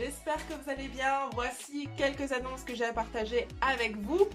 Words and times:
j'espère 0.00 0.36
que 0.48 0.54
vous 0.54 0.70
allez 0.70 0.88
bien. 0.88 1.28
Voici 1.34 1.88
quelques 1.96 2.32
annonces 2.32 2.64
que 2.64 2.74
j'ai 2.74 2.84
à 2.84 2.92
partager 2.92 3.46
avec 3.60 3.96
vous. 3.98 4.26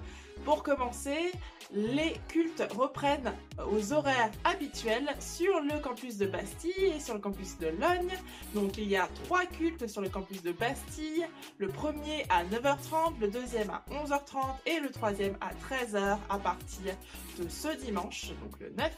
Pour 0.43 0.61
commencer, 0.61 1.31
les 1.73 2.13
cultes 2.27 2.63
reprennent 2.77 3.33
aux 3.71 3.93
horaires 3.93 4.29
habituels 4.43 5.09
sur 5.19 5.59
le 5.61 5.79
campus 5.79 6.17
de 6.17 6.27
Bastille 6.27 6.93
et 6.95 6.99
sur 6.99 7.15
le 7.15 7.19
campus 7.19 7.57
de 7.57 7.67
Logne. 7.67 8.13
Donc 8.53 8.77
il 8.77 8.87
y 8.87 8.95
a 8.95 9.07
trois 9.23 9.45
cultes 9.45 9.87
sur 9.87 10.01
le 10.01 10.09
campus 10.09 10.43
de 10.43 10.51
Bastille. 10.51 11.25
Le 11.57 11.67
premier 11.69 12.25
à 12.29 12.43
9h30, 12.43 13.19
le 13.19 13.29
deuxième 13.29 13.71
à 13.71 13.83
11h30 13.89 14.37
et 14.67 14.79
le 14.79 14.91
troisième 14.91 15.35
à 15.41 15.51
13h 15.53 16.17
à 16.29 16.37
partir 16.37 16.93
de 17.39 17.49
ce 17.49 17.75
dimanche, 17.77 18.27
donc 18.43 18.59
le 18.59 18.69
9. 18.77 18.91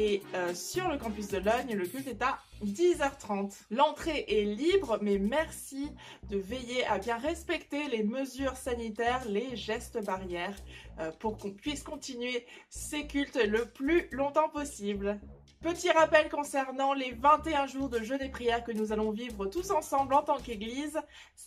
Et 0.00 0.22
euh, 0.36 0.54
sur 0.54 0.88
le 0.88 0.96
campus 0.96 1.26
de 1.26 1.38
Logne, 1.38 1.74
le 1.74 1.84
culte 1.84 2.06
est 2.06 2.22
à 2.22 2.38
10h30. 2.64 3.52
L'entrée 3.72 4.26
est 4.28 4.44
libre, 4.44 5.00
mais 5.02 5.18
merci 5.18 5.90
de 6.30 6.38
veiller 6.38 6.86
à 6.86 7.00
bien 7.00 7.18
respecter 7.18 7.88
les 7.88 8.04
mesures 8.04 8.56
sanitaires, 8.56 9.24
les 9.26 9.56
gestes 9.56 10.00
barrières, 10.04 10.54
euh, 11.00 11.10
pour 11.18 11.36
qu'on 11.36 11.50
puisse 11.50 11.82
continuer 11.82 12.46
ces 12.70 13.08
cultes 13.08 13.44
le 13.44 13.64
plus 13.64 14.06
longtemps 14.12 14.48
possible. 14.48 15.18
Petit 15.60 15.90
rappel 15.90 16.28
concernant 16.28 16.92
les 16.92 17.10
21 17.10 17.66
jours 17.66 17.88
de 17.88 17.98
jeûne 17.98 18.22
et 18.22 18.28
prière 18.28 18.62
que 18.62 18.70
nous 18.70 18.92
allons 18.92 19.10
vivre 19.10 19.44
tous 19.46 19.72
ensemble 19.72 20.14
en 20.14 20.22
tant 20.22 20.38
qu'Église, 20.38 21.00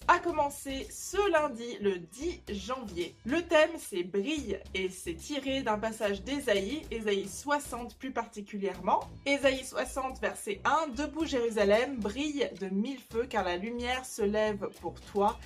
a 0.10 0.20
commencé 0.20 0.86
ce 0.92 1.32
lundi, 1.32 1.78
le 1.80 1.98
10 1.98 2.42
janvier. 2.50 3.16
Le 3.26 3.42
thème, 3.42 3.70
c'est 3.78 4.04
brille 4.04 4.60
et 4.74 4.90
c'est 4.90 5.14
tiré 5.14 5.62
d'un 5.62 5.80
passage 5.80 6.24
d'Ésaïe, 6.24 6.82
Ésaïe 6.92 7.26
60 7.26 7.98
plus 7.98 8.12
particulièrement. 8.12 9.00
Ésaïe 9.26 9.64
60, 9.64 10.20
verset 10.20 10.60
1, 10.66 10.90
Debout 10.90 11.26
Jérusalem, 11.26 11.96
brille 11.96 12.50
de 12.60 12.68
mille 12.68 13.00
feux 13.14 13.28
car 13.30 13.46
la 13.46 13.56
lumière 13.56 14.06
se 14.06 14.24
lève 14.24 14.68
pour 14.82 15.00
toi. 15.00 15.40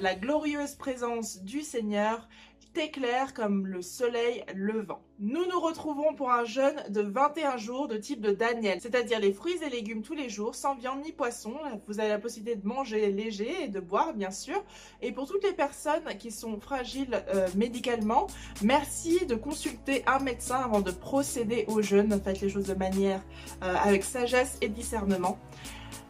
La 0.00 0.14
glorieuse 0.14 0.74
présence 0.74 1.42
du 1.42 1.62
Seigneur 1.62 2.28
éclair 2.76 3.34
comme 3.34 3.66
le 3.66 3.82
soleil 3.82 4.44
levant. 4.54 5.02
Nous 5.18 5.46
nous 5.46 5.60
retrouvons 5.60 6.14
pour 6.14 6.32
un 6.32 6.44
jeûne 6.44 6.82
de 6.88 7.00
21 7.00 7.56
jours 7.56 7.86
de 7.86 7.96
type 7.96 8.20
de 8.20 8.32
Daniel, 8.32 8.80
c'est-à-dire 8.80 9.20
les 9.20 9.32
fruits 9.32 9.62
et 9.64 9.70
légumes 9.70 10.02
tous 10.02 10.14
les 10.14 10.28
jours, 10.28 10.54
sans 10.54 10.74
viande 10.74 11.02
ni 11.04 11.12
poisson. 11.12 11.54
Vous 11.86 12.00
avez 12.00 12.08
la 12.08 12.18
possibilité 12.18 12.60
de 12.60 12.66
manger 12.66 13.12
léger 13.12 13.64
et 13.64 13.68
de 13.68 13.80
boire, 13.80 14.14
bien 14.14 14.30
sûr. 14.30 14.64
Et 15.00 15.12
pour 15.12 15.28
toutes 15.28 15.44
les 15.44 15.52
personnes 15.52 16.04
qui 16.18 16.30
sont 16.30 16.58
fragiles 16.60 17.22
euh, 17.34 17.46
médicalement, 17.54 18.26
merci 18.62 19.26
de 19.26 19.34
consulter 19.34 20.02
un 20.06 20.18
médecin 20.18 20.56
avant 20.56 20.80
de 20.80 20.90
procéder 20.90 21.64
au 21.68 21.82
jeûne. 21.82 22.20
Faites 22.24 22.40
les 22.40 22.48
choses 22.48 22.66
de 22.66 22.74
manière 22.74 23.22
euh, 23.62 23.74
avec 23.84 24.04
sagesse 24.04 24.58
et 24.60 24.68
discernement. 24.68 25.38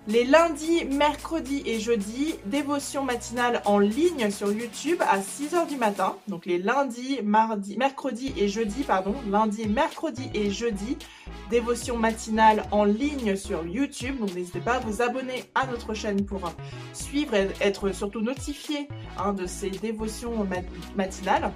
Les 0.09 0.25
lundis, 0.25 0.85
mercredis 0.85 1.63
et 1.65 1.79
jeudis, 1.79 2.35
dévotion 2.47 3.05
matinale 3.05 3.63
en 3.67 3.79
ligne 3.79 4.33
sur 4.33 4.53
YouTube 4.53 5.01
à 5.01 5.21
6h 5.21 5.69
du 5.69 5.77
matin. 5.77 6.17
Donc 6.27 6.45
les 6.45 6.59
lundis, 6.59 7.21
mardi, 7.23 7.79
et 8.37 8.49
jeudi, 8.49 8.83
pardon, 8.83 9.15
lundi, 9.31 9.69
mercredi 9.69 10.29
et 10.35 10.51
jeudi, 10.51 10.97
dévotion 11.51 11.99
matinale 11.99 12.65
en 12.73 12.83
ligne 12.83 13.37
sur 13.37 13.65
YouTube. 13.65 14.19
Donc 14.19 14.35
n'hésitez 14.35 14.59
pas 14.59 14.75
à 14.75 14.79
vous 14.81 15.03
abonner 15.03 15.45
à 15.55 15.69
notre 15.69 15.95
chaîne 15.95 16.27
pour 16.27 16.51
suivre 16.93 17.35
et 17.35 17.49
être 17.61 17.93
surtout 17.93 18.23
notifié 18.23 18.89
hein, 19.19 19.33
de 19.33 19.47
ces 19.47 19.71
dévotions 19.71 20.49
matinales. 20.97 21.53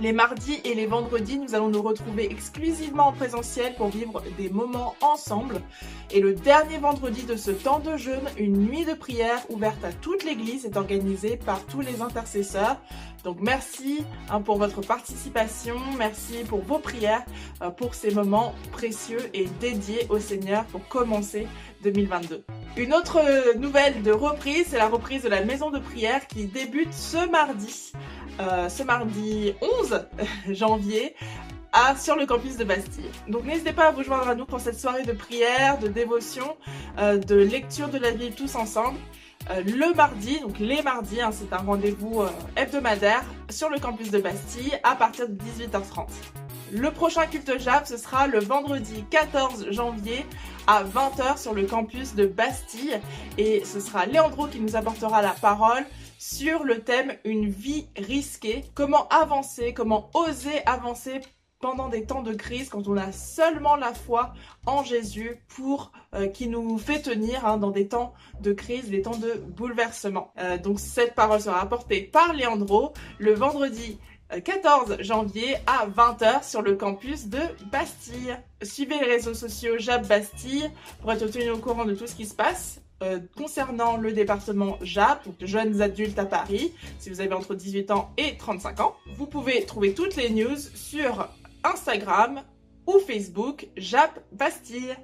Les 0.00 0.12
mardis 0.12 0.60
et 0.64 0.74
les 0.74 0.86
vendredis, 0.86 1.38
nous 1.38 1.54
allons 1.54 1.68
nous 1.68 1.82
retrouver 1.82 2.30
exclusivement 2.30 3.08
en 3.08 3.12
présentiel 3.12 3.74
pour 3.76 3.88
vivre 3.88 4.22
des 4.36 4.50
moments 4.50 4.94
ensemble. 5.00 5.62
Et 6.10 6.20
le 6.20 6.34
dernier 6.34 6.78
vendredi 6.78 7.22
de 7.22 7.36
ce 7.36 7.50
temps 7.50 7.78
de 7.78 7.96
jeûne, 7.96 8.28
une 8.38 8.58
nuit 8.58 8.84
de 8.84 8.92
prière 8.92 9.40
ouverte 9.48 9.82
à 9.84 9.92
toute 9.92 10.22
l'Église 10.24 10.66
est 10.66 10.76
organisée 10.76 11.36
par 11.38 11.64
tous 11.64 11.80
les 11.80 12.02
intercesseurs. 12.02 12.76
Donc 13.24 13.38
merci 13.40 14.04
hein, 14.30 14.40
pour 14.40 14.58
votre 14.58 14.82
participation, 14.82 15.76
merci 15.98 16.44
pour 16.46 16.60
vos 16.60 16.78
prières, 16.78 17.24
euh, 17.62 17.70
pour 17.70 17.94
ces 17.94 18.12
moments 18.12 18.54
précieux 18.70 19.30
et 19.34 19.46
dédiés 19.60 20.06
au 20.10 20.20
Seigneur 20.20 20.64
pour 20.66 20.86
commencer 20.88 21.48
2022. 21.90 22.44
Une 22.76 22.92
autre 22.92 23.20
nouvelle 23.58 24.02
de 24.02 24.12
reprise, 24.12 24.66
c'est 24.70 24.78
la 24.78 24.88
reprise 24.88 25.22
de 25.22 25.28
la 25.28 25.44
maison 25.44 25.70
de 25.70 25.78
prière 25.78 26.26
qui 26.26 26.46
débute 26.46 26.92
ce 26.92 27.28
mardi. 27.30 27.92
Euh, 28.38 28.68
ce 28.68 28.82
mardi 28.82 29.54
11 29.80 30.06
janvier 30.50 31.14
sur 31.98 32.16
le 32.16 32.24
campus 32.24 32.56
de 32.56 32.64
Bastille. 32.64 33.10
Donc 33.28 33.44
n'hésitez 33.44 33.72
pas 33.72 33.88
à 33.88 33.90
vous 33.90 34.02
joindre 34.02 34.28
à 34.28 34.34
nous 34.34 34.46
pour 34.46 34.60
cette 34.60 34.80
soirée 34.80 35.02
de 35.02 35.12
prière, 35.12 35.78
de 35.78 35.88
dévotion, 35.88 36.56
euh, 36.98 37.18
de 37.18 37.34
lecture 37.36 37.88
de 37.88 37.98
la 37.98 38.12
Bible 38.12 38.34
tous 38.34 38.54
ensemble. 38.54 38.98
Euh, 39.50 39.62
le 39.62 39.94
mardi, 39.94 40.40
donc 40.40 40.58
les 40.58 40.80
mardis, 40.82 41.20
hein, 41.20 41.30
c'est 41.32 41.52
un 41.52 41.58
rendez-vous 41.58 42.24
hebdomadaire 42.56 43.24
sur 43.50 43.68
le 43.68 43.78
campus 43.78 44.10
de 44.10 44.18
Bastille 44.18 44.72
à 44.84 44.96
partir 44.96 45.28
de 45.28 45.34
18h30. 45.34 46.08
Le 46.72 46.90
prochain 46.90 47.26
culte 47.26 47.58
JAP, 47.58 47.86
ce 47.86 47.96
sera 47.96 48.26
le 48.26 48.40
vendredi 48.40 49.04
14 49.10 49.70
janvier 49.70 50.24
à 50.66 50.84
20h 50.84 51.38
sur 51.38 51.54
le 51.54 51.64
campus 51.64 52.14
de 52.14 52.26
Bastille 52.26 53.00
et 53.38 53.64
ce 53.64 53.80
sera 53.80 54.06
Léandro 54.06 54.46
qui 54.46 54.60
nous 54.60 54.76
apportera 54.76 55.22
la 55.22 55.30
parole 55.30 55.84
sur 56.18 56.64
le 56.64 56.80
thème 56.80 57.14
une 57.24 57.48
vie 57.48 57.86
risquée, 57.96 58.64
comment 58.74 59.08
avancer, 59.08 59.74
comment 59.74 60.10
oser 60.14 60.64
avancer 60.66 61.20
pendant 61.60 61.88
des 61.88 62.04
temps 62.04 62.22
de 62.22 62.34
crise, 62.34 62.68
quand 62.68 62.86
on 62.86 62.96
a 62.96 63.12
seulement 63.12 63.76
la 63.76 63.94
foi 63.94 64.34
en 64.66 64.84
Jésus 64.84 65.42
pour 65.48 65.90
euh, 66.14 66.26
qui 66.26 66.48
nous 66.48 66.78
fait 66.78 67.00
tenir 67.00 67.46
hein, 67.46 67.56
dans 67.56 67.70
des 67.70 67.88
temps 67.88 68.12
de 68.40 68.52
crise, 68.52 68.90
des 68.90 69.02
temps 69.02 69.16
de 69.16 69.34
bouleversement. 69.34 70.32
Euh, 70.38 70.58
donc 70.58 70.78
cette 70.80 71.14
parole 71.14 71.40
sera 71.40 71.60
apportée 71.60 72.02
par 72.02 72.34
Leandro 72.34 72.92
le 73.18 73.32
vendredi 73.32 73.98
14 74.44 74.90
euh, 74.90 74.96
janvier 75.02 75.56
à 75.66 75.86
20h 75.86 76.48
sur 76.48 76.62
le 76.62 76.74
campus 76.74 77.26
de 77.26 77.38
Bastille. 77.70 78.36
Suivez 78.62 78.98
les 78.98 79.06
réseaux 79.06 79.34
sociaux 79.34 79.78
Jab 79.78 80.06
Bastille 80.06 80.70
pour 81.00 81.12
être 81.12 81.26
tenu 81.26 81.50
au 81.50 81.58
courant 81.58 81.84
de 81.84 81.94
tout 81.94 82.06
ce 82.06 82.14
qui 82.14 82.26
se 82.26 82.34
passe. 82.34 82.80
Euh, 83.02 83.20
concernant 83.36 83.98
le 83.98 84.12
département 84.12 84.78
JAP, 84.80 85.26
donc 85.26 85.34
jeunes 85.42 85.82
adultes 85.82 86.18
à 86.18 86.24
Paris, 86.24 86.72
si 86.98 87.10
vous 87.10 87.20
avez 87.20 87.34
entre 87.34 87.54
18 87.54 87.90
ans 87.90 88.10
et 88.16 88.38
35 88.38 88.80
ans. 88.80 88.96
Vous 89.16 89.26
pouvez 89.26 89.66
trouver 89.66 89.92
toutes 89.92 90.16
les 90.16 90.30
news 90.30 90.56
sur 90.56 91.28
Instagram 91.62 92.42
ou 92.86 92.98
Facebook 93.00 93.68
JAP 93.76 94.18
Bastille. 94.32 94.96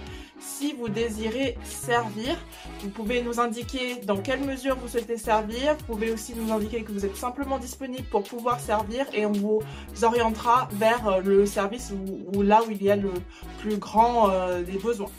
si 0.45 0.73
vous 0.73 0.89
désirez 0.89 1.57
servir. 1.65 2.37
Vous 2.81 2.91
pouvez 2.91 3.23
nous 3.23 3.41
indiquer 3.41 3.97
dans 4.05 4.17
quelle 4.17 4.41
mesure 4.41 4.77
vous 4.77 4.89
souhaitez 4.89 5.17
servir. 5.17 5.77
Vous 5.79 5.95
pouvez 5.95 6.11
aussi 6.13 6.35
nous 6.35 6.53
indiquer 6.53 6.83
que 6.83 6.93
vous 6.93 7.05
êtes 7.05 7.17
simplement 7.17 7.59
disponible 7.59 8.05
pour 8.11 8.23
pouvoir 8.23 8.61
servir 8.61 9.07
et 9.13 9.27
on 9.27 9.33
vous 9.33 9.63
orientera 10.03 10.69
vers 10.73 11.21
le 11.23 11.47
service 11.47 11.93
ou, 12.35 12.43
là 12.43 12.63
où 12.67 12.71
il 12.71 12.83
y 12.83 12.91
a 12.91 12.97
le 12.97 13.13
plus 13.61 13.77
grand 13.79 14.29
des 14.63 14.79
besoins. 14.79 15.11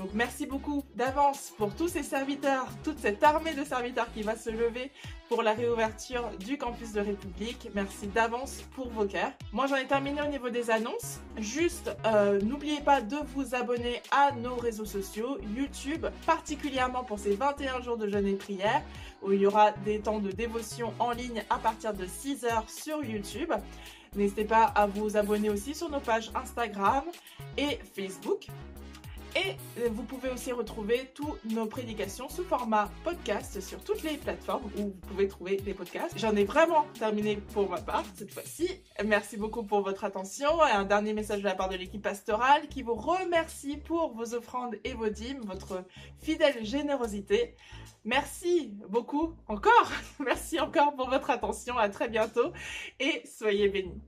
Donc 0.00 0.14
merci 0.14 0.46
beaucoup 0.46 0.82
d'avance 0.96 1.52
pour 1.58 1.74
tous 1.74 1.88
ces 1.88 2.02
serviteurs, 2.02 2.66
toute 2.82 2.98
cette 2.98 3.22
armée 3.22 3.52
de 3.52 3.64
serviteurs 3.64 4.10
qui 4.14 4.22
va 4.22 4.34
se 4.34 4.48
lever 4.48 4.90
pour 5.28 5.42
la 5.42 5.52
réouverture 5.52 6.30
du 6.38 6.56
campus 6.56 6.92
de 6.92 7.00
République. 7.00 7.68
Merci 7.74 8.06
d'avance 8.06 8.62
pour 8.74 8.88
vos 8.88 9.04
cœurs. 9.04 9.32
Moi 9.52 9.66
j'en 9.66 9.76
ai 9.76 9.86
terminé 9.86 10.22
au 10.22 10.28
niveau 10.28 10.48
des 10.48 10.70
annonces. 10.70 11.20
Juste 11.36 11.90
euh, 12.06 12.40
n'oubliez 12.40 12.80
pas 12.80 13.02
de 13.02 13.18
vous 13.34 13.54
abonner 13.54 14.00
à 14.10 14.32
nos 14.32 14.56
réseaux 14.56 14.86
sociaux, 14.86 15.36
YouTube, 15.54 16.06
particulièrement 16.24 17.04
pour 17.04 17.18
ces 17.18 17.34
21 17.34 17.82
jours 17.82 17.98
de 17.98 18.08
jeûne 18.08 18.26
et 18.26 18.36
prière, 18.36 18.80
où 19.20 19.32
il 19.32 19.42
y 19.42 19.46
aura 19.46 19.72
des 19.84 20.00
temps 20.00 20.18
de 20.18 20.30
dévotion 20.30 20.94
en 20.98 21.10
ligne 21.10 21.44
à 21.50 21.58
partir 21.58 21.92
de 21.92 22.06
6h 22.06 22.70
sur 22.70 23.04
YouTube. 23.04 23.52
N'hésitez 24.16 24.44
pas 24.44 24.64
à 24.64 24.86
vous 24.86 25.18
abonner 25.18 25.50
aussi 25.50 25.74
sur 25.74 25.90
nos 25.90 26.00
pages 26.00 26.30
Instagram 26.34 27.04
et 27.58 27.78
Facebook. 27.94 28.46
Et 29.36 29.56
euh, 29.80 29.88
vous 29.92 30.02
pouvez 30.02 30.28
aussi 30.30 30.52
retrouver 30.52 31.10
tous 31.14 31.36
nos 31.44 31.66
prédications 31.66 32.28
sous 32.28 32.44
format 32.44 32.90
podcast 33.04 33.60
sur 33.60 33.82
toutes 33.82 34.02
les 34.02 34.16
plateformes 34.16 34.64
où 34.76 34.82
vous 34.82 35.08
pouvez 35.08 35.28
trouver 35.28 35.56
des 35.56 35.74
podcasts. 35.74 36.18
J'en 36.18 36.34
ai 36.34 36.44
vraiment 36.44 36.86
terminé 36.98 37.36
pour 37.52 37.68
ma 37.70 37.80
part 37.80 38.04
cette 38.14 38.32
fois-ci. 38.32 38.68
Merci 39.04 39.36
beaucoup 39.36 39.62
pour 39.62 39.82
votre 39.82 40.04
attention 40.04 40.60
un 40.60 40.84
dernier 40.84 41.12
message 41.12 41.40
de 41.40 41.44
la 41.44 41.54
part 41.54 41.68
de 41.68 41.76
l'équipe 41.76 42.02
pastorale 42.02 42.68
qui 42.68 42.82
vous 42.82 42.94
remercie 42.94 43.76
pour 43.76 44.14
vos 44.14 44.34
offrandes 44.34 44.76
et 44.84 44.94
vos 44.94 45.08
dîmes, 45.08 45.40
votre 45.44 45.84
fidèle 46.18 46.64
générosité. 46.64 47.54
Merci 48.04 48.72
beaucoup 48.88 49.34
encore. 49.46 49.92
Merci 50.18 50.58
encore 50.58 50.94
pour 50.94 51.08
votre 51.08 51.30
attention. 51.30 51.76
À 51.76 51.88
très 51.88 52.08
bientôt 52.08 52.52
et 52.98 53.22
soyez 53.26 53.68
bénis. 53.68 54.00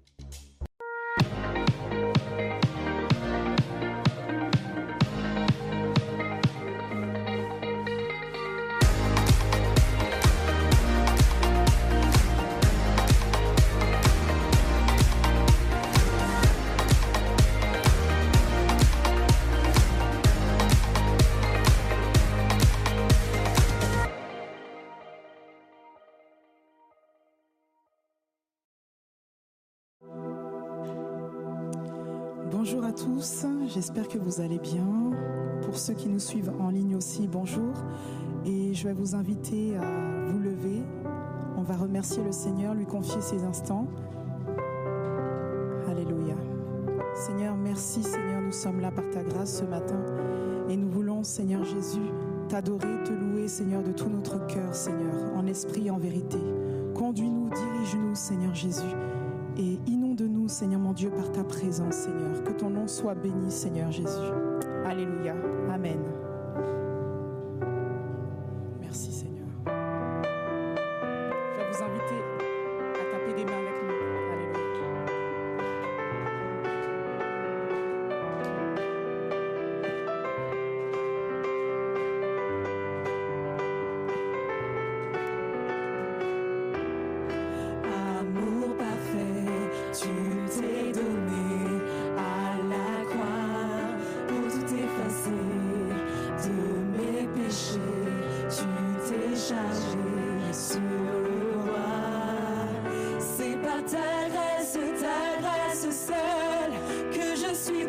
J'espère 33.68 34.08
que 34.08 34.18
vous 34.18 34.40
allez 34.40 34.58
bien. 34.58 35.12
Pour 35.62 35.78
ceux 35.78 35.94
qui 35.94 36.08
nous 36.08 36.18
suivent 36.18 36.52
en 36.60 36.70
ligne 36.70 36.96
aussi, 36.96 37.28
bonjour. 37.28 37.72
Et 38.44 38.74
je 38.74 38.88
vais 38.88 38.94
vous 38.94 39.14
inviter 39.14 39.76
à 39.76 40.26
vous 40.26 40.38
lever. 40.40 40.82
On 41.56 41.62
va 41.62 41.76
remercier 41.76 42.22
le 42.24 42.32
Seigneur, 42.32 42.74
lui 42.74 42.86
confier 42.86 43.20
ces 43.20 43.44
instants. 43.44 43.86
Alléluia. 45.88 46.34
Seigneur, 47.14 47.56
merci 47.56 48.02
Seigneur, 48.02 48.40
nous 48.40 48.52
sommes 48.52 48.80
là 48.80 48.90
par 48.90 49.08
ta 49.10 49.22
grâce 49.22 49.58
ce 49.58 49.64
matin. 49.64 50.00
Et 50.68 50.76
nous 50.76 50.88
voulons, 50.88 51.22
Seigneur 51.22 51.62
Jésus, 51.62 52.10
t'adorer, 52.48 53.04
te 53.04 53.12
louer, 53.12 53.46
Seigneur, 53.46 53.84
de 53.84 53.92
tout 53.92 54.08
notre 54.08 54.44
cœur, 54.46 54.74
Seigneur, 54.74 55.14
en 55.36 55.46
esprit 55.46 55.86
et 55.86 55.90
en 55.90 55.98
vérité. 55.98 56.38
Conduis-nous, 56.94 57.50
dirige-nous, 57.50 58.14
Seigneur 58.14 58.54
Jésus. 58.54 58.96
Et 59.58 59.78
Seigneur 60.52 60.80
mon 60.80 60.92
Dieu, 60.92 61.10
par 61.10 61.32
ta 61.32 61.44
présence, 61.44 61.94
Seigneur. 61.94 62.44
Que 62.44 62.52
ton 62.52 62.68
nom 62.68 62.86
soit 62.86 63.14
béni, 63.14 63.50
Seigneur 63.50 63.90
Jésus. 63.90 64.06
Alléluia. 64.84 65.34
Amen. 65.72 66.11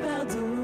Je 0.03 0.62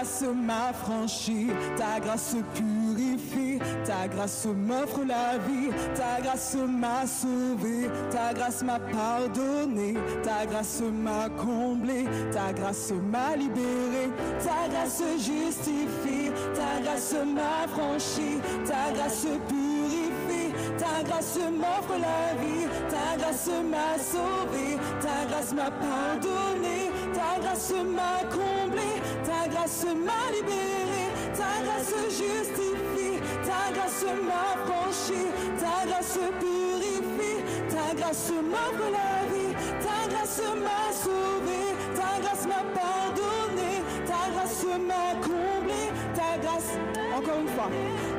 grâce 0.00 0.22
m'affranchit, 0.22 1.48
ta 1.76 2.00
grâce 2.00 2.34
purifie, 2.54 3.58
ta 3.84 4.08
grâce 4.08 4.46
m'offre 4.46 5.04
la 5.06 5.36
vie, 5.36 5.68
ta 5.94 6.22
grâce 6.22 6.56
m'a 6.56 7.06
sauvé, 7.06 7.90
ta 8.10 8.32
grâce 8.32 8.62
m'a 8.62 8.78
pardonné, 8.78 9.94
ta 10.22 10.46
grâce 10.46 10.80
m'a 10.80 11.28
comblé, 11.36 12.06
ta 12.32 12.50
grâce 12.54 12.92
m'a 13.12 13.36
libéré, 13.36 14.08
ta 14.42 14.68
grâce 14.70 15.02
justifie, 15.18 16.32
ta 16.54 16.80
grâce 16.82 17.14
m'affranchit, 17.34 18.40
ta 18.66 18.92
grâce 18.94 19.26
purifie, 19.48 20.54
ta 20.78 21.02
grâce 21.04 21.36
m'offre 21.36 22.00
la 22.00 22.40
vie, 22.40 22.66
ta 22.88 23.18
grâce 23.18 23.50
m'a 23.70 23.98
sauvé, 24.02 24.78
ta 25.02 25.26
grâce 25.28 25.52
m'a 25.52 25.70
pardonné, 25.70 26.90
ta 27.12 27.38
grâce 27.38 27.72
m'a 27.72 28.26
comblé, 28.30 28.59
grâce 29.60 29.84
m'a 29.84 30.32
libéré, 30.34 31.04
ta 31.36 31.62
grâce 31.62 31.94
justifie, 32.08 33.20
ta 33.44 33.70
grâce 33.74 34.04
m'a 34.26 34.56
penché, 34.66 35.26
ta 35.60 35.86
grâce 35.86 36.18
purifie, 36.40 37.44
ta 37.68 37.94
grâce 37.94 38.30
m'offre 38.30 38.88
la 38.90 39.28
vie, 39.30 39.54
ta 39.84 40.08
grâce 40.08 40.40
m'a 40.64 40.92
sauvé, 40.92 41.62
ta 41.94 42.20
grâce 42.22 42.46
m'a 42.46 42.62
pardonné, 42.72 43.82
ta 44.06 44.30
grâce 44.32 44.64
m'a 44.64 45.12
comblé, 45.20 45.92
ta 46.14 46.38
grâce, 46.40 46.70
encore 47.18 47.40
une 47.40 47.48
fois, 47.48 47.70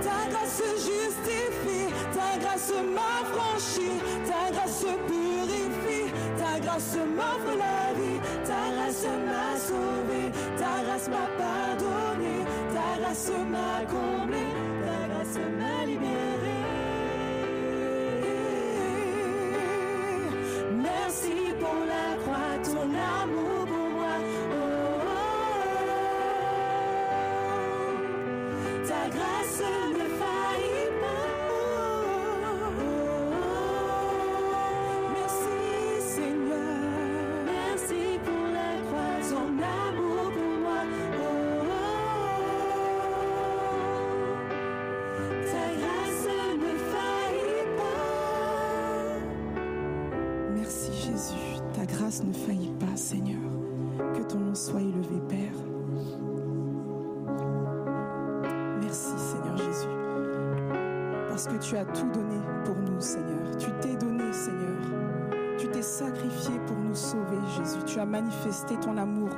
ta 0.04 0.30
grâce 0.30 0.62
justifie, 0.76 1.92
ta 2.14 2.38
grâce 2.40 2.72
m'a 2.94 3.26
franchi, 3.34 3.90
ta 4.28 4.52
grâce 4.52 4.86
purifie, 5.08 6.14
ta 6.38 6.60
grâce 6.60 6.98
m'offre 7.16 7.58
la 7.58 7.94
vie, 7.98 8.20
ta 8.46 8.76
grâce 8.76 9.06
m'a 9.26 9.58
sauvé. 9.58 10.41
Ta 10.62 10.84
grâce 10.84 11.08
m'a 11.10 11.26
pardonné, 11.40 12.46
ta 12.72 13.00
grâce 13.00 13.32
m'a 13.50 13.84
comblé, 13.90 14.46
ta 14.86 15.08
grâce 15.08 15.40
m'a 15.58 15.86
libéré. 15.88 16.31
que 61.52 61.58
tu 61.64 61.78
as 61.78 61.86
tout 61.86 62.10
donné 62.14 62.40
pour 62.66 62.76
nous, 62.76 63.02
Seigneur. 63.02 63.58
Tu 63.60 63.68
t'es 63.82 63.96
donné, 63.96 64.32
Seigneur. 64.32 64.78
Tu 65.58 65.68
t'es 65.68 65.82
sacrifié 65.82 66.60
pour 66.66 66.78
nous 66.78 66.96
sauver, 66.96 67.38
Jésus. 67.58 67.80
Tu 67.86 68.00
as 68.00 68.06
manifesté 68.06 68.76
ton 68.78 68.98
amour 68.98 69.30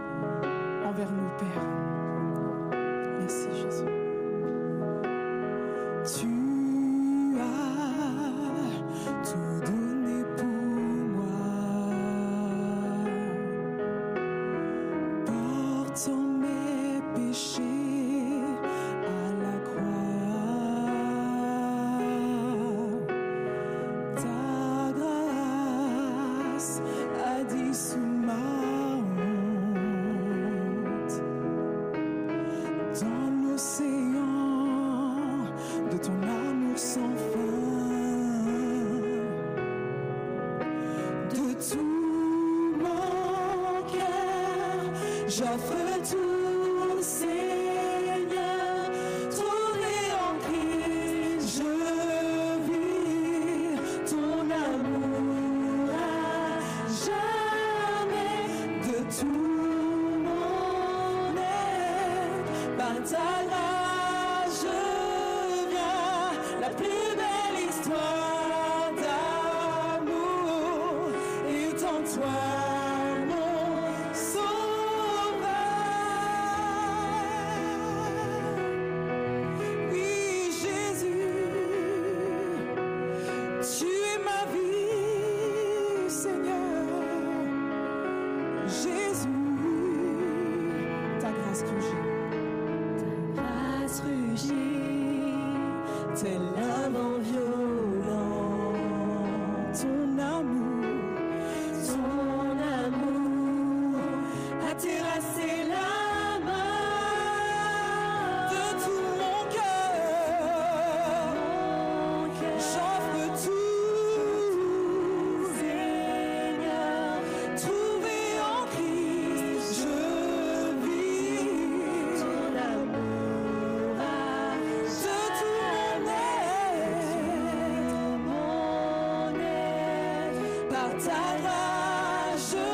Tara, 130.99 132.35
je 132.37 132.65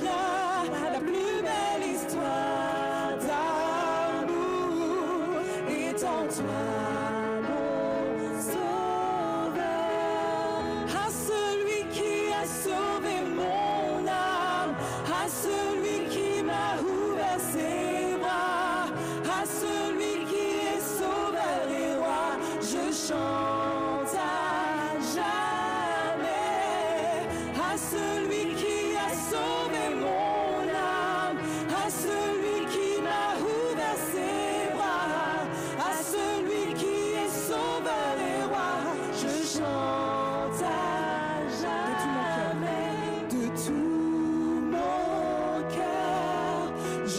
viens 0.00 0.72
à 0.86 0.90
la 0.90 0.98
plus 0.98 1.40
belle 1.40 1.84
histoire 1.94 3.16
d'amour 3.26 4.58
est 5.70 6.04
en 6.04 6.26
toi. 6.26 6.87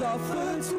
our 0.10 0.18
friends 0.18 0.79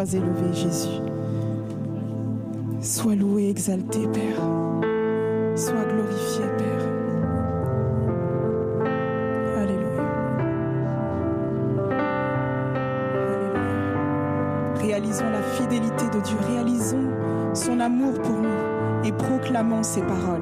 Sois 0.00 0.14
élevé, 0.14 0.54
Jésus. 0.54 1.02
Sois 2.80 3.14
loué, 3.14 3.50
exalté, 3.50 3.98
Père. 4.14 4.40
Sois 5.54 5.84
glorifié, 5.84 6.46
Père. 6.56 6.86
Alléluia. 9.58 10.04
Alléluia. 13.28 13.92
Réalisons 14.80 15.28
la 15.28 15.42
fidélité 15.42 16.06
de 16.14 16.20
Dieu, 16.22 16.38
réalisons 16.48 17.10
son 17.52 17.78
amour 17.78 18.14
pour 18.22 18.38
nous 18.38 19.04
et 19.04 19.12
proclamons 19.12 19.82
ses 19.82 20.00
paroles. 20.00 20.39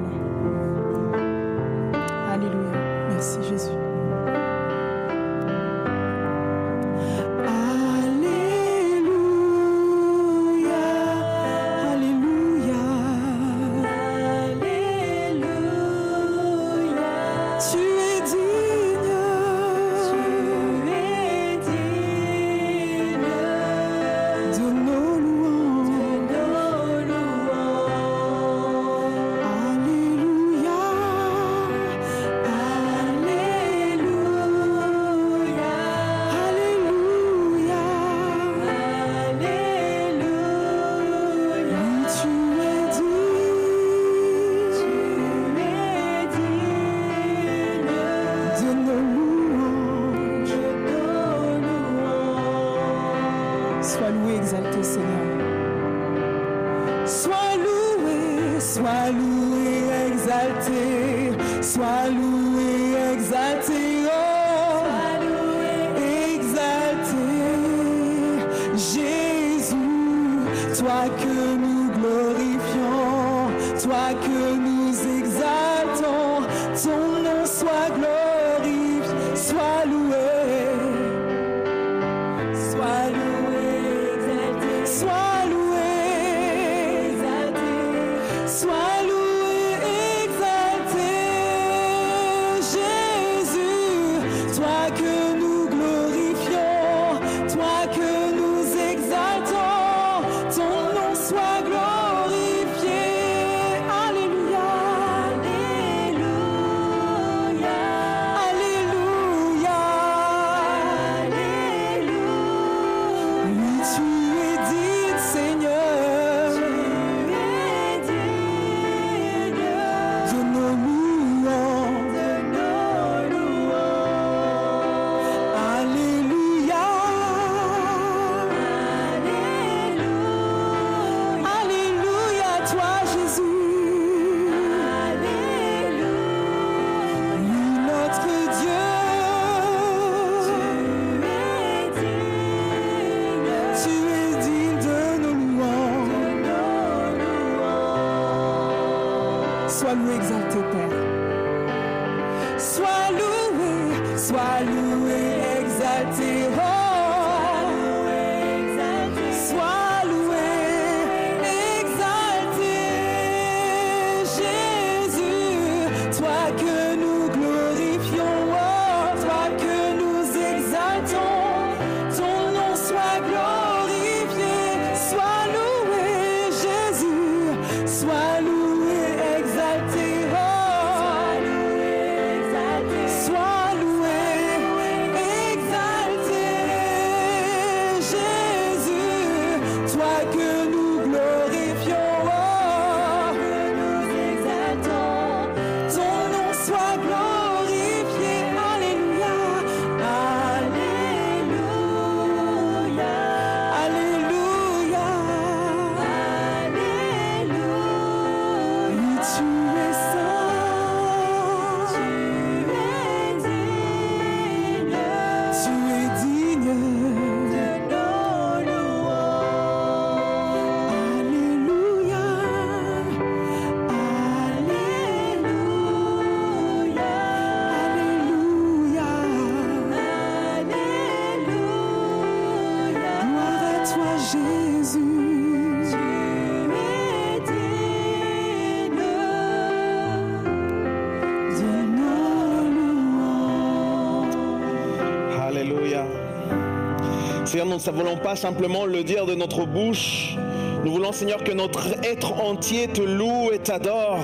Ne 247.87 247.91
voulons 247.91 248.17
pas 248.17 248.35
simplement 248.35 248.85
le 248.85 249.03
dire 249.03 249.25
de 249.25 249.35
notre 249.35 249.65
bouche. 249.65 250.35
Nous 250.83 250.91
voulons, 250.91 251.11
Seigneur, 251.11 251.43
que 251.43 251.51
notre 251.51 251.87
être 252.03 252.33
entier 252.41 252.87
te 252.87 253.01
loue 253.01 253.51
et 253.53 253.59
t'adore. 253.59 254.19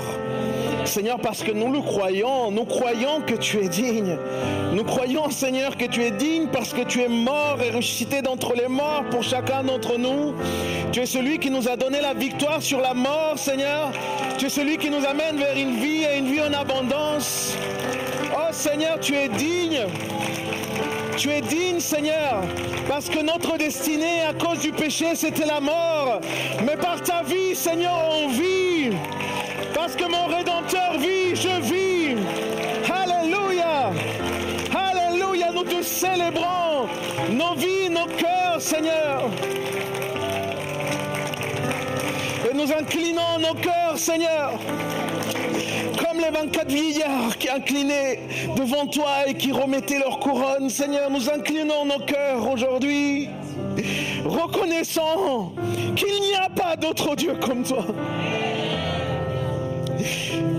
Seigneur, 0.85 1.19
parce 1.19 1.41
que 1.41 1.51
nous 1.51 1.71
le 1.71 1.79
croyons, 1.81 2.51
nous 2.51 2.65
croyons 2.65 3.21
que 3.25 3.33
tu 3.33 3.59
es 3.59 3.69
digne. 3.69 4.17
Nous 4.73 4.83
croyons, 4.83 5.29
Seigneur, 5.29 5.77
que 5.77 5.85
tu 5.85 6.03
es 6.03 6.11
digne 6.11 6.47
parce 6.51 6.73
que 6.73 6.81
tu 6.81 7.01
es 7.01 7.07
mort 7.07 7.57
et 7.65 7.71
ressuscité 7.71 8.21
d'entre 8.21 8.53
les 8.53 8.67
morts 8.67 9.03
pour 9.09 9.23
chacun 9.23 9.63
d'entre 9.63 9.97
nous. 9.97 10.33
Tu 10.91 10.99
es 10.99 11.05
celui 11.05 11.39
qui 11.39 11.49
nous 11.49 11.67
a 11.67 11.75
donné 11.75 12.01
la 12.01 12.13
victoire 12.13 12.61
sur 12.61 12.79
la 12.79 12.93
mort, 12.93 13.37
Seigneur. 13.37 13.91
Tu 14.37 14.45
es 14.45 14.49
celui 14.49 14.77
qui 14.77 14.89
nous 14.89 15.05
amène 15.05 15.37
vers 15.37 15.57
une 15.57 15.75
vie 15.77 16.03
et 16.03 16.17
une 16.19 16.27
vie 16.27 16.41
en 16.41 16.53
abondance. 16.53 17.55
Oh 18.33 18.51
Seigneur, 18.51 18.99
tu 18.99 19.15
es 19.15 19.29
digne. 19.29 19.85
Tu 21.25 21.31
es 21.31 21.41
digne, 21.41 21.79
Seigneur, 21.79 22.43
parce 22.87 23.09
que 23.09 23.17
notre 23.19 23.57
destinée 23.57 24.21
à 24.29 24.33
cause 24.35 24.59
du 24.59 24.71
péché, 24.71 25.15
c'était 25.15 25.47
la 25.47 25.59
mort. 25.59 26.21
Mais 26.63 26.77
par 26.77 27.01
ta 27.01 27.23
vie, 27.23 27.55
Seigneur, 27.55 28.11
on 28.11 28.27
vit. 28.27 28.91
Parce 29.73 29.95
que 29.95 30.03
mon 30.03 30.27
Rédempteur 30.27 30.99
vit, 30.99 31.35
je 31.35 31.61
vis. 31.63 32.15
Alléluia. 32.93 33.91
Alléluia. 34.71 35.51
Nous 35.51 35.63
te 35.63 35.81
célébrons 35.81 36.89
nos 37.31 37.55
vies, 37.55 37.89
nos 37.89 38.05
cœurs, 38.05 38.61
Seigneur. 38.61 39.27
Et 42.47 42.53
nous 42.53 42.71
inclinons 42.71 43.39
nos 43.39 43.55
cœurs, 43.55 43.97
Seigneur 43.97 44.59
comme 45.97 46.19
les 46.19 46.29
24 46.29 46.67
vieillards 46.67 47.37
qui 47.37 47.49
inclinaient 47.49 48.19
devant 48.65 48.87
toi 48.87 49.27
et 49.27 49.35
qui 49.35 49.51
remettaient 49.51 49.99
leur 49.99 50.19
couronne. 50.19 50.69
Seigneur, 50.69 51.09
nous 51.11 51.29
inclinons 51.29 51.85
nos 51.85 51.99
cœurs 51.99 52.49
aujourd'hui, 52.49 53.29
reconnaissant 54.25 55.53
qu'il 55.95 56.19
n'y 56.21 56.33
a 56.33 56.49
pas 56.49 56.75
d'autre 56.75 57.15
Dieu 57.15 57.35
comme 57.35 57.63
toi. 57.63 57.85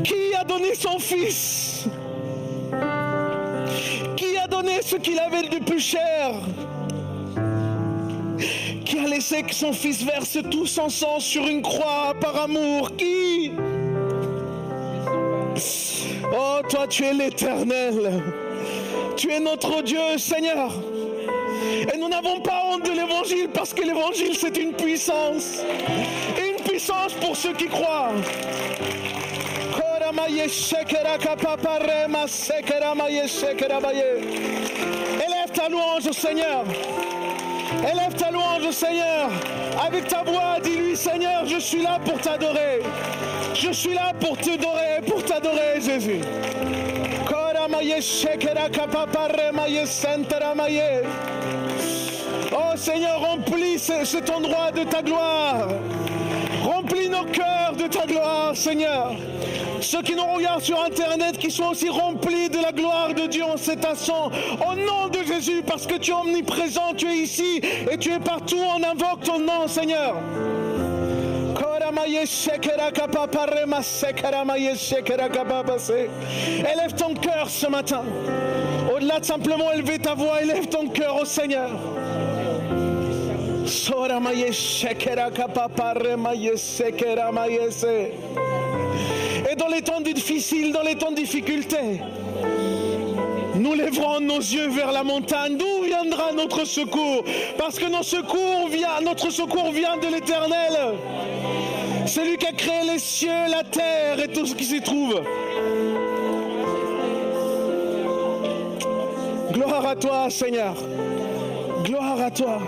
Qui 0.05 0.35
a 0.39 0.45
donné 0.45 0.75
son 0.75 0.99
Fils 0.99 1.87
Qui 4.17 4.37
a 4.37 4.47
donné 4.47 4.83
ce 4.83 4.97
qu'il 4.97 5.19
avait 5.19 5.49
de 5.49 5.65
plus 5.65 5.81
cher 5.81 6.35
Qui 8.85 8.99
a 8.99 9.09
laissé 9.09 9.43
que 9.43 9.55
son 9.55 9.73
Fils 9.73 10.05
verse 10.05 10.39
tout 10.51 10.67
son 10.67 10.89
sang 10.89 11.19
sur 11.19 11.47
une 11.47 11.63
croix 11.63 12.15
par 12.21 12.41
amour 12.41 12.97
Qui 12.97 13.46
toi, 16.69 16.87
tu 16.89 17.05
es 17.05 17.13
l'éternel. 17.13 18.23
Tu 19.17 19.31
es 19.33 19.41
notre 19.41 19.83
Dieu, 19.83 20.19
Seigneur. 20.19 20.73
Et 21.93 21.97
nous 21.99 22.09
n'avons 22.09 22.41
pas 22.41 22.63
honte 22.67 22.85
de 22.85 22.91
l'évangile 22.91 23.49
parce 23.53 23.73
que 23.73 23.83
l'évangile, 23.83 24.37
c'est 24.37 24.57
une 24.57 24.73
puissance. 24.73 25.63
Une 26.37 26.63
puissance 26.65 27.15
pour 27.15 27.37
ceux 27.37 27.53
qui 27.53 27.67
croient. 27.67 28.13
Élève 35.27 35.51
ta 35.55 35.69
louange 35.69 36.11
Seigneur. 36.13 36.65
Élève 37.83 38.15
ta 38.17 38.31
louange 38.31 38.71
Seigneur. 38.71 39.31
Avec 39.87 40.09
ta 40.09 40.23
voix, 40.23 40.59
dis-lui, 40.63 40.97
Seigneur, 40.97 41.45
je 41.47 41.59
suis 41.59 41.83
là 41.83 41.99
pour 42.05 42.21
t'adorer. 42.21 42.81
Je 43.55 43.73
suis 43.73 43.95
là 43.95 44.13
pour 44.21 44.37
t'adorer, 44.37 45.01
pour 45.07 45.25
t'adorer, 45.25 45.81
Jésus. 45.81 46.21
Oh 52.53 52.77
Seigneur, 52.77 53.21
remplis 53.21 53.79
cet 53.79 54.31
endroit 54.31 54.71
de 54.73 54.85
ta 54.85 55.03
gloire. 55.03 55.69
Remplis 56.67 57.09
nos 57.09 57.25
cœurs 57.27 57.75
de 57.79 57.87
ta 57.87 58.07
gloire, 58.07 58.57
Seigneur. 58.57 59.13
Ceux 59.81 60.03
qui 60.03 60.17
nous 60.17 60.27
regardent 60.27 60.65
sur 60.65 60.83
Internet, 60.83 61.39
qui 61.39 61.49
sont 61.49 61.67
aussi 61.67 61.89
remplis 61.89 62.49
de 62.49 62.59
la 62.61 62.73
gloire 62.73 63.15
de 63.15 63.29
Dieu 63.29 63.45
en 63.45 63.57
cet 63.57 63.85
instant. 63.85 64.33
Au 64.69 64.75
nom 64.75 65.07
de 65.09 65.23
Jésus, 65.23 65.63
parce 65.65 65.87
que 65.87 65.95
tu 65.95 66.11
es 66.11 66.15
omniprésent, 66.15 66.95
tu 66.97 67.07
es 67.07 67.19
ici 67.19 67.61
et 67.89 67.97
tu 67.99 68.13
es 68.13 68.19
partout. 68.19 68.59
On 68.59 68.83
invoque 68.83 69.23
ton 69.23 69.39
nom, 69.39 69.69
Seigneur. 69.69 70.17
Élève 76.59 76.95
ton 76.97 77.15
cœur 77.15 77.49
ce 77.49 77.69
matin. 77.69 78.03
Au-delà 78.93 79.21
de 79.21 79.25
simplement 79.25 79.71
élever 79.73 80.01
ta 80.01 80.15
voix, 80.15 80.43
élève 80.43 80.67
ton 80.67 80.89
cœur 80.89 81.21
au 81.21 81.25
Seigneur. 81.25 81.71
Et 89.51 89.57
dans 89.57 89.69
les 89.69 89.83
temps 89.83 90.01
difficiles, 90.01 90.73
dans 90.73 90.83
les 90.83 90.95
temps 90.95 91.11
de 91.11 91.17
difficulté, 91.17 92.01
nous 93.55 93.75
lèverons 93.75 94.21
nos 94.21 94.39
yeux 94.39 94.69
vers 94.69 94.93
la 94.93 95.03
montagne. 95.03 95.57
D'où 95.57 95.85
viendra 95.85 96.33
notre 96.33 96.65
secours? 96.65 97.25
Parce 97.59 97.79
que 97.79 97.87
notre 97.87 98.05
secours 98.05 98.69
vient, 98.71 99.01
notre 99.05 99.31
secours 99.31 99.71
vient 99.73 99.97
de 99.97 100.15
l'Éternel. 100.15 100.95
C'est 102.07 102.25
lui 102.25 102.37
qui 102.37 102.47
a 102.47 102.53
créé 102.53 102.85
les 102.93 102.99
cieux, 102.99 103.49
la 103.51 103.65
terre 103.65 104.21
et 104.23 104.29
tout 104.29 104.47
ce 104.47 104.55
qui 104.55 104.65
s'y 104.65 104.81
trouve. 104.81 105.21
Gloire 109.53 109.87
à 109.87 109.97
toi, 109.97 110.31
Seigneur. 110.31 110.75
Gloire 111.83 112.21
à 112.21 112.31
toi. 112.31 112.59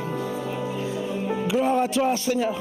Gloire 1.49 1.79
à 1.81 1.89
toi, 1.89 2.15
Seigneur. 2.15 2.55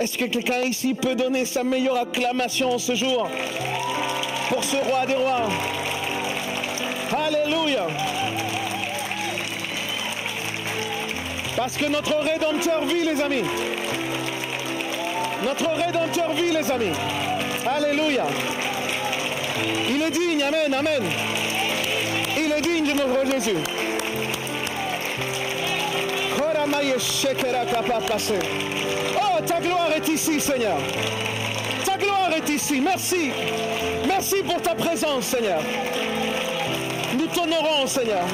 Est-ce 0.00 0.16
que 0.16 0.26
quelqu'un 0.26 0.60
ici 0.60 0.94
peut 0.94 1.16
donner 1.16 1.44
sa 1.44 1.64
meilleure 1.64 1.96
acclamation 1.96 2.78
ce 2.78 2.94
jour 2.94 3.28
pour 4.48 4.62
ce 4.62 4.76
roi 4.76 5.06
des 5.06 5.16
rois? 5.16 5.48
Alléluia. 7.26 7.88
Parce 11.56 11.76
que 11.76 11.86
notre 11.86 12.16
Rédempteur 12.18 12.84
vit, 12.84 13.04
les 13.04 13.20
amis. 13.20 13.42
Notre 15.44 15.68
Rédempteur 15.70 16.32
vit, 16.34 16.52
les 16.52 16.70
amis. 16.70 16.92
Alléluia. 17.66 18.24
Il 19.90 20.00
est 20.00 20.10
digne, 20.10 20.44
Amen, 20.44 20.72
Amen. 20.74 21.02
Il 22.36 22.52
est 22.52 22.60
digne 22.60 22.86
de 22.86 22.92
notre 22.92 23.26
Jésus. 23.26 23.77
Oh, 29.16 29.40
ta 29.46 29.60
gloire 29.60 29.90
est 29.96 30.08
ici, 30.08 30.40
Seigneur. 30.40 30.78
Ta 31.84 31.96
gloire 31.96 32.30
est 32.36 32.48
ici. 32.48 32.80
Merci. 32.80 33.30
Merci 34.06 34.36
pour 34.44 34.60
ta 34.60 34.74
présence, 34.74 35.26
Seigneur. 35.26 35.60
Nous 37.16 37.26
t'honorons, 37.26 37.86
Seigneur. 37.86 38.24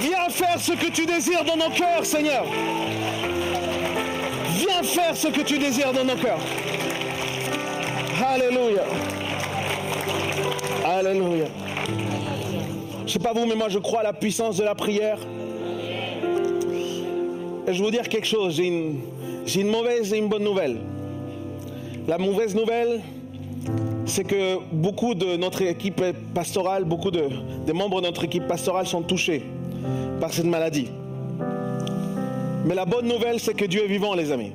Viens 0.00 0.28
faire 0.28 0.60
ce 0.60 0.72
que 0.72 0.90
tu 0.90 1.06
désires 1.06 1.44
dans 1.44 1.56
nos 1.56 1.70
cœurs, 1.70 2.04
Seigneur. 2.04 2.44
Viens 4.56 4.82
faire 4.82 5.16
ce 5.16 5.28
que 5.28 5.40
tu 5.40 5.58
désires 5.58 5.92
dans 5.92 6.04
nos 6.04 6.16
cœurs. 6.16 6.40
Je 13.12 13.18
sais 13.18 13.22
pas 13.24 13.34
vous, 13.34 13.44
mais 13.44 13.56
moi 13.56 13.68
je 13.68 13.78
crois 13.78 14.00
à 14.00 14.04
la 14.04 14.14
puissance 14.14 14.56
de 14.56 14.64
la 14.64 14.74
prière. 14.74 15.18
Et 17.66 17.74
je 17.74 17.78
vais 17.78 17.84
vous 17.84 17.90
dire 17.90 18.08
quelque 18.08 18.26
chose, 18.26 18.54
j'ai 18.54 18.68
une, 18.68 19.68
mauvaise 19.68 20.14
et 20.14 20.16
une 20.16 20.28
bonne 20.28 20.44
nouvelle. 20.44 20.78
La 22.08 22.16
mauvaise 22.16 22.54
nouvelle, 22.54 23.02
c'est 24.06 24.24
que 24.24 24.56
beaucoup 24.72 25.14
de 25.14 25.36
notre 25.36 25.60
équipe 25.60 26.02
pastorale, 26.32 26.84
beaucoup 26.84 27.10
de, 27.10 27.28
membres 27.74 28.00
de 28.00 28.06
notre 28.06 28.24
équipe 28.24 28.48
pastorale 28.48 28.86
sont 28.86 29.02
touchés 29.02 29.42
par 30.18 30.32
cette 30.32 30.46
maladie. 30.46 30.88
Mais 32.64 32.74
la 32.74 32.86
bonne 32.86 33.08
nouvelle, 33.08 33.40
c'est 33.40 33.52
que 33.52 33.66
Dieu 33.66 33.84
est 33.84 33.88
vivant, 33.88 34.14
les 34.14 34.32
amis. 34.32 34.52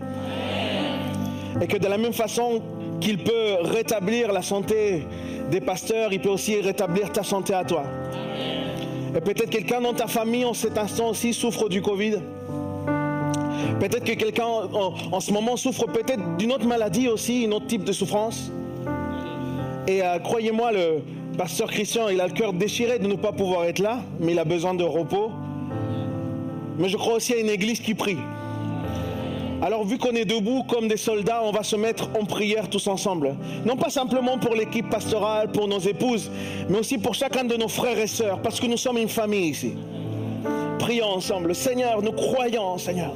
Et 1.62 1.68
que 1.68 1.78
de 1.78 1.88
la 1.88 2.00
même 2.00 2.14
façon 2.14 2.64
qu'il 3.00 3.18
peut 3.20 3.58
rétablir 3.62 4.32
la 4.32 4.42
santé 4.42 5.06
des 5.52 5.62
pasteurs, 5.62 6.12
il 6.12 6.20
peut 6.20 6.30
aussi 6.30 6.60
rétablir 6.60 7.12
ta 7.12 7.24
santé 7.24 7.54
à 7.54 7.64
toi. 7.64 7.84
Et 9.16 9.22
peut-être 9.22 9.50
quelqu'un 9.50 9.82
dans 9.82 9.94
ta 9.94 10.08
famille 10.08 10.46
en 10.46 10.54
cet 10.54 10.78
instant 10.78 11.10
aussi 11.10 11.34
souffre 11.34 11.70
du 11.70 11.82
Covid. 11.82 12.18
Peut-être 13.80 14.04
que 14.04 14.14
quelqu'un 14.14 14.46
en, 14.46 15.20
ce 15.20 15.32
moment 15.32 15.56
souffre 15.56 15.86
peut-être 15.86 16.38
d'une 16.38 16.52
autre 16.52 16.66
maladie 16.66 17.08
aussi, 17.08 17.46
un 17.48 17.52
autre 17.52 17.68
type 17.68 17.84
de 17.84 17.92
souffrance. 17.92 18.52
Et 19.88 20.02
euh, 20.02 20.20
croyez-moi, 20.20 20.72
le 20.72 21.02
pasteur 21.38 21.70
Christian, 21.70 22.10
il 22.10 22.20
a 22.20 22.28
le 22.28 22.34
cœur 22.34 22.54
déchiré 22.54 23.00
de 23.00 23.08
ne 23.08 23.16
pas 23.16 23.32
pouvoir 23.32 23.66
être 23.66 23.80
là, 23.80 24.00
mais 24.20 24.34
il 24.34 24.40
a 24.40 24.46
besoin 24.46 24.74
de 24.74 24.84
repos. 24.84 25.32
Mais 26.78 26.90
je 26.90 26.98
crois 26.98 27.16
aussi 27.16 27.34
à 27.34 27.38
une 27.38 27.50
église 27.50 27.80
qui 27.80 27.94
prie. 27.94 28.18
Alors 29.62 29.84
vu 29.86 29.98
qu'on 29.98 30.12
est 30.12 30.26
debout 30.26 30.64
comme 30.64 30.88
des 30.88 30.98
soldats, 30.98 31.42
on 31.44 31.52
va 31.52 31.64
se 31.64 31.76
mettre 31.76 32.10
en 32.20 32.26
prière 32.26 32.70
tous 32.70 32.88
ensemble. 32.88 33.36
Non 33.66 33.76
pas 33.76 33.90
simplement 33.90 34.38
pour 34.38 34.54
l'équipe 34.54 34.90
pastorale, 34.90 35.52
pour 35.52 35.68
nos 35.68 35.80
épouses, 35.80 36.30
mais 36.70 36.80
aussi 36.80 36.98
pour 37.00 37.16
chacun 37.16 37.44
de 37.44 37.56
nos 37.56 37.68
frères 37.68 37.98
et 37.98 38.08
sœurs, 38.08 38.42
parce 38.42 38.60
que 38.60 38.68
nous 38.68 38.78
sommes 38.78 38.98
une 38.98 39.10
famille 39.10 39.50
ici. 39.50 39.74
Prions 40.78 41.08
ensemble. 41.08 41.56
Seigneur, 41.56 42.02
nous 42.04 42.12
croyons, 42.12 42.78
Seigneur. 42.78 43.14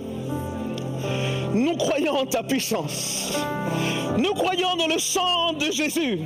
Nous 1.53 1.75
croyons 1.75 2.13
en 2.13 2.25
ta 2.25 2.43
puissance. 2.43 3.33
Nous 4.17 4.33
croyons 4.33 4.75
dans 4.77 4.87
le 4.87 4.99
sang 4.99 5.53
de 5.53 5.71
Jésus. 5.71 6.21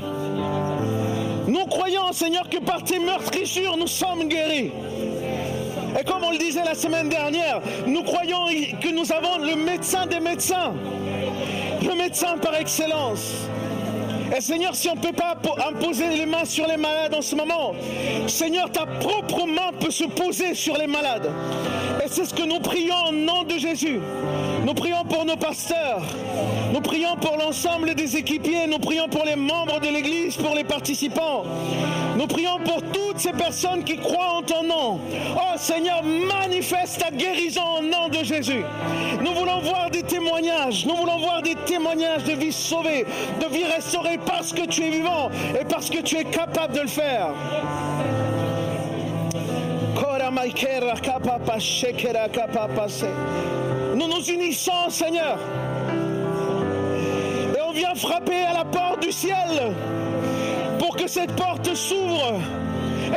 Nous 1.47 1.65
croyons, 1.65 2.11
Seigneur, 2.13 2.49
que 2.49 2.57
par 2.57 2.83
tes 2.83 2.99
meurtrissures, 2.99 3.75
nous 3.77 3.87
sommes 3.87 4.27
guéris. 4.29 4.71
Et 5.99 6.03
comme 6.03 6.23
on 6.23 6.31
le 6.31 6.37
disait 6.37 6.63
la 6.63 6.75
semaine 6.75 7.09
dernière, 7.09 7.61
nous 7.87 8.03
croyons 8.03 8.47
que 8.81 8.89
nous 8.89 9.11
avons 9.11 9.37
le 9.37 9.55
médecin 9.55 10.05
des 10.05 10.19
médecins, 10.19 10.73
le 11.81 11.95
médecin 11.95 12.37
par 12.37 12.55
excellence. 12.55 13.47
Et 14.35 14.41
Seigneur, 14.41 14.75
si 14.75 14.89
on 14.89 14.95
ne 14.95 15.01
peut 15.01 15.13
pas 15.13 15.37
imposer 15.69 16.09
les 16.09 16.25
mains 16.25 16.45
sur 16.45 16.67
les 16.67 16.77
malades 16.77 17.13
en 17.13 17.21
ce 17.21 17.35
moment, 17.35 17.73
Seigneur, 18.27 18.71
ta 18.71 18.85
propre 18.85 19.45
main 19.45 19.71
peut 19.79 19.91
se 19.91 20.03
poser 20.03 20.53
sur 20.55 20.77
les 20.77 20.87
malades. 20.87 21.31
Et 22.03 22.07
c'est 22.09 22.25
ce 22.25 22.33
que 22.33 22.43
nous 22.43 22.59
prions 22.59 23.09
au 23.09 23.11
nom 23.11 23.43
de 23.43 23.57
Jésus. 23.57 23.99
Nous 24.65 24.73
prions 24.73 25.05
pour 25.05 25.25
nos 25.25 25.37
pasteurs. 25.37 26.01
Nous 26.73 26.81
prions 26.81 27.15
pour 27.17 27.37
l'ensemble 27.37 27.93
des 27.93 28.17
équipiers. 28.17 28.67
Nous 28.67 28.79
prions 28.79 29.07
pour 29.07 29.25
les 29.25 29.35
membres 29.35 29.79
de 29.79 29.87
l'Église, 29.87 30.35
pour 30.35 30.55
les 30.55 30.63
participants. 30.63 31.43
Nous 32.15 32.27
prions 32.27 32.59
pour 32.59 32.81
toutes 32.93 33.19
ces 33.19 33.33
personnes 33.33 33.83
qui 33.83 33.97
croient 33.97 34.37
en 34.37 34.41
ton 34.41 34.63
nom. 34.63 34.99
Oh 35.35 35.57
Seigneur, 35.57 36.01
manifeste 36.03 36.99
ta 36.99 37.11
guérison 37.11 37.79
au 37.79 37.81
nom 37.81 38.07
de 38.07 38.23
Jésus. 38.23 38.63
Nous 39.21 39.33
voulons 39.33 39.59
voir 39.59 39.89
des 39.89 40.03
témoignages. 40.03 40.85
Nous 40.85 40.95
voulons 40.95 41.19
voir 41.19 41.41
des 41.41 41.55
témoignages 41.55 42.23
de 42.23 42.33
vie 42.33 42.53
sauvée, 42.53 43.05
de 43.41 43.53
vie 43.53 43.65
restaurée 43.65 44.17
parce 44.25 44.53
que 44.53 44.65
tu 44.65 44.83
es 44.83 44.89
vivant 44.89 45.29
et 45.59 45.65
parce 45.65 45.89
que 45.89 46.01
tu 46.01 46.15
es 46.15 46.23
capable 46.23 46.73
de 46.73 46.81
le 46.81 46.87
faire. 46.87 47.29
Nous 53.95 54.07
nous 54.07 54.23
unissons, 54.29 54.89
Seigneur. 54.89 55.37
Et 57.57 57.61
on 57.61 57.71
vient 57.71 57.95
frapper 57.95 58.43
à 58.43 58.53
la 58.53 58.65
porte 58.65 59.01
du 59.01 59.11
ciel 59.11 59.73
pour 60.85 60.95
que 60.95 61.07
cette 61.07 61.31
porte 61.35 61.73
s'ouvre 61.73 62.39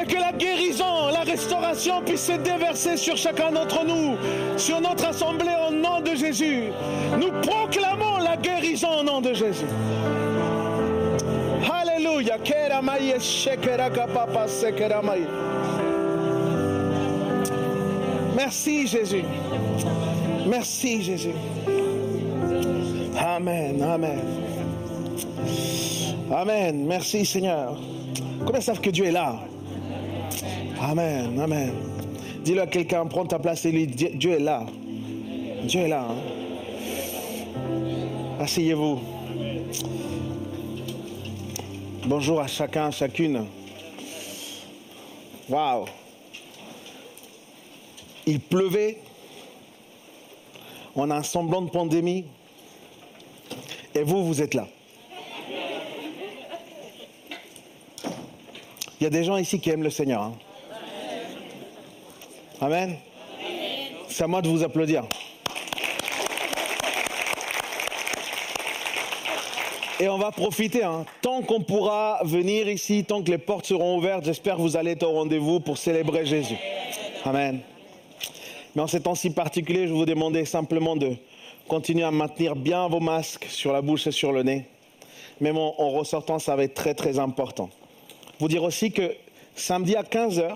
et 0.00 0.06
que 0.06 0.16
la 0.16 0.32
guérison, 0.32 1.08
la 1.12 1.20
restauration 1.20 2.00
puisse 2.00 2.24
se 2.24 2.32
déverser 2.32 2.96
sur 2.96 3.14
chacun 3.14 3.52
d'entre 3.52 3.84
nous, 3.84 4.16
sur 4.56 4.80
notre 4.80 5.04
assemblée 5.04 5.54
au 5.68 5.70
nom 5.70 6.00
de 6.00 6.14
Jésus. 6.14 6.72
Nous 7.20 7.30
proclamons 7.42 8.16
la 8.24 8.38
guérison 8.38 9.00
au 9.00 9.02
nom 9.02 9.20
de 9.20 9.34
Jésus. 9.34 9.66
Alléluia. 11.70 12.38
Merci 18.34 18.86
Jésus. 18.86 19.24
Merci 20.46 21.02
Jésus. 21.02 21.34
Amen, 23.18 23.82
amen. 23.82 24.20
Amen. 26.30 26.84
Merci 26.86 27.24
Seigneur. 27.24 27.76
Combien 28.44 28.60
savent 28.60 28.80
que 28.80 28.90
Dieu 28.90 29.06
est 29.06 29.12
là? 29.12 29.40
Amen, 30.80 31.38
amen. 31.40 31.72
Dis-le 32.44 32.62
à 32.62 32.66
quelqu'un, 32.66 33.06
prends 33.06 33.26
ta 33.26 33.38
place 33.38 33.64
et 33.64 33.72
lui 33.72 33.86
Dieu 33.86 34.32
est 34.32 34.38
là. 34.38 34.64
Dieu 35.64 35.80
est 35.80 35.88
là. 35.88 36.06
hein. 36.08 36.16
Asseyez-vous. 38.40 39.00
Bonjour 42.06 42.40
à 42.40 42.46
chacun, 42.46 42.90
chacune. 42.90 43.44
Waouh. 45.48 45.86
Il 48.26 48.40
pleuvait. 48.40 48.98
On 50.94 51.10
a 51.10 51.16
un 51.16 51.22
semblant 51.22 51.62
de 51.62 51.70
pandémie. 51.70 52.26
Et 53.94 54.02
vous, 54.02 54.24
vous 54.24 54.40
êtes 54.40 54.54
là. 54.54 54.68
Il 59.00 59.04
y 59.04 59.06
a 59.06 59.10
des 59.10 59.24
gens 59.24 59.36
ici 59.36 59.60
qui 59.60 59.70
aiment 59.70 59.84
le 59.84 59.90
Seigneur. 59.90 60.22
hein. 60.22 60.34
Amen. 62.60 62.96
C'est 64.08 64.24
à 64.24 64.26
moi 64.26 64.42
de 64.42 64.48
vous 64.48 64.64
applaudir. 64.64 65.04
Et 70.00 70.08
on 70.08 70.18
va 70.18 70.30
profiter, 70.30 70.84
hein. 70.84 71.04
tant 71.22 71.42
qu'on 71.42 71.60
pourra 71.60 72.20
venir 72.24 72.68
ici, 72.68 73.04
tant 73.04 73.22
que 73.22 73.30
les 73.30 73.38
portes 73.38 73.66
seront 73.66 73.98
ouvertes, 73.98 74.24
j'espère 74.24 74.56
que 74.56 74.60
vous 74.60 74.76
allez 74.76 74.92
être 74.92 75.02
au 75.02 75.12
rendez-vous 75.12 75.58
pour 75.58 75.76
célébrer 75.76 76.24
Jésus. 76.24 76.56
Amen. 77.24 77.60
Mais 78.74 78.82
en 78.82 78.86
ces 78.86 79.00
temps 79.00 79.16
si 79.16 79.30
particuliers, 79.30 79.88
je 79.88 79.92
vous 79.92 80.04
demandais 80.04 80.44
simplement 80.44 80.94
de 80.94 81.16
continuer 81.66 82.04
à 82.04 82.12
maintenir 82.12 82.54
bien 82.54 82.86
vos 82.86 83.00
masques 83.00 83.46
sur 83.48 83.72
la 83.72 83.82
bouche 83.82 84.06
et 84.06 84.12
sur 84.12 84.32
le 84.32 84.44
nez. 84.44 84.66
Même 85.40 85.58
en, 85.58 85.80
en 85.80 85.90
ressortant, 85.90 86.38
ça 86.38 86.54
va 86.54 86.62
être 86.64 86.74
très 86.74 86.94
très 86.94 87.18
important. 87.18 87.68
Vous 88.40 88.46
dire 88.46 88.62
aussi 88.62 88.92
que 88.92 89.16
samedi 89.56 89.96
à 89.96 90.02
15h, 90.02 90.54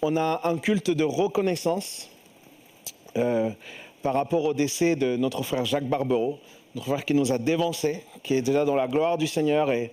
on 0.00 0.16
a 0.16 0.40
un 0.44 0.56
culte 0.56 0.90
de 0.90 1.04
reconnaissance 1.04 2.08
euh, 3.18 3.50
par 4.02 4.14
rapport 4.14 4.44
au 4.44 4.54
décès 4.54 4.96
de 4.96 5.16
notre 5.18 5.42
frère 5.42 5.66
Jacques 5.66 5.88
Barbeau, 5.88 6.38
notre 6.74 6.86
frère 6.86 7.04
qui 7.04 7.12
nous 7.12 7.30
a 7.30 7.36
dévancés, 7.36 8.02
qui 8.22 8.32
est 8.32 8.40
déjà 8.40 8.64
dans 8.64 8.74
la 8.74 8.88
gloire 8.88 9.18
du 9.18 9.26
Seigneur. 9.26 9.70
Et 9.70 9.90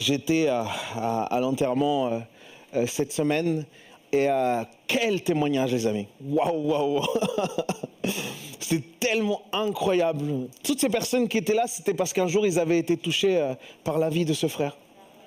j'étais 0.00 0.48
à, 0.48 1.38
l'enterrement 1.40 2.08
euh, 2.08 2.18
euh, 2.74 2.86
cette 2.88 3.12
semaine. 3.12 3.64
Et 4.12 4.28
quel 4.86 5.22
témoignage, 5.22 5.72
les 5.72 5.86
amis! 5.86 6.06
Waouh, 6.24 6.70
waouh! 6.70 7.02
C'est 8.60 8.98
tellement 8.98 9.42
incroyable. 9.52 10.48
Toutes 10.64 10.80
ces 10.80 10.88
personnes 10.88 11.28
qui 11.28 11.38
étaient 11.38 11.54
là, 11.54 11.66
c'était 11.66 11.92
parce 11.92 12.12
qu'un 12.12 12.26
jour 12.26 12.46
ils 12.46 12.58
avaient 12.58 12.78
été 12.78 12.96
touchés 12.96 13.52
par 13.84 13.98
la 13.98 14.08
vie 14.08 14.24
de 14.24 14.32
ce 14.32 14.46
frère. 14.46 14.76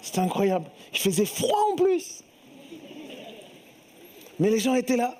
C'était 0.01 0.19
incroyable. 0.19 0.65
Il 0.93 0.99
faisait 0.99 1.25
froid 1.25 1.59
en 1.71 1.75
plus. 1.75 2.23
Mais 4.39 4.49
les 4.49 4.59
gens 4.59 4.75
étaient 4.75 4.97
là. 4.97 5.17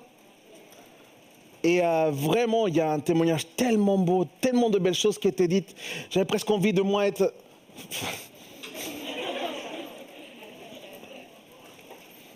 Et 1.62 1.84
euh, 1.84 2.10
vraiment, 2.10 2.66
il 2.66 2.76
y 2.76 2.80
a 2.80 2.90
un 2.90 3.00
témoignage 3.00 3.46
tellement 3.56 3.98
beau, 3.98 4.24
tellement 4.40 4.70
de 4.70 4.78
belles 4.78 4.94
choses 4.94 5.18
qui 5.18 5.28
étaient 5.28 5.48
dites. 5.48 5.76
J'avais 6.10 6.24
presque 6.24 6.50
envie 6.50 6.72
de 6.72 6.80
moi 6.80 7.06
être. 7.06 7.34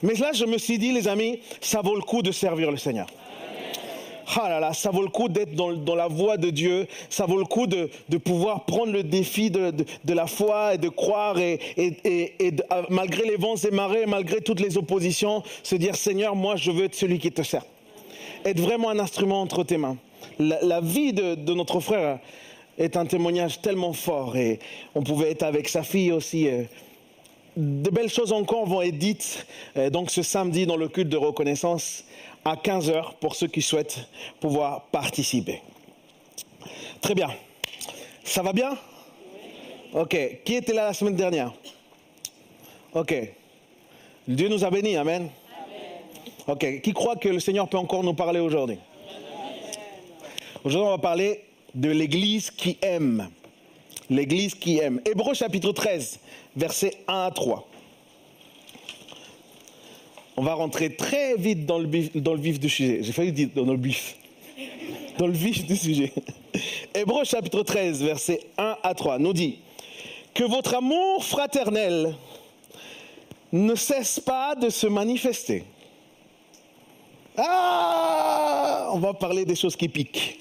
Mais 0.03 0.13
là, 0.15 0.33
je 0.35 0.45
me 0.45 0.59
suis 0.59 0.77
dit, 0.77 0.93
les 0.93 1.09
amis, 1.09 1.41
ça 1.63 1.81
vaut 1.81 1.95
le 1.95 2.03
coup 2.03 2.21
de 2.21 2.31
servir 2.31 2.71
le 2.71 2.77
Seigneur. 2.77 3.07
Ah 4.37 4.49
là 4.49 4.61
là, 4.61 4.73
ça 4.73 4.91
vaut 4.91 5.03
le 5.03 5.09
coup 5.09 5.29
d'être 5.29 5.55
dans, 5.55 5.95
la 5.95 6.09
voie 6.09 6.37
de 6.37 6.51
Dieu. 6.51 6.87
Ça 7.09 7.27
vaut 7.27 7.39
le 7.39 7.45
coup 7.45 7.67
de, 7.67 7.89
pouvoir 8.19 8.65
prendre 8.65 8.93
le 8.93 9.03
défi 9.03 9.51
de, 9.51 9.73
la 10.13 10.27
foi 10.27 10.75
et 10.75 10.79
de 10.79 10.89
croire 10.89 11.39
et, 11.39 11.61
ah, 12.71 12.83
malgré 12.91 13.25
les 13.25 13.37
vents 13.37 13.57
et 13.57 13.71
marées, 13.71 14.07
malgré 14.07 14.41
toutes 14.41 14.61
les 14.61 14.77
oppositions, 14.77 15.43
se 15.63 15.77
dire 15.77 15.95
Seigneur, 15.95 16.35
moi 16.35 16.57
je 16.57 16.71
veux 16.71 16.85
être 16.85 16.95
celui 16.95 17.19
qui 17.19 17.31
te 17.31 17.43
sert. 17.43 17.65
Être 18.45 18.61
vraiment 18.61 18.91
un 18.91 18.99
instrument 18.99 19.41
entre 19.41 19.63
tes 19.63 19.77
mains. 19.77 19.97
La, 20.39 20.61
la 20.63 20.81
vie 20.81 21.13
de, 21.13 21.35
de 21.35 21.55
notre 21.55 21.81
frère 21.81 22.19
est 22.79 22.97
un 22.97 23.07
témoignage 23.07 23.61
tellement 23.61 23.93
fort 23.93 24.37
et 24.37 24.59
on 24.95 25.03
pouvait 25.03 25.31
être 25.31 25.45
avec 25.45 25.69
sa 25.69 25.83
fille 25.83 26.13
aussi. 26.13 26.49
euh, 26.49 26.65
de 27.57 27.91
belles 27.91 28.11
choses 28.11 28.33
encore 28.33 28.67
vont 28.67 28.83
être 28.83 28.99
dites 28.99 29.47
euh, 29.77 29.89
donc 29.89 30.11
ce 30.11 30.23
samedi 30.23 30.67
dans 30.67 30.77
le 30.77 30.89
culte 30.89 31.09
de 31.09 31.17
reconnaissance 31.17 32.05
à 32.45 32.57
15h 32.57 33.15
pour 33.21 33.35
ceux 33.35 33.47
qui 33.47 33.63
souhaitent 33.63 34.07
pouvoir 34.41 34.83
participer. 34.87 35.63
Très 37.01 37.15
bien. 37.15 37.31
Ça 38.25 38.43
va 38.43 38.53
bien? 38.53 38.77
Ok. 39.93 40.17
Qui 40.45 40.55
était 40.55 40.73
là 40.73 40.87
la 40.87 40.95
semaine 40.95 41.17
dernière? 41.17 41.53
Ok. 42.93 43.15
Dieu 44.27 44.49
nous 44.49 44.65
a 44.65 44.71
bénis, 44.71 44.97
Amen. 44.97 45.29
Ok. 46.47 46.81
Qui 46.83 46.93
croit 46.93 47.17
que 47.17 47.29
le 47.29 47.41
Seigneur 47.41 47.69
peut 47.69 47.79
encore 47.79 48.03
nous 48.03 48.15
parler 48.15 48.41
aujourd'hui? 48.41 48.79
Aujourd'hui, 50.65 50.89
on 50.89 50.91
va 50.93 50.99
parler 50.99 51.45
de 51.75 51.91
l'Église 51.91 52.51
qui 52.51 52.79
aime. 52.81 53.29
L'Église 54.09 54.55
qui 54.55 54.79
aime. 54.79 55.01
Hébreu 55.05 55.35
chapitre 55.35 55.73
13, 55.73 56.21
versets 56.57 56.97
1 57.09 57.27
à 57.27 57.31
3. 57.31 57.69
On 60.37 60.43
va 60.43 60.55
rentrer 60.55 60.95
très 60.95 61.37
vite 61.37 61.65
dans 61.67 61.79
le, 61.79 61.87
bif- 61.87 62.11
dans 62.21 62.35
le 62.35 62.41
vif 62.41 62.59
du 62.59 62.69
sujet. 62.69 62.99
J'ai 63.03 63.13
failli 63.13 63.33
dire 63.33 63.49
dans 63.55 63.65
le. 63.65 63.79
Dans 65.19 65.27
le 65.29 65.33
vif 65.33 65.65
du 65.65 65.77
sujet. 65.77 66.13
Hébreu 66.95 67.25
chapitre 67.25 67.63
13, 67.63 68.03
versets 68.03 68.41
1 68.59 68.77
à 68.83 68.95
3 68.95 69.19
nous 69.19 69.33
dit 69.33 69.59
que 70.33 70.43
votre 70.45 70.75
amour 70.75 71.25
fraternel 71.25 72.17
ne 73.53 73.75
cesse 73.77 74.19
pas 74.19 74.57
de 74.57 74.71
se 74.71 74.89
manifester. 74.89 75.65
Ah 77.37 78.89
On 78.93 78.99
va 78.99 79.15
parler 79.15 79.45
des 79.45 79.55
choses 79.55 79.77
qui 79.77 79.89
piquent. 79.89 80.41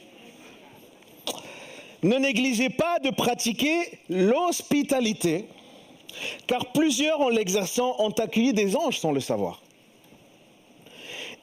Ne 2.02 2.18
négligez 2.18 2.70
pas 2.70 3.00
de 3.00 3.12
pratiquer 3.12 4.00
l'hospitalité, 4.10 5.46
car 6.48 6.72
plusieurs 6.74 7.22
en 7.22 7.30
l'exerçant 7.30 7.96
ont 8.00 8.10
accueilli 8.12 8.54
des 8.54 8.76
anges 8.76 9.00
sans 9.00 9.12
le 9.12 9.20
savoir. 9.22 9.62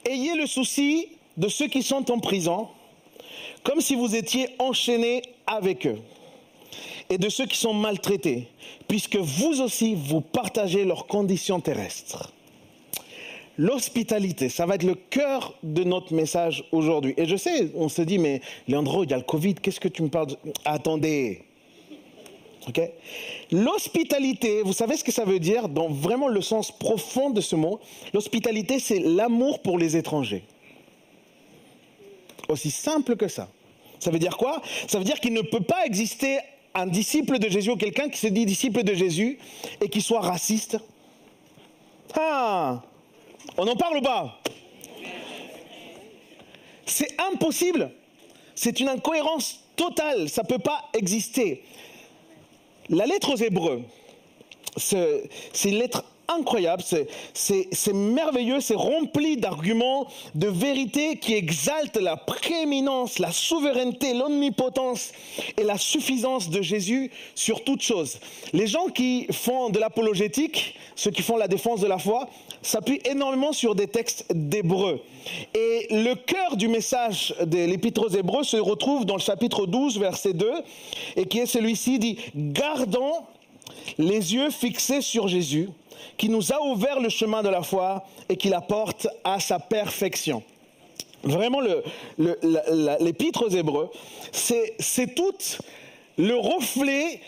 Ayez 0.05 0.35
le 0.35 0.47
souci 0.47 1.07
de 1.37 1.47
ceux 1.47 1.67
qui 1.67 1.83
sont 1.83 2.11
en 2.11 2.19
prison, 2.19 2.67
comme 3.63 3.81
si 3.81 3.95
vous 3.95 4.15
étiez 4.15 4.49
enchaînés 4.59 5.21
avec 5.47 5.85
eux, 5.85 5.99
et 7.09 7.17
de 7.17 7.29
ceux 7.29 7.45
qui 7.45 7.57
sont 7.57 7.73
maltraités, 7.73 8.47
puisque 8.87 9.17
vous 9.17 9.61
aussi, 9.61 9.95
vous 9.95 10.21
partagez 10.21 10.85
leurs 10.85 11.07
conditions 11.07 11.59
terrestres. 11.59 12.33
L'hospitalité, 13.57 14.49
ça 14.49 14.65
va 14.65 14.75
être 14.75 14.83
le 14.83 14.95
cœur 14.95 15.53
de 15.61 15.83
notre 15.83 16.13
message 16.13 16.63
aujourd'hui. 16.71 17.13
Et 17.17 17.25
je 17.25 17.35
sais, 17.35 17.71
on 17.75 17.89
se 17.89 18.01
dit, 18.01 18.17
mais 18.17 18.41
Leandro, 18.67 19.03
il 19.03 19.11
y 19.11 19.13
a 19.13 19.17
le 19.17 19.23
Covid, 19.23 19.55
qu'est-ce 19.55 19.79
que 19.79 19.89
tu 19.89 20.01
me 20.03 20.09
parles 20.09 20.27
de... 20.27 20.37
Attendez. 20.65 21.43
Ok 22.67 22.79
L'hospitalité, 23.51 24.61
vous 24.61 24.73
savez 24.73 24.97
ce 24.97 25.03
que 25.03 25.11
ça 25.11 25.25
veut 25.25 25.39
dire 25.39 25.67
dans 25.67 25.89
vraiment 25.89 26.27
le 26.27 26.41
sens 26.41 26.71
profond 26.71 27.29
de 27.29 27.41
ce 27.41 27.55
mot? 27.55 27.79
L'hospitalité, 28.13 28.79
c'est 28.79 28.99
l'amour 28.99 29.61
pour 29.61 29.77
les 29.77 29.97
étrangers. 29.97 30.43
Aussi 32.47 32.71
simple 32.71 33.15
que 33.15 33.27
ça. 33.27 33.49
Ça 33.99 34.11
veut 34.11 34.19
dire 34.19 34.37
quoi? 34.37 34.61
Ça 34.87 34.97
veut 34.97 35.03
dire 35.03 35.19
qu'il 35.19 35.33
ne 35.33 35.41
peut 35.41 35.61
pas 35.61 35.85
exister 35.85 36.39
un 36.73 36.87
disciple 36.87 37.39
de 37.39 37.49
Jésus 37.49 37.71
ou 37.71 37.77
quelqu'un 37.77 38.09
qui 38.09 38.19
se 38.19 38.27
dit 38.27 38.45
disciple 38.45 38.83
de 38.83 38.93
Jésus 38.93 39.39
et 39.81 39.89
qui 39.89 40.01
soit 40.01 40.21
raciste. 40.21 40.77
Ah 42.15 42.81
On 43.57 43.67
en 43.67 43.75
parle 43.75 43.97
ou 43.97 44.01
pas? 44.01 44.39
C'est 46.85 47.15
impossible. 47.31 47.91
C'est 48.55 48.79
une 48.79 48.89
incohérence 48.89 49.63
totale. 49.75 50.29
Ça 50.29 50.43
ne 50.43 50.47
peut 50.47 50.59
pas 50.59 50.89
exister. 50.93 51.63
La 52.89 53.05
lettre 53.05 53.33
aux 53.33 53.37
Hébreux, 53.37 53.83
c'est 54.77 55.29
une 55.65 55.77
lettre 55.77 56.03
incroyable, 56.37 56.83
c'est 57.33 57.93
merveilleux, 57.93 58.59
c'est 58.59 58.75
rempli 58.75 59.37
d'arguments, 59.37 60.07
de 60.35 60.47
vérités 60.47 61.17
qui 61.17 61.33
exaltent 61.33 61.97
la 61.97 62.17
prééminence, 62.17 63.19
la 63.19 63.31
souveraineté, 63.31 64.13
l'omnipotence 64.13 65.11
et 65.57 65.63
la 65.63 65.77
suffisance 65.77 66.49
de 66.49 66.61
Jésus 66.61 67.11
sur 67.35 67.63
toute 67.63 67.81
chose. 67.81 68.19
Les 68.53 68.67
gens 68.67 68.87
qui 68.87 69.27
font 69.31 69.69
de 69.69 69.79
l'apologétique, 69.79 70.75
ceux 70.95 71.11
qui 71.11 71.21
font 71.21 71.37
la 71.37 71.47
défense 71.47 71.79
de 71.79 71.87
la 71.87 71.97
foi, 71.97 72.29
s'appuient 72.61 73.01
énormément 73.05 73.53
sur 73.53 73.73
des 73.73 73.87
textes 73.87 74.25
d'Hébreux. 74.33 75.01
Et 75.55 75.87
le 75.89 76.13
cœur 76.13 76.57
du 76.57 76.67
message 76.67 77.33
de 77.43 77.57
l'Épître 77.57 78.03
aux 78.03 78.09
Hébreux 78.09 78.43
se 78.43 78.57
retrouve 78.57 79.05
dans 79.05 79.15
le 79.15 79.21
chapitre 79.21 79.65
12, 79.65 79.99
verset 79.99 80.33
2, 80.33 80.51
et 81.15 81.25
qui 81.25 81.39
est 81.39 81.45
celui-ci, 81.45 81.99
dit, 81.99 82.17
gardons 82.35 83.13
les 83.97 84.35
yeux 84.35 84.51
fixés 84.51 85.01
sur 85.01 85.27
Jésus, 85.27 85.69
qui 86.17 86.29
nous 86.29 86.51
a 86.51 86.61
ouvert 86.61 86.99
le 86.99 87.09
chemin 87.09 87.43
de 87.43 87.49
la 87.49 87.63
foi 87.63 88.03
et 88.29 88.37
qui 88.37 88.49
la 88.49 88.61
porte 88.61 89.07
à 89.23 89.39
sa 89.39 89.59
perfection. 89.59 90.43
Vraiment, 91.23 91.59
l'épître 92.99 93.45
aux 93.45 93.49
Hébreux, 93.49 93.89
c'est 94.31 95.15
tout 95.15 95.37
le 96.17 96.35
reflet 96.35 97.19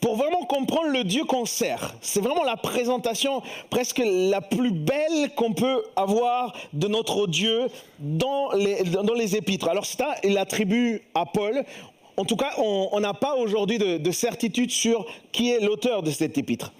pour 0.00 0.16
vraiment 0.16 0.44
comprendre 0.44 0.88
le 0.88 1.04
Dieu 1.04 1.24
qu'on 1.24 1.44
sert. 1.44 1.94
C'est 2.00 2.20
vraiment 2.20 2.44
la 2.44 2.56
présentation 2.56 3.42
presque 3.68 4.02
la 4.04 4.40
plus 4.40 4.70
belle 4.70 5.34
qu'on 5.36 5.52
peut 5.52 5.84
avoir 5.94 6.54
de 6.72 6.88
notre 6.88 7.26
Dieu 7.26 7.68
dans 7.98 8.50
les, 8.52 9.36
épîtres. 9.36 9.68
Alors 9.68 9.84
ça, 9.84 10.14
il 10.24 10.32
l'attribue 10.32 11.02
à 11.14 11.26
Paul. 11.26 11.64
En 12.16 12.24
tout 12.24 12.36
cas, 12.36 12.52
on 12.58 12.98
n'a 13.00 13.14
pas 13.14 13.36
aujourd'hui 13.36 13.78
de, 13.78 13.98
de 13.98 14.10
certitude 14.10 14.70
sur 14.70 15.06
qui 15.32 15.50
est 15.50 15.60
l'auteur 15.60 16.02
de 16.02 16.10
cet 16.10 16.36
épître. 16.38 16.72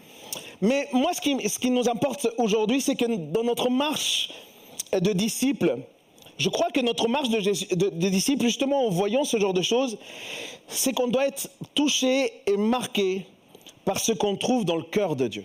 Mais 0.60 0.88
moi, 0.92 1.12
ce 1.14 1.20
qui, 1.58 1.70
nous 1.70 1.88
importe 1.88 2.28
aujourd'hui, 2.36 2.80
c'est 2.80 2.94
que 2.94 3.06
dans 3.06 3.44
notre 3.44 3.70
marche 3.70 4.30
de 4.92 5.12
disciples, 5.12 5.78
je 6.38 6.48
crois 6.48 6.70
que 6.70 6.80
notre 6.80 7.08
marche 7.08 7.28
de, 7.28 8.08
disciples, 8.08 8.44
justement, 8.44 8.86
en 8.86 8.90
voyant 8.90 9.24
ce 9.24 9.38
genre 9.38 9.54
de 9.54 9.62
choses, 9.62 9.98
c'est 10.68 10.92
qu'on 10.92 11.08
doit 11.08 11.26
être 11.26 11.50
touché 11.74 12.32
et 12.46 12.56
marqué 12.56 13.26
par 13.84 13.98
ce 13.98 14.12
qu'on 14.12 14.36
trouve 14.36 14.64
dans 14.64 14.76
le 14.76 14.82
cœur 14.82 15.16
de 15.16 15.28
Dieu. 15.28 15.44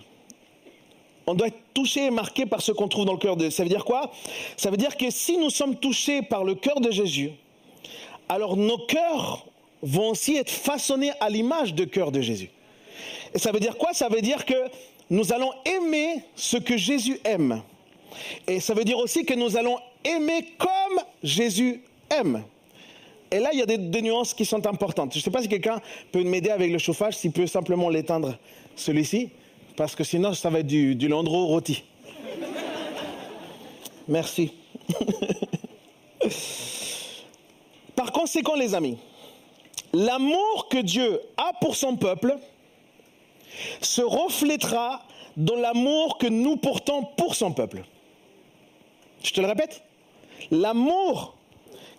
On 1.26 1.34
doit 1.34 1.48
être 1.48 1.58
touché 1.74 2.06
et 2.06 2.10
marqué 2.10 2.46
par 2.46 2.62
ce 2.62 2.72
qu'on 2.72 2.88
trouve 2.88 3.04
dans 3.06 3.12
le 3.12 3.18
cœur 3.18 3.36
de 3.36 3.42
Dieu. 3.42 3.50
Ça 3.50 3.62
veut 3.62 3.68
dire 3.68 3.84
quoi? 3.84 4.12
Ça 4.56 4.70
veut 4.70 4.76
dire 4.76 4.96
que 4.96 5.10
si 5.10 5.38
nous 5.38 5.50
sommes 5.50 5.76
touchés 5.76 6.22
par 6.22 6.44
le 6.44 6.54
cœur 6.54 6.80
de 6.80 6.90
Jésus, 6.90 7.32
alors 8.28 8.56
nos 8.56 8.78
cœurs 8.78 9.46
vont 9.82 10.10
aussi 10.10 10.36
être 10.36 10.50
façonnés 10.50 11.12
à 11.20 11.28
l'image 11.28 11.74
de 11.74 11.84
cœur 11.84 12.12
de 12.12 12.20
Jésus. 12.20 12.50
Et 13.34 13.38
ça 13.38 13.52
veut 13.52 13.60
dire 13.60 13.76
quoi? 13.76 13.92
Ça 13.92 14.08
veut 14.08 14.20
dire 14.20 14.44
que 14.44 14.54
nous 15.10 15.32
allons 15.32 15.52
aimer 15.64 16.24
ce 16.34 16.56
que 16.56 16.76
Jésus 16.76 17.18
aime. 17.24 17.62
Et 18.46 18.60
ça 18.60 18.74
veut 18.74 18.84
dire 18.84 18.98
aussi 18.98 19.24
que 19.24 19.34
nous 19.34 19.56
allons 19.56 19.78
aimer 20.04 20.46
comme 20.58 21.00
Jésus 21.22 21.82
aime. 22.10 22.42
Et 23.30 23.38
là, 23.40 23.50
il 23.52 23.58
y 23.58 23.62
a 23.62 23.66
des, 23.66 24.02
nuances 24.02 24.34
qui 24.34 24.44
sont 24.44 24.66
importantes. 24.66 25.12
Je 25.12 25.18
ne 25.18 25.22
sais 25.22 25.30
pas 25.30 25.42
si 25.42 25.48
quelqu'un 25.48 25.80
peut 26.12 26.22
m'aider 26.22 26.50
avec 26.50 26.70
le 26.70 26.78
chauffage, 26.78 27.16
s'il 27.16 27.32
peut 27.32 27.46
simplement 27.46 27.88
l'éteindre, 27.88 28.36
celui-ci, 28.76 29.30
parce 29.76 29.94
que 29.96 30.04
sinon, 30.04 30.32
ça 30.32 30.48
va 30.48 30.60
être 30.60 30.66
du, 30.66 30.94
du 30.94 31.08
landreau 31.08 31.46
rôti. 31.46 31.82
Merci. 34.06 34.52
Par 37.96 38.12
conséquent, 38.12 38.54
les 38.54 38.74
amis, 38.74 38.98
l'amour 39.92 40.68
que 40.70 40.78
Dieu 40.78 41.20
a 41.36 41.52
pour 41.60 41.74
son 41.74 41.96
peuple, 41.96 42.36
se 43.80 44.02
reflètera 44.02 45.02
dans 45.36 45.56
l'amour 45.56 46.18
que 46.18 46.26
nous 46.26 46.56
portons 46.56 47.04
pour 47.16 47.34
son 47.34 47.52
peuple. 47.52 47.84
Je 49.22 49.32
te 49.32 49.40
le 49.40 49.46
répète, 49.46 49.82
l'amour 50.50 51.34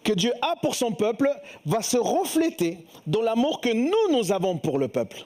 que 0.03 0.13
Dieu 0.13 0.33
a 0.41 0.55
pour 0.55 0.75
son 0.75 0.93
peuple 0.93 1.29
va 1.65 1.81
se 1.81 1.97
refléter 1.97 2.79
dans 3.05 3.21
l'amour 3.21 3.61
que 3.61 3.73
nous, 3.73 4.11
nous 4.11 4.31
avons 4.31 4.57
pour 4.57 4.77
le 4.77 4.87
peuple. 4.87 5.25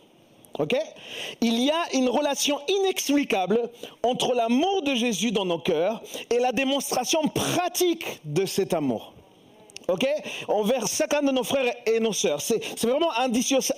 Il 1.39 1.59
y 1.61 1.71
a 1.71 1.95
une 1.95 2.09
relation 2.09 2.59
inexplicable 2.67 3.69
entre 4.03 4.33
l'amour 4.33 4.83
de 4.83 4.95
Jésus 4.95 5.31
dans 5.31 5.45
nos 5.45 5.59
cœurs 5.59 6.01
et 6.29 6.39
la 6.39 6.51
démonstration 6.51 7.27
pratique 7.27 8.19
de 8.25 8.45
cet 8.45 8.73
amour 8.73 9.13
ok? 9.87 10.07
Envers 10.47 10.87
chacun 10.87 11.21
de 11.21 11.31
nos 11.31 11.43
frères 11.43 11.73
et 11.85 11.99
nos 11.99 12.13
sœurs. 12.13 12.41
C'est 12.41 12.83
vraiment 12.83 13.11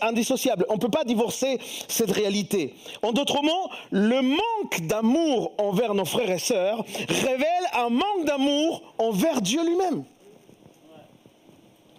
indissociable. 0.01 0.65
On 0.69 0.75
ne 0.75 0.79
peut 0.79 0.89
pas 0.89 1.03
divorcer 1.03 1.59
cette 1.87 2.11
réalité. 2.11 2.75
En 3.01 3.11
d'autres 3.11 3.41
mots, 3.41 3.69
le 3.91 4.21
manque 4.21 4.81
d'amour 4.81 5.51
envers 5.57 5.93
nos 5.93 6.05
frères 6.05 6.31
et 6.31 6.39
sœurs 6.39 6.83
révèle 7.09 7.65
un 7.73 7.89
manque 7.89 8.25
d'amour 8.25 8.93
envers 8.97 9.41
Dieu 9.41 9.63
lui-même. 9.65 10.03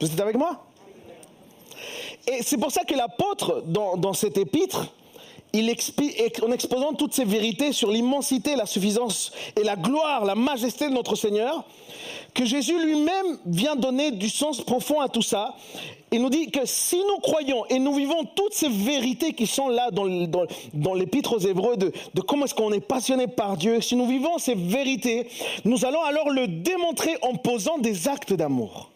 Vous 0.00 0.12
êtes 0.12 0.20
avec 0.20 0.36
moi? 0.36 0.64
Et 2.26 2.42
c'est 2.42 2.56
pour 2.56 2.72
ça 2.72 2.84
que 2.84 2.94
l'apôtre, 2.94 3.62
dans, 3.66 3.96
dans 3.96 4.14
cet 4.14 4.38
épître, 4.38 4.86
en 6.42 6.52
exposant 6.52 6.92
toutes 6.94 7.14
ces 7.14 7.24
vérités 7.24 7.72
sur 7.72 7.90
l'immensité, 7.90 8.56
la 8.56 8.66
suffisance 8.66 9.32
et 9.56 9.62
la 9.62 9.76
gloire, 9.76 10.24
la 10.24 10.34
majesté 10.34 10.88
de 10.88 10.92
notre 10.92 11.14
Seigneur, 11.14 11.64
que 12.34 12.44
Jésus 12.44 12.78
lui-même 12.84 13.38
vient 13.46 13.76
donner 13.76 14.10
du 14.10 14.28
sens 14.28 14.60
profond 14.60 15.00
à 15.00 15.08
tout 15.08 15.22
ça. 15.22 15.54
Il 16.10 16.22
nous 16.22 16.30
dit 16.30 16.50
que 16.50 16.60
si 16.64 16.96
nous 16.96 17.18
croyons 17.20 17.64
et 17.66 17.78
nous 17.78 17.94
vivons 17.94 18.24
toutes 18.36 18.54
ces 18.54 18.68
vérités 18.68 19.32
qui 19.32 19.46
sont 19.46 19.68
là 19.68 19.90
dans, 19.90 20.06
dans, 20.72 20.94
l'épître 20.94 21.34
aux 21.34 21.40
Hébreux 21.40 21.76
de, 21.76 21.92
de 22.14 22.20
comment 22.20 22.44
est-ce 22.44 22.54
qu'on 22.54 22.72
est 22.72 22.80
passionné 22.80 23.26
par 23.26 23.56
Dieu, 23.56 23.80
si 23.80 23.96
nous 23.96 24.06
vivons 24.06 24.38
ces 24.38 24.54
vérités, 24.54 25.28
nous 25.64 25.84
allons 25.84 26.02
alors 26.02 26.30
le 26.30 26.46
démontrer 26.46 27.16
en 27.22 27.34
posant 27.34 27.78
des 27.78 28.08
actes 28.08 28.32
d'amour. 28.32 28.90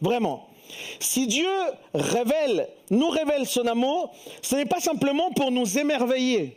Vraiment. 0.00 0.49
Si 0.98 1.26
Dieu 1.26 1.48
révèle, 1.94 2.68
nous 2.90 3.08
révèle 3.08 3.46
son 3.46 3.66
amour, 3.66 4.14
ce 4.42 4.56
n'est 4.56 4.66
pas 4.66 4.80
simplement 4.80 5.30
pour 5.30 5.50
nous 5.50 5.78
émerveiller. 5.78 6.56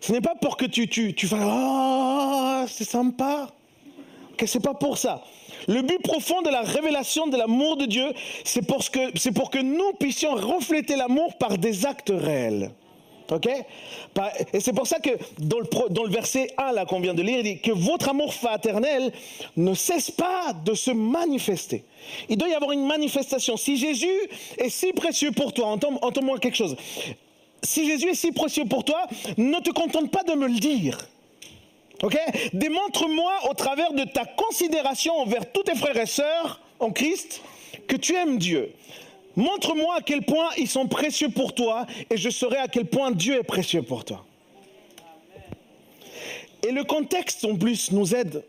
Ce 0.00 0.12
n'est 0.12 0.20
pas 0.20 0.34
pour 0.34 0.56
que 0.56 0.64
tu, 0.64 0.88
tu, 0.88 1.14
tu 1.14 1.26
fasses 1.26 1.40
Ah, 1.42 2.64
c'est 2.68 2.88
sympa 2.88 3.48
que 4.36 4.46
c'est 4.46 4.60
pas 4.60 4.74
pour 4.74 4.96
ça. 4.96 5.22
Le 5.68 5.82
but 5.82 6.00
profond 6.02 6.40
de 6.40 6.48
la 6.48 6.62
révélation 6.62 7.26
de 7.26 7.36
l'amour 7.36 7.76
de 7.76 7.84
Dieu, 7.84 8.06
c'est 8.44 8.66
pour 8.66 8.80
que 8.88 9.62
nous 9.62 9.92
puissions 9.98 10.34
refléter 10.34 10.96
l'amour 10.96 11.36
par 11.36 11.58
des 11.58 11.84
actes 11.84 12.12
réels. 12.14 12.70
OK? 13.30 13.48
Et 14.52 14.60
c'est 14.60 14.72
pour 14.72 14.86
ça 14.86 14.98
que 14.98 15.10
dans 15.38 15.58
le, 15.58 16.10
verset 16.10 16.52
1 16.58 16.72
là 16.72 16.84
qu'on 16.84 17.00
vient 17.00 17.14
de 17.14 17.22
lire, 17.22 17.38
il 17.38 17.44
dit 17.44 17.60
que 17.60 17.72
votre 17.72 18.08
amour 18.08 18.34
fraternel 18.34 19.12
ne 19.56 19.74
cesse 19.74 20.10
pas 20.10 20.52
de 20.64 20.74
se 20.74 20.90
manifester. 20.90 21.84
Il 22.28 22.36
doit 22.36 22.48
y 22.48 22.54
avoir 22.54 22.72
une 22.72 22.86
manifestation. 22.86 23.56
Si 23.56 23.76
Jésus 23.76 24.08
est 24.58 24.70
si 24.70 24.92
précieux 24.92 25.32
pour 25.32 25.52
toi, 25.52 25.66
entends-moi 25.66 26.38
quelque 26.38 26.56
chose. 26.56 26.76
Si 27.62 27.86
Jésus 27.86 28.10
est 28.10 28.14
si 28.14 28.32
précieux 28.32 28.64
pour 28.64 28.84
toi, 28.84 29.02
ne 29.36 29.58
te 29.60 29.70
contente 29.70 30.10
pas 30.10 30.22
de 30.22 30.32
me 30.32 30.48
le 30.48 30.58
dire. 30.58 30.98
Ok? 32.02 32.18
Démontre-moi 32.54 33.32
au 33.50 33.54
travers 33.54 33.92
de 33.92 34.04
ta 34.04 34.24
considération 34.24 35.14
envers 35.18 35.52
tous 35.52 35.64
tes 35.64 35.74
frères 35.74 35.98
et 35.98 36.06
sœurs 36.06 36.60
en 36.78 36.90
Christ 36.90 37.42
que 37.86 37.96
tu 37.96 38.14
aimes 38.14 38.38
Dieu. 38.38 38.72
Montre-moi 39.40 39.96
à 39.96 40.00
quel 40.02 40.22
point 40.22 40.50
ils 40.58 40.68
sont 40.68 40.86
précieux 40.86 41.30
pour 41.30 41.54
toi 41.54 41.86
et 42.10 42.18
je 42.18 42.28
saurai 42.28 42.58
à 42.58 42.68
quel 42.68 42.84
point 42.84 43.10
Dieu 43.10 43.38
est 43.38 43.42
précieux 43.42 43.80
pour 43.80 44.04
toi. 44.04 44.22
Et 46.62 46.72
le 46.72 46.84
contexte 46.84 47.42
en 47.46 47.56
plus 47.56 47.90
nous 47.90 48.14
aide 48.14 48.44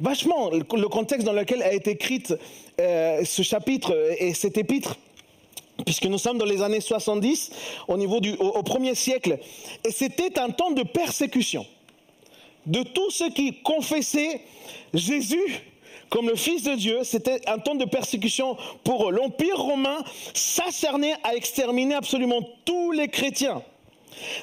vachement, 0.00 0.48
le 0.50 0.88
contexte 0.88 1.26
dans 1.26 1.34
lequel 1.34 1.62
a 1.62 1.74
été 1.74 1.90
écrite 1.90 2.34
euh, 2.80 3.22
ce 3.22 3.42
chapitre 3.42 3.94
et 4.18 4.32
cet 4.32 4.56
épître 4.56 4.96
puisque 5.84 6.06
nous 6.06 6.18
sommes 6.18 6.38
dans 6.38 6.46
les 6.46 6.62
années 6.62 6.80
70, 6.80 7.50
au 7.88 7.94
au 7.94 8.62
premier 8.62 8.94
siècle, 8.94 9.38
et 9.82 9.90
c'était 9.90 10.38
un 10.38 10.50
temps 10.50 10.72
de 10.72 10.82
persécution 10.82 11.66
de 12.66 12.82
tous 12.82 13.10
ceux 13.10 13.30
qui 13.30 13.62
confessaient 13.62 14.42
Jésus 14.92 15.62
comme 16.10 16.28
le 16.28 16.36
Fils 16.36 16.64
de 16.64 16.74
Dieu, 16.74 17.00
c'était 17.04 17.48
un 17.48 17.58
temps 17.58 17.76
de 17.76 17.84
persécution 17.84 18.56
pour 18.84 19.08
eux. 19.08 19.12
L'Empire 19.12 19.58
romain 19.58 20.02
s'acharnait 20.34 21.14
à 21.22 21.34
exterminer 21.36 21.94
absolument 21.94 22.40
tous 22.64 22.90
les 22.90 23.08
chrétiens. 23.08 23.62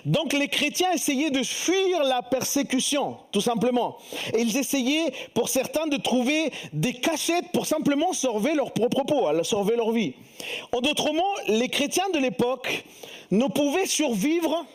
Donc 0.06 0.34
les 0.34 0.48
chrétiens 0.48 0.92
essayaient 0.94 1.30
de 1.30 1.44
fuir 1.44 2.04
la 2.04 2.22
persécution, 2.22 3.18
tout 3.32 3.42
simplement. 3.42 3.98
Et 4.34 4.42
ils 4.42 4.58
essayaient, 4.58 5.12
pour 5.34 5.50
certains, 5.50 5.88
de 5.88 5.98
trouver 5.98 6.52
des 6.74 6.94
cachettes 6.94 7.52
pour 7.54 7.66
simplement 7.66 8.14
sauver 8.14 8.54
leur 8.56 8.72
propre 8.72 9.04
peau, 9.04 9.44
sauver 9.44 9.76
leur 9.76 9.92
vie. 9.92 10.14
En 10.72 10.80
d'autres 10.80 11.12
mots, 11.12 11.36
les 11.48 11.68
chrétiens 11.68 12.10
de 12.14 12.20
l'époque 12.20 12.86
ne 13.30 13.46
pouvaient 13.48 13.86
survivre 13.86 14.66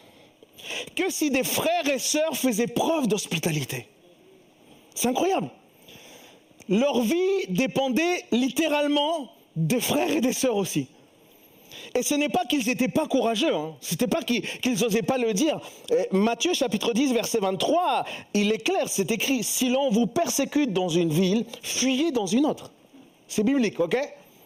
que 0.95 1.11
si 1.11 1.31
des 1.31 1.43
frères 1.43 1.89
et 1.89 1.99
sœurs 1.99 2.37
faisaient 2.37 2.67
preuve 2.67 3.09
d'hospitalité. 3.09 3.89
C'est 4.95 5.09
incroyable. 5.09 5.51
Leur 6.69 7.01
vie 7.01 7.47
dépendait 7.49 8.25
littéralement 8.31 9.31
des 9.57 9.81
frères 9.81 10.11
et 10.11 10.21
des 10.21 10.33
sœurs 10.33 10.57
aussi. 10.57 10.89
Et 11.95 12.03
ce 12.03 12.15
n'est 12.15 12.29
pas 12.29 12.45
qu'ils 12.45 12.67
n'étaient 12.67 12.89
pas 12.89 13.07
courageux, 13.07 13.55
hein. 13.55 13.75
ce 13.81 13.93
n'était 13.93 14.07
pas 14.07 14.23
qu'ils 14.23 14.45
n'osaient 14.81 15.03
pas 15.03 15.19
le 15.19 15.35
dire. 15.35 15.61
Matthieu 16.11 16.55
chapitre 16.55 16.93
10 16.93 17.13
verset 17.13 17.39
23, 17.39 18.05
il 18.35 18.53
est 18.53 18.59
clair, 18.59 18.89
c'est 18.89 19.11
écrit, 19.11 19.43
si 19.43 19.69
l'on 19.69 19.91
vous 19.91 20.07
persécute 20.07 20.73
dans 20.73 20.89
une 20.89 21.11
ville, 21.11 21.45
fuyez 21.63 22.11
dans 22.11 22.27
une 22.27 22.47
autre. 22.47 22.71
C'est 23.29 23.43
biblique, 23.43 23.79
ok? 23.81 23.97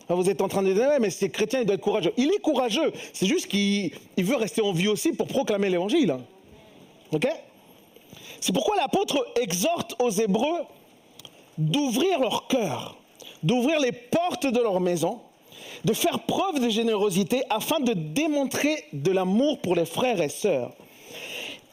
Vous 0.08 0.30
êtes 0.30 0.40
en 0.40 0.48
train 0.48 0.62
de 0.62 0.72
dire, 0.72 0.88
mais 1.00 1.10
c'est 1.10 1.30
chrétien, 1.30 1.60
il 1.60 1.66
doit 1.66 1.74
être 1.74 1.80
courageux. 1.80 2.12
Il 2.16 2.28
est 2.28 2.40
courageux, 2.40 2.92
c'est 3.12 3.26
juste 3.26 3.48
qu'il 3.48 3.92
veut 4.16 4.36
rester 4.36 4.62
en 4.62 4.72
vie 4.72 4.88
aussi 4.88 5.12
pour 5.12 5.26
proclamer 5.26 5.68
l'évangile. 5.68 6.12
Hein. 6.12 6.20
Ok? 7.12 7.26
C'est 8.40 8.52
pourquoi 8.52 8.76
l'apôtre 8.76 9.26
exhorte 9.40 9.94
aux 10.00 10.10
Hébreux 10.10 10.60
d'ouvrir 11.59 12.20
leur 12.20 12.46
cœur, 12.48 12.96
d'ouvrir 13.42 13.80
les 13.80 13.92
portes 13.92 14.46
de 14.46 14.61
leur 14.61 14.80
maison 14.80 15.20
de 15.84 15.92
faire 15.92 16.20
preuve 16.20 16.61
de 16.61 16.68
générosité 16.68 17.42
afin 17.48 17.78
de 17.80 17.92
démontrer 17.92 18.84
de 18.92 19.12
l'amour 19.12 19.61
pour 19.61 19.76
les 19.76 19.86
frères 19.86 20.20
et 20.20 20.28
sœurs. 20.28 20.72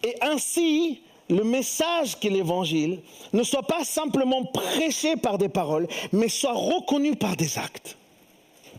Et 0.04 0.16
ainsi, 0.22 1.02
le 1.30 1.44
message 1.44 2.20
qu'est 2.20 2.30
l'évangile 2.30 3.00
ne 3.32 3.44
soit 3.44 3.64
pas 3.64 3.84
simplement 3.84 4.44
prêché 4.46 5.16
par 5.16 5.38
des 5.38 5.50
paroles, 5.50 5.88
mais 6.12 6.30
soit 6.30 6.54
reconnu 6.54 7.16
par 7.16 7.36
des 7.36 7.58
actes. 7.58 7.98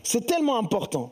C'est 0.03 0.25
tellement 0.25 0.57
important. 0.57 1.11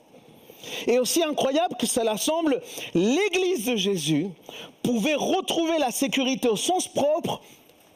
Et 0.87 0.99
aussi 0.99 1.21
incroyable 1.21 1.75
que 1.77 1.87
cela 1.87 2.15
semble, 2.15 2.61
l'Église 2.93 3.65
de 3.65 3.75
Jésus 3.75 4.27
pouvait 4.83 5.15
retrouver 5.15 5.79
la 5.79 5.91
sécurité 5.91 6.47
au 6.47 6.55
sens 6.55 6.87
propre 6.87 7.41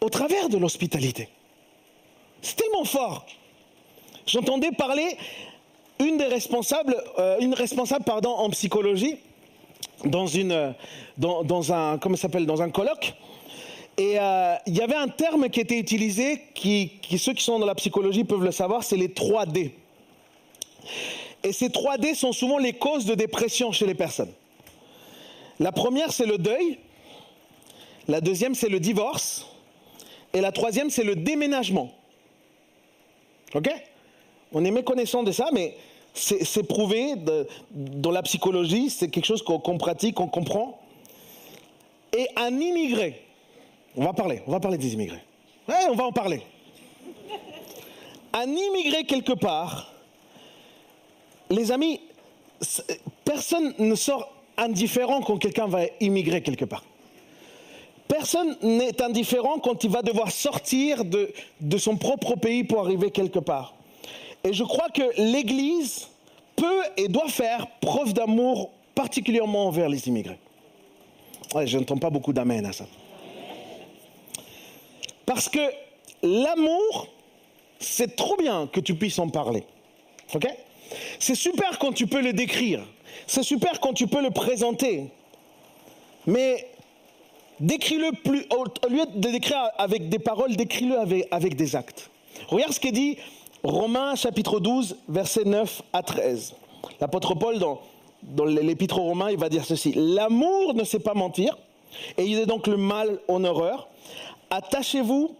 au 0.01 0.09
travers 0.09 0.49
de 0.49 0.57
l'hospitalité. 0.57 1.29
C'est 2.47 2.55
tellement 2.55 2.85
fort. 2.85 3.25
J'entendais 4.25 4.71
parler 4.71 5.17
une 5.99 6.17
des 6.17 6.27
responsables, 6.27 6.95
euh, 7.19 7.35
une 7.41 7.53
responsable 7.53 8.05
pardon, 8.05 8.29
en 8.29 8.49
psychologie 8.51 9.17
dans, 10.05 10.27
une, 10.27 10.73
dans, 11.17 11.73
un, 11.73 11.97
comment 11.97 12.15
s'appelle, 12.15 12.45
dans 12.45 12.61
un 12.61 12.69
colloque. 12.69 13.15
Et 13.97 14.17
euh, 14.17 14.55
il 14.65 14.77
y 14.77 14.81
avait 14.81 14.95
un 14.95 15.09
terme 15.09 15.49
qui 15.49 15.59
était 15.59 15.77
utilisé, 15.77 16.41
qui, 16.53 16.93
ceux 17.17 17.33
qui 17.33 17.43
sont 17.43 17.59
dans 17.59 17.65
la 17.65 17.75
psychologie 17.75 18.23
peuvent 18.23 18.45
le 18.45 18.53
savoir, 18.53 18.81
c'est 18.81 18.95
les 18.95 19.09
3D. 19.09 19.71
Et 21.43 21.51
ces 21.51 21.67
3D 21.67 22.15
sont 22.15 22.31
souvent 22.31 22.59
les 22.59 22.73
causes 22.73 23.03
de 23.03 23.13
dépression 23.13 23.73
chez 23.73 23.85
les 23.85 23.95
personnes. 23.95 24.31
La 25.59 25.73
première, 25.73 26.13
c'est 26.13 26.25
le 26.25 26.37
deuil. 26.37 26.77
La 28.07 28.21
deuxième, 28.21 28.55
c'est 28.55 28.69
le 28.69 28.79
divorce. 28.79 29.45
Et 30.31 30.39
la 30.39 30.53
troisième, 30.53 30.89
c'est 30.89 31.03
le 31.03 31.17
déménagement. 31.17 31.96
OK? 33.57 33.69
On 34.53 34.63
est 34.63 34.71
méconnaissant 34.71 35.23
de 35.23 35.31
ça, 35.31 35.49
mais 35.51 35.75
c'est 36.13 36.67
prouvé 36.67 37.15
dans 37.71 38.11
la 38.11 38.23
psychologie, 38.23 38.89
c'est 38.89 39.09
quelque 39.09 39.25
chose 39.25 39.43
qu'on 39.43 39.77
pratique, 39.77 40.15
qu'on 40.15 40.27
comprend. 40.27 40.79
Et 42.15 42.27
un 42.35 42.59
immigré, 42.59 43.21
on 43.95 44.03
va 44.05 44.13
parler, 44.13 44.41
on 44.47 44.51
va 44.51 44.59
parler 44.59 44.77
des 44.77 44.93
immigrés. 44.93 45.21
Ouais, 45.67 45.75
on 45.89 45.95
va 45.95 46.05
en 46.05 46.11
parler. 46.11 46.41
Un 48.33 48.47
immigré 48.47 49.03
quelque 49.03 49.33
part, 49.33 49.93
les 51.49 51.71
amis, 51.71 51.99
personne 53.25 53.73
ne 53.77 53.95
sort 53.95 54.33
indifférent 54.57 55.21
quand 55.21 55.37
quelqu'un 55.37 55.67
va 55.67 55.81
immigrer 55.99 56.41
quelque 56.41 56.65
part. 56.65 56.83
Personne 58.07 58.55
n'est 58.61 59.01
indifférent 59.01 59.59
quand 59.59 59.83
il 59.83 59.89
va 59.89 60.01
devoir 60.01 60.31
sortir 60.31 61.03
de, 61.03 61.33
son 61.77 61.97
propre 61.97 62.35
pays 62.35 62.63
pour 62.63 62.79
arriver 62.79 63.11
quelque 63.11 63.39
part. 63.39 63.73
Et 64.43 64.53
je 64.53 64.63
crois 64.63 64.89
que 64.89 65.03
l'Église 65.17 66.07
peut 66.55 66.83
et 66.95 67.07
doit 67.09 67.27
faire 67.27 67.67
preuve 67.81 68.13
d'amour 68.13 68.71
particulièrement 68.95 69.67
envers 69.67 69.89
les 69.89 70.07
immigrés. 70.07 70.39
je 71.65 71.77
n'entends 71.77 71.97
pas 71.97 72.09
beaucoup 72.09 72.33
d'amen 72.33 72.65
à 72.65 72.71
ça. 72.71 72.85
Parce 75.25 75.49
que 75.49 75.59
l'amour, 76.23 77.07
c'est 77.79 78.15
trop 78.15 78.37
bien 78.37 78.67
que 78.67 78.79
tu 78.79 78.95
puisses 78.95 79.19
en 79.19 79.27
parler. 79.27 79.63
Ok? 80.33 80.47
C'est 81.19 81.35
super 81.35 81.77
quand 81.79 81.91
tu 81.91 82.07
peux 82.07 82.21
le 82.21 82.31
décrire. 82.31 82.81
C'est 83.27 83.43
super 83.43 83.81
quand 83.81 83.93
tu 83.93 84.07
peux 84.07 84.21
le 84.21 84.31
présenter. 84.31 85.07
Mais 86.25 86.67
décris-le 87.59 88.11
plus, 88.23 88.45
au 88.51 88.89
lieu 88.89 89.03
de 89.15 89.29
décrire 89.29 89.69
avec 89.77 90.09
des 90.09 90.19
paroles, 90.19 90.55
décris-le 90.55 90.97
avec, 91.31 91.55
des 91.55 91.75
actes. 91.75 92.09
Regarde 92.49 92.73
ce 92.73 92.79
qu'il 92.79 92.91
dit 92.91 93.17
Romains 93.63 94.15
chapitre 94.15 94.59
12, 94.59 94.97
versets 95.09 95.45
9 95.45 95.81
à 95.93 96.03
13. 96.03 96.55
L'apôtre 97.01 97.35
Paul, 97.35 97.59
dans, 97.59 97.81
dans 98.21 98.45
l'épître 98.45 98.99
aux 98.99 99.03
Romains, 99.03 99.31
il 99.31 99.37
va 99.37 99.49
dire 99.49 99.65
ceci. 99.65 99.93
L'amour 99.95 100.73
ne 100.73 100.83
sait 100.83 100.99
pas 100.99 101.13
mentir, 101.13 101.57
et 102.17 102.23
il 102.23 102.37
est 102.37 102.45
donc 102.45 102.67
le 102.67 102.77
mal 102.77 103.19
en 103.27 103.43
horreur. 103.43 103.87
Attachez-vous 104.49 105.35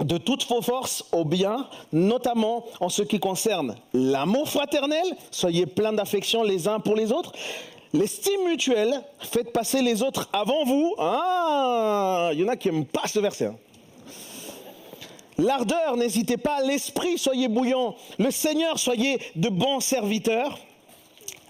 de 0.00 0.18
toutes 0.18 0.46
vos 0.48 0.62
forces 0.62 1.04
au 1.12 1.24
bien, 1.24 1.68
notamment 1.92 2.64
en 2.80 2.88
ce 2.88 3.02
qui 3.02 3.20
concerne 3.20 3.76
l'amour 3.92 4.48
fraternel. 4.48 5.04
Soyez 5.30 5.66
pleins 5.66 5.92
d'affection 5.92 6.42
les 6.42 6.68
uns 6.68 6.80
pour 6.80 6.94
les 6.96 7.12
autres. 7.12 7.32
L'estime 7.94 8.48
mutuelle, 8.48 9.02
faites 9.20 9.52
passer 9.52 9.82
les 9.82 10.02
autres 10.02 10.30
avant 10.32 10.64
vous. 10.64 10.94
Ah, 10.98 12.30
il 12.32 12.40
y 12.40 12.44
en 12.44 12.48
a 12.48 12.56
qui 12.56 12.70
n'aiment 12.70 12.86
pas 12.86 13.06
ce 13.06 13.18
verset. 13.18 13.46
Hein. 13.46 13.56
L'ardeur, 15.36 15.96
n'hésitez 15.98 16.38
pas. 16.38 16.62
L'esprit, 16.62 17.18
soyez 17.18 17.48
bouillant. 17.48 17.94
Le 18.18 18.30
Seigneur, 18.30 18.78
soyez 18.78 19.18
de 19.36 19.50
bons 19.50 19.80
serviteurs. 19.80 20.58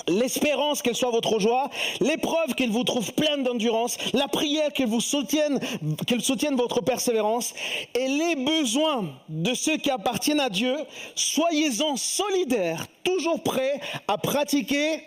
L'espérance, 0.09 0.83
qu'elle 0.83 0.97
soit 0.97 1.13
votre 1.13 1.39
joie. 1.39 1.71
L'épreuve, 2.01 2.55
qu'elle 2.57 2.71
vous 2.71 2.83
trouve 2.83 3.13
pleine 3.13 3.45
d'endurance. 3.45 3.97
La 4.13 4.27
prière, 4.27 4.73
qu'elle 4.73 4.89
vous 4.89 5.01
soutienne, 5.01 5.61
qu'elle 6.09 6.23
soutienne 6.23 6.57
votre 6.57 6.81
persévérance. 6.81 7.55
Et 7.95 8.09
les 8.09 8.35
besoins 8.35 9.13
de 9.29 9.55
ceux 9.55 9.77
qui 9.77 9.91
appartiennent 9.91 10.41
à 10.41 10.49
Dieu, 10.49 10.75
soyez-en 11.15 11.97
solidaires, 11.97 12.87
toujours 13.05 13.41
prêts 13.45 13.81
à 14.09 14.19
pratiquer 14.19 15.05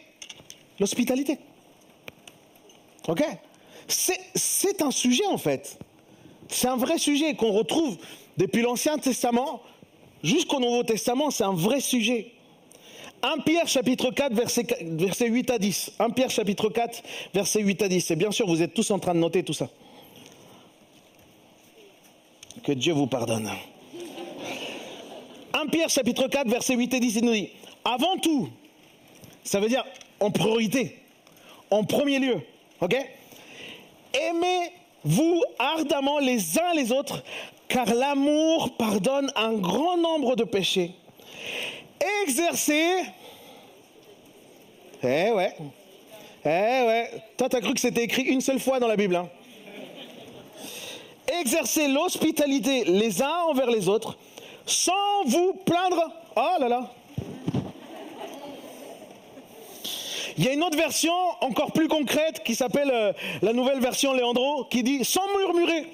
l'hospitalité. 0.80 1.38
Ok? 3.08 3.24
C'est 3.88 4.82
un 4.82 4.92
sujet 4.92 5.26
en 5.28 5.38
fait. 5.38 5.78
C'est 6.50 6.68
un 6.68 6.78
vrai 6.78 6.98
sujet 6.98 7.36
qu'on 7.36 7.52
retrouve 7.52 7.98
depuis 8.38 8.62
l'Ancien 8.62 8.98
Testament 8.98 9.62
jusqu'au 10.24 10.60
Nouveau 10.60 10.84
Testament, 10.84 11.30
c'est 11.30 11.44
un 11.44 11.54
vrai 11.54 11.80
sujet. 11.80 12.32
1 13.22 13.40
Pierre 13.40 13.68
chapitre 13.68 14.12
4 14.12 14.34
verset, 14.34 14.68
verset 14.82 15.28
8 15.28 15.52
à 15.52 15.58
10. 15.58 15.94
1 16.00 16.10
Pierre 16.12 16.30
chapitre 16.30 16.70
4 16.70 17.04
verset 17.34 17.62
8 17.62 17.82
à 17.82 17.88
10. 17.88 18.12
Et 18.12 18.16
bien 18.16 18.32
sûr, 18.32 18.46
vous 18.48 18.62
êtes 18.62 18.74
tous 18.74 18.92
en 18.92 19.00
train 19.00 19.14
de 19.14 19.20
noter 19.20 19.44
tout 19.44 19.54
ça. 19.54 19.70
Que 22.64 22.72
Dieu 22.72 22.94
vous 22.94 23.08
pardonne. 23.08 23.50
1 25.54 25.68
Pierre 25.68 25.90
chapitre 25.90 26.28
4 26.28 26.50
verset 26.50 26.76
8 26.76 26.94
et 26.94 27.00
10, 27.00 27.16
il 27.16 27.26
nous 27.26 27.34
dit, 27.34 27.50
avant 27.84 28.18
tout, 28.18 28.50
ça 29.44 29.60
veut 29.60 29.70
dire 29.70 29.84
en 30.20 30.32
priorité, 30.32 31.00
en 31.70 31.84
premier 31.84 32.20
lieu, 32.20 32.42
ok? 32.82 32.96
Aimez-vous 34.14 35.44
ardemment 35.60 36.20
les 36.20 36.58
uns 36.60 36.74
les 36.74 36.92
autres 36.92 37.24
car 37.68 37.94
l'amour 37.94 38.76
pardonne 38.78 39.32
un 39.36 39.54
grand 39.54 39.98
nombre 39.98 40.36
de 40.36 40.44
péchés. 40.44 40.92
Exercer. 42.24 43.04
Eh 45.04 45.32
ouais. 45.32 45.56
Eh 46.46 46.48
ouais. 46.48 47.10
Toi, 47.38 47.50
t'as 47.50 47.60
cru 47.60 47.74
que 47.74 47.80
c'était 47.80 48.04
écrit 48.04 48.24
une 48.24 48.42
seule 48.42 48.60
fois 48.60 48.80
dans 48.80 48.88
la 48.88 48.96
Bible. 48.96 49.16
Hein? 49.16 49.30
Exercer 51.42 51.88
l'hospitalité 51.88 52.84
les 52.86 53.22
uns 53.22 53.44
envers 53.50 53.70
les 53.70 53.90
autres 53.90 54.18
sans 54.66 55.24
vous 55.26 55.54
plaindre. 55.66 56.12
Oh 56.36 56.56
là 56.60 56.70
là. 56.70 56.92
Il 60.38 60.44
y 60.44 60.48
a 60.50 60.54
une 60.54 60.64
autre 60.64 60.78
version 60.78 61.14
encore 61.42 61.72
plus 61.72 61.88
concrète 61.88 62.44
qui 62.44 62.56
s'appelle 62.56 62.92
euh, 62.92 63.14
la 63.42 63.54
nouvelle 63.54 63.80
version 63.80 64.14
Léandro 64.14 64.66
qui 64.66 64.84
dit 64.84 65.06
sans 65.06 65.26
murmurer. 65.38 65.86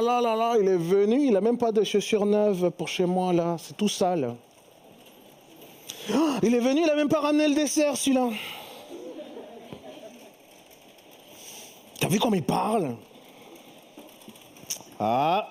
là 0.00 0.20
là 0.20 0.36
là, 0.36 0.54
il 0.60 0.68
est 0.68 0.76
venu, 0.76 1.26
il 1.26 1.32
n'a 1.32 1.40
même 1.40 1.58
pas 1.58 1.72
de 1.72 1.82
chaussures 1.84 2.26
neuves 2.26 2.70
pour 2.70 2.88
chez 2.88 3.06
moi 3.06 3.32
là, 3.32 3.56
c'est 3.58 3.76
tout 3.76 3.88
sale. 3.88 4.34
Oh, 6.12 6.30
il 6.42 6.54
est 6.54 6.60
venu, 6.60 6.80
il 6.82 6.86
n'a 6.86 6.94
même 6.94 7.08
pas 7.08 7.20
ramené 7.20 7.48
le 7.48 7.54
dessert 7.54 7.96
celui-là. 7.96 8.30
T'as 12.00 12.08
vu 12.08 12.18
comme 12.18 12.34
il 12.34 12.42
parle? 12.42 12.96
Ah 15.00 15.48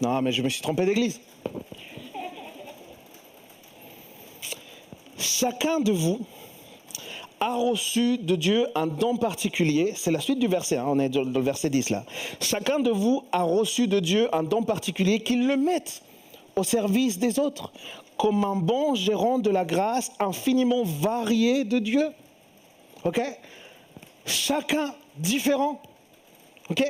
Non, 0.00 0.20
mais 0.20 0.32
je 0.32 0.42
me 0.42 0.48
suis 0.48 0.62
trompé 0.62 0.84
d'église. 0.84 1.20
Chacun 5.18 5.80
de 5.80 5.92
vous 5.92 6.20
a 7.40 7.56
reçu 7.56 8.18
de 8.18 8.36
Dieu 8.36 8.66
un 8.74 8.86
don 8.86 9.16
particulier. 9.16 9.92
C'est 9.96 10.10
la 10.10 10.20
suite 10.20 10.38
du 10.38 10.46
verset, 10.46 10.76
hein, 10.76 10.86
on 10.88 10.98
est 10.98 11.08
dans 11.08 11.24
le 11.24 11.40
verset 11.40 11.70
10 11.70 11.90
là. 11.90 12.04
Chacun 12.40 12.78
de 12.78 12.90
vous 12.90 13.24
a 13.32 13.42
reçu 13.42 13.88
de 13.88 14.00
Dieu 14.00 14.28
un 14.32 14.42
don 14.42 14.62
particulier 14.62 15.20
qu'il 15.20 15.46
le 15.46 15.56
mette 15.56 16.02
au 16.56 16.64
service 16.64 17.18
des 17.18 17.38
autres, 17.38 17.72
comme 18.16 18.44
un 18.44 18.56
bon 18.56 18.94
gérant 18.94 19.38
de 19.38 19.50
la 19.50 19.64
grâce 19.64 20.10
infiniment 20.18 20.82
variée 20.84 21.64
de 21.64 21.78
Dieu. 21.78 22.10
Ok? 23.04 23.20
Chacun 24.26 24.94
différent. 25.16 25.80
Ok? 26.70 26.84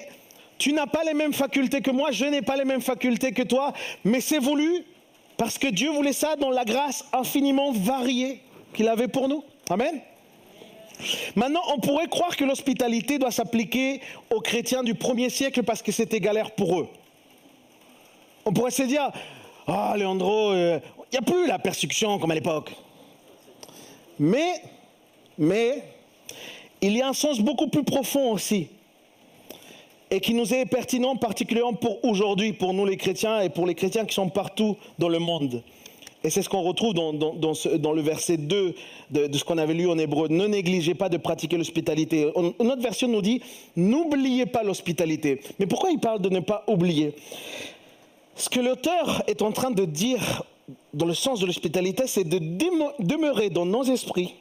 Tu 0.57 0.73
n'as 0.73 0.87
pas 0.87 1.05
les 1.05 1.15
mêmes 1.15 1.35
facultés 1.35 1.81
que 1.81 1.91
moi, 1.91 2.11
je 2.11 2.25
n'ai 2.25 2.43
pas 2.43 2.57
les 2.57 2.65
mêmes 2.65 2.81
facultés 2.81 3.33
que 3.33 3.43
toi, 3.43 3.73
mais 4.05 4.21
c'est 4.21 4.39
voulu 4.41 4.85
parce 5.39 5.57
que 5.57 5.69
Dieu 5.69 5.91
voulait 5.91 6.13
ça 6.13 6.37
dans 6.37 6.51
la 6.51 6.65
grâce 6.65 7.07
infiniment 7.13 7.73
variée 7.73 8.43
qu'il 8.75 8.89
avait 8.89 9.09
pour 9.09 9.29
nous. 9.29 9.43
Amen. 9.71 10.01
Maintenant, 11.37 11.63
on 11.73 11.79
pourrait 11.79 12.09
croire 12.09 12.37
que 12.37 12.45
l'hospitalité 12.45 13.19
doit 13.19 13.31
s'appliquer 13.31 14.01
aux 14.31 14.41
chrétiens 14.41 14.83
du 14.83 14.95
premier 14.95 15.31
siècle 15.31 15.63
parce 15.63 15.81
que 15.81 15.93
c'était 15.93 16.19
galère 16.19 16.51
pour 16.51 16.81
eux. 16.81 16.89
On 18.45 18.53
pourrait 18.53 18.73
se 18.73 18.83
dire, 18.83 19.11
ah, 19.69 19.95
Leandro, 19.97 20.53
il 20.55 20.81
n'y 21.13 21.19
a 21.19 21.23
plus 21.23 21.47
la 21.47 21.61
persécution 21.61 22.19
comme 22.19 22.33
à 22.33 22.35
l'époque. 22.35 22.73
Mais, 24.19 24.61
mais, 25.39 25.85
il 26.81 26.97
y 26.97 27.03
a 27.03 27.09
un 27.09 27.13
sens 27.13 27.39
beaucoup 27.39 27.69
plus 27.69 27.85
profond 27.85 28.33
aussi, 28.33 28.69
et 30.11 30.21
qui 30.21 30.35
nous 30.35 30.55
est 30.55 30.67
pertinent 30.67 31.17
particulièrement 31.17 31.75
pour 31.75 32.05
aujourd'hui, 32.05 32.53
pour 32.53 32.73
nous 32.75 32.87
les 32.87 32.97
chrétiens 32.97 33.41
et 33.41 33.49
pour 33.49 33.67
les 33.67 33.75
chrétiens 33.75 34.05
qui 34.05 34.15
sont 34.15 34.29
partout 34.29 34.77
dans 34.99 35.09
le 35.09 35.19
monde. 35.19 35.63
Et 36.25 36.31
c'est 36.31 36.43
ce 36.43 36.49
qu'on 36.49 36.63
retrouve 36.63 36.95
dans, 36.95 37.13
le 37.13 38.01
verset 38.01 38.39
2 38.39 38.75
de, 39.11 39.37
ce 39.37 39.45
qu'on 39.45 39.59
avait 39.59 39.75
lu 39.75 39.89
en 39.89 39.99
hébreu. 39.99 40.27
Ne 40.29 40.47
négligez 40.47 40.95
pas 40.95 41.09
de 41.09 41.17
pratiquer 41.17 41.57
l'hospitalité. 41.57 42.33
Notre 42.59 42.83
version 42.83 43.07
nous 43.07 43.23
dit, 43.23 43.41
n'oubliez 43.77 44.47
pas 44.47 44.65
l'hospitalité. 44.65 45.41
Mais 45.61 45.67
pourquoi 45.67 45.91
il 45.91 46.01
parle 46.01 46.21
de 46.21 46.29
ne 46.29 46.41
pas 46.41 46.65
oublier? 46.67 47.15
Ce 48.35 48.49
que 48.49 48.59
l'auteur 48.59 49.23
est 49.29 49.43
en 49.43 49.53
train 49.53 49.71
de 49.71 49.85
dire 49.85 50.43
dans 50.93 51.07
le 51.07 51.15
sens 51.15 51.41
de 51.41 51.47
l'hospitalité, 51.47 52.05
c'est 52.07 52.25
de 52.25 52.39
demeurer 52.39 53.51
dans 53.51 53.67
nos 53.67 53.85
esprits 53.85 54.35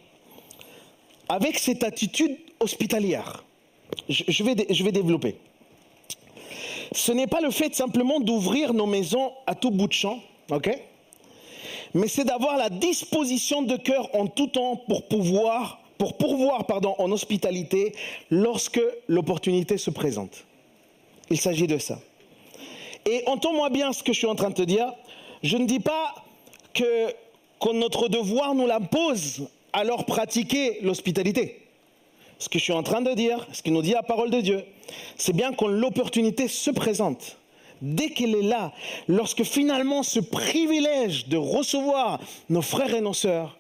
avec 1.30 1.60
cette 1.60 1.84
attitude 1.84 2.38
hospitalière. 2.60 3.44
Je, 4.10 4.44
vais, 4.44 4.56
développer. 4.92 5.36
Ce 6.92 7.12
n'est 7.12 7.28
pas 7.28 7.42
le 7.42 7.52
fait 7.52 7.74
simplement 7.76 8.20
d'ouvrir 8.20 8.74
nos 8.74 8.86
maisons 8.86 9.32
à 9.46 9.56
tout 9.56 9.72
bout 9.72 9.88
de 9.88 9.94
champ, 9.94 10.20
ok? 10.52 10.70
Mais 11.94 12.08
c'est 12.08 12.26
d'avoir 12.26 12.58
la 12.58 12.70
disposition 12.70 13.62
de 13.62 13.76
cœur 13.76 14.10
en 14.14 14.28
tout 14.28 14.48
temps 14.48 14.76
pour 14.88 15.08
pouvoir, 15.08 15.80
pour 15.98 16.18
pourvoir 16.18 16.66
pardon, 16.66 16.96
en 16.98 17.12
hospitalité 17.12 17.96
lorsque 18.30 18.82
l'opportunité 19.08 19.78
se 19.78 19.90
présente. 19.90 20.46
Il 21.30 21.40
s'agit 21.40 21.68
de 21.68 21.78
ça. 21.78 22.00
Et 23.06 23.24
entends-moi 23.26 23.70
bien 23.70 23.94
ce 23.94 24.04
que 24.04 24.14
je 24.14 24.18
suis 24.18 24.28
en 24.28 24.36
train 24.36 24.50
de 24.50 24.56
te 24.56 24.62
dire. 24.62 24.94
Je 25.44 25.58
ne 25.58 25.66
dis 25.66 25.80
pas 25.80 26.16
que, 26.74 27.08
que 27.60 27.74
notre 27.74 28.10
devoir 28.10 28.54
nous 28.54 28.68
l'impose, 28.68 29.48
alors 29.74 30.06
pratiquer 30.06 30.80
l'hospitalité. 30.82 31.67
Ce 32.40 32.50
que 32.50 32.60
je 32.60 32.64
suis 32.64 32.74
en 32.74 32.84
train 32.84 33.02
de 33.02 33.14
dire, 33.14 33.48
ce 33.52 33.64
que 33.64 33.70
nous 33.70 33.82
dit 33.82 33.94
la 33.94 34.04
parole 34.04 34.30
de 34.30 34.42
Dieu, 34.42 34.64
c'est 35.18 35.36
bien 35.36 35.54
quand 35.54 35.68
l'opportunité 35.68 36.48
se 36.48 36.72
présente 36.72 37.38
dès 37.82 38.10
qu'elle 38.10 38.36
est 38.36 38.44
là, 38.44 38.74
lorsque 39.08 39.44
finalement 39.44 40.04
ce 40.04 40.20
privilège 40.20 41.28
de 41.28 41.38
recevoir 41.38 42.20
nos 42.50 42.62
frères 42.62 42.94
et 42.96 43.02
nos 43.02 43.14
sœurs, 43.14 43.58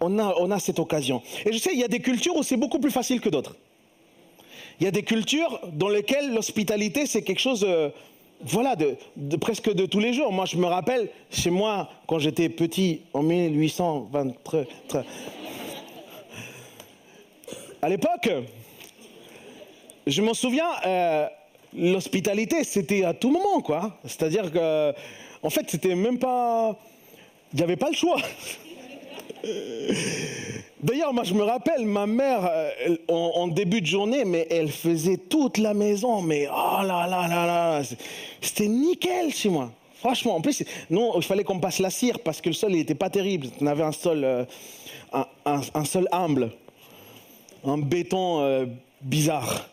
on 0.00 0.18
a, 0.18 0.58
cette 0.58 0.78
occasion. 0.78 1.22
Et 1.46 1.52
je 1.52 1.58
sais, 1.58 1.70
il 1.72 1.78
y 1.78 1.84
a 1.84 1.88
des 1.88 2.00
cultures 2.00 2.36
où 2.36 2.42
c'est 2.42 2.56
beaucoup 2.56 2.78
plus 2.78 2.90
facile 2.90 3.20
que 3.20 3.30
d'autres. 3.30 3.56
Il 4.78 4.84
y 4.84 4.86
a 4.86 4.90
des 4.90 5.02
cultures 5.02 5.58
dans 5.72 5.88
lesquelles 5.88 6.34
l'hospitalité, 6.34 7.06
c'est 7.06 7.22
quelque 7.22 7.40
chose, 7.40 7.64
euh, 7.66 7.88
voilà, 8.42 8.76
de, 8.76 8.96
presque 9.36 9.72
de 9.72 9.86
tous 9.86 10.00
les 10.00 10.12
jours. 10.12 10.32
Moi, 10.32 10.44
je 10.44 10.58
me 10.58 10.66
rappelle, 10.66 11.08
chez 11.30 11.48
moi, 11.48 11.88
quand 12.06 12.18
j'étais 12.18 12.50
petit, 12.50 13.00
en 13.14 13.22
1823, 13.22 14.64
à 17.86 17.88
l'époque, 17.88 18.28
je 20.08 20.20
m'en 20.20 20.34
souviens, 20.34 20.68
euh, 20.84 21.28
l'hospitalité, 21.72 22.64
c'était 22.64 23.04
à 23.04 23.14
tout 23.14 23.30
moment, 23.30 23.60
quoi. 23.60 23.96
C'est-à-dire 24.02 24.50
que, 24.50 24.92
en 25.40 25.50
fait, 25.50 25.70
c'était 25.70 25.94
même 25.94 26.18
pas. 26.18 26.76
Il 27.52 27.58
n'y 27.58 27.62
avait 27.62 27.76
pas 27.76 27.88
le 27.88 27.94
choix. 27.94 28.20
D'ailleurs, 30.82 31.14
moi, 31.14 31.22
je 31.22 31.32
me 31.32 31.44
rappelle, 31.44 31.86
ma 31.86 32.06
mère, 32.06 32.50
euh, 32.50 32.96
en, 33.06 33.46
début 33.46 33.80
de 33.80 33.86
journée, 33.86 34.24
mais 34.24 34.48
elle 34.50 34.72
faisait 34.72 35.18
toute 35.18 35.58
la 35.58 35.72
maison, 35.72 36.22
mais 36.22 36.48
oh 36.50 36.82
là 36.82 37.06
là 37.06 37.28
là 37.28 37.46
là, 37.46 37.82
c'était 38.40 38.66
nickel 38.66 39.32
chez 39.32 39.48
moi. 39.48 39.70
Franchement, 39.94 40.34
en 40.34 40.40
plus, 40.40 40.64
nous, 40.90 41.12
il 41.14 41.22
fallait 41.22 41.44
qu'on 41.44 41.60
passe 41.60 41.78
la 41.78 41.90
cire 41.90 42.18
parce 42.18 42.40
que 42.40 42.48
le 42.48 42.54
sol, 42.56 42.72
il 42.72 42.78
n'était 42.78 42.96
pas 42.96 43.10
terrible. 43.10 43.46
On 43.60 43.66
avait 43.66 43.84
un 43.84 43.92
sol, 43.92 44.24
euh, 44.24 44.44
un, 45.44 45.84
sol 45.84 46.08
humble, 46.10 46.50
un 47.66 47.78
béton 47.78 48.40
euh, 48.40 48.66
bizarre. 49.00 49.68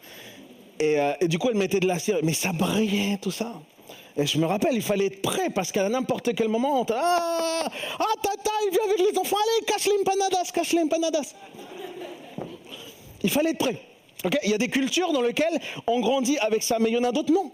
Euh, 0.81 1.13
et, 1.21 1.27
du 1.27 1.37
coup, 1.37 1.49
elle 1.49 1.57
mettait 1.57 1.79
de 1.79 1.87
la 1.87 1.99
cire. 1.99 2.17
Mais 2.23 2.33
ça 2.33 2.51
brillait, 2.51 3.17
tout 3.21 3.31
ça. 3.31 3.53
Et 4.15 4.25
je 4.25 4.37
me 4.37 4.45
rappelle, 4.45 4.75
il 4.75 4.81
fallait 4.81 5.07
être 5.07 5.21
prêt 5.21 5.49
parce 5.49 5.71
qu'à 5.71 5.87
n'importe 5.89 6.35
quel 6.35 6.47
moment, 6.47 6.81
on 6.81 6.85
ah, 6.93 7.67
ah, 7.99 8.05
tata, 8.21 8.51
il 8.67 8.71
vient 8.71 8.83
avec 8.85 8.99
les 8.99 9.17
enfants, 9.17 9.37
allez, 9.37 9.65
cache 9.65 9.85
les 9.85 9.99
empanadas, 10.01 10.51
cache 10.53 10.73
les 10.73 10.81
empanadas. 10.81 11.33
Il 13.23 13.31
fallait 13.31 13.51
être 13.51 13.57
prêt. 13.57 13.81
Il 14.43 14.51
y 14.51 14.53
a 14.53 14.57
des 14.57 14.67
cultures 14.67 15.13
dans 15.13 15.21
lesquelles 15.21 15.59
on 15.87 15.99
grandit 15.99 16.37
avec 16.39 16.61
ça, 16.61 16.77
mais 16.79 16.91
il 16.91 16.93
y 16.93 16.97
en 16.97 17.03
a 17.03 17.11
d'autres 17.11 17.33
non. 17.33 17.51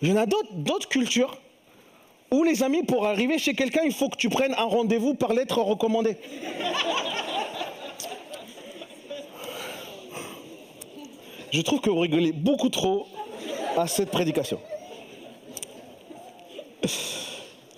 Il 0.00 0.08
y 0.08 0.12
en 0.12 0.16
a 0.16 0.26
d'autres 0.26 0.88
cultures 0.88 1.38
où 2.30 2.42
les 2.42 2.62
amis, 2.62 2.82
pour 2.82 3.06
arriver 3.06 3.38
chez 3.38 3.54
quelqu'un, 3.54 3.82
il 3.84 3.92
faut 3.92 4.08
que 4.08 4.16
tu 4.16 4.28
prennes 4.28 4.54
un 4.54 4.64
rendez-vous 4.64 5.14
par 5.14 5.32
lettre 5.34 5.60
recommandée. 5.60 6.16
Je 11.50 11.60
trouve 11.62 11.80
que 11.80 11.90
vous 11.90 12.00
rigolez 12.00 12.32
beaucoup 12.32 12.68
trop 12.68 13.06
à 13.76 13.86
cette 13.86 14.10
prédication. 14.10 14.60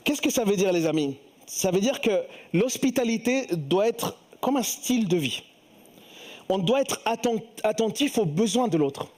Qu'est-ce 0.05 0.23
que 0.23 0.31
ça 0.31 0.45
veut 0.45 0.57
dire, 0.57 0.73
les 0.73 0.87
amis? 0.87 1.16
Ça 1.47 1.71
veut 1.71 1.81
dire 1.81 2.01
que 2.01 2.23
l'hospitalité 2.53 3.47
doit 3.53 3.89
être 3.89 4.16
comme 4.41 4.57
un 4.57 4.62
style 4.62 5.09
de 5.09 5.16
vie. 5.16 5.43
On 6.49 6.59
doit 6.59 6.81
être 6.81 7.01
attentif 7.62 8.19
aux 8.19 8.25
besoins 8.25 8.69
de 8.69 8.79
l'autre. 8.79 9.09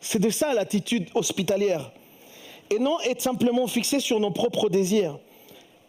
C'est 0.00 0.18
de 0.18 0.30
ça 0.30 0.52
l'attitude 0.52 1.08
hospitalière. 1.14 1.92
Et 2.70 2.78
non 2.78 2.98
être 3.00 3.20
simplement 3.20 3.66
fixé 3.68 4.00
sur 4.00 4.18
nos 4.18 4.32
propres 4.32 4.68
désirs. 4.68 5.18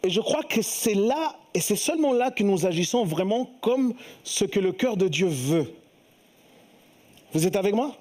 Et 0.04 0.10
je 0.10 0.20
crois 0.20 0.44
que 0.44 0.62
c'est 0.62 0.94
là, 0.94 1.36
et 1.54 1.60
c'est 1.60 1.76
seulement 1.76 2.12
là 2.12 2.30
que 2.30 2.44
nous 2.44 2.66
agissons 2.66 3.04
vraiment 3.04 3.50
comme 3.60 3.94
ce 4.22 4.44
que 4.44 4.60
le 4.60 4.70
cœur 4.70 4.96
de 4.96 5.08
Dieu 5.08 5.26
veut. 5.26 5.72
Vous 7.32 7.46
êtes 7.46 7.56
avec 7.56 7.74
moi? 7.74 7.94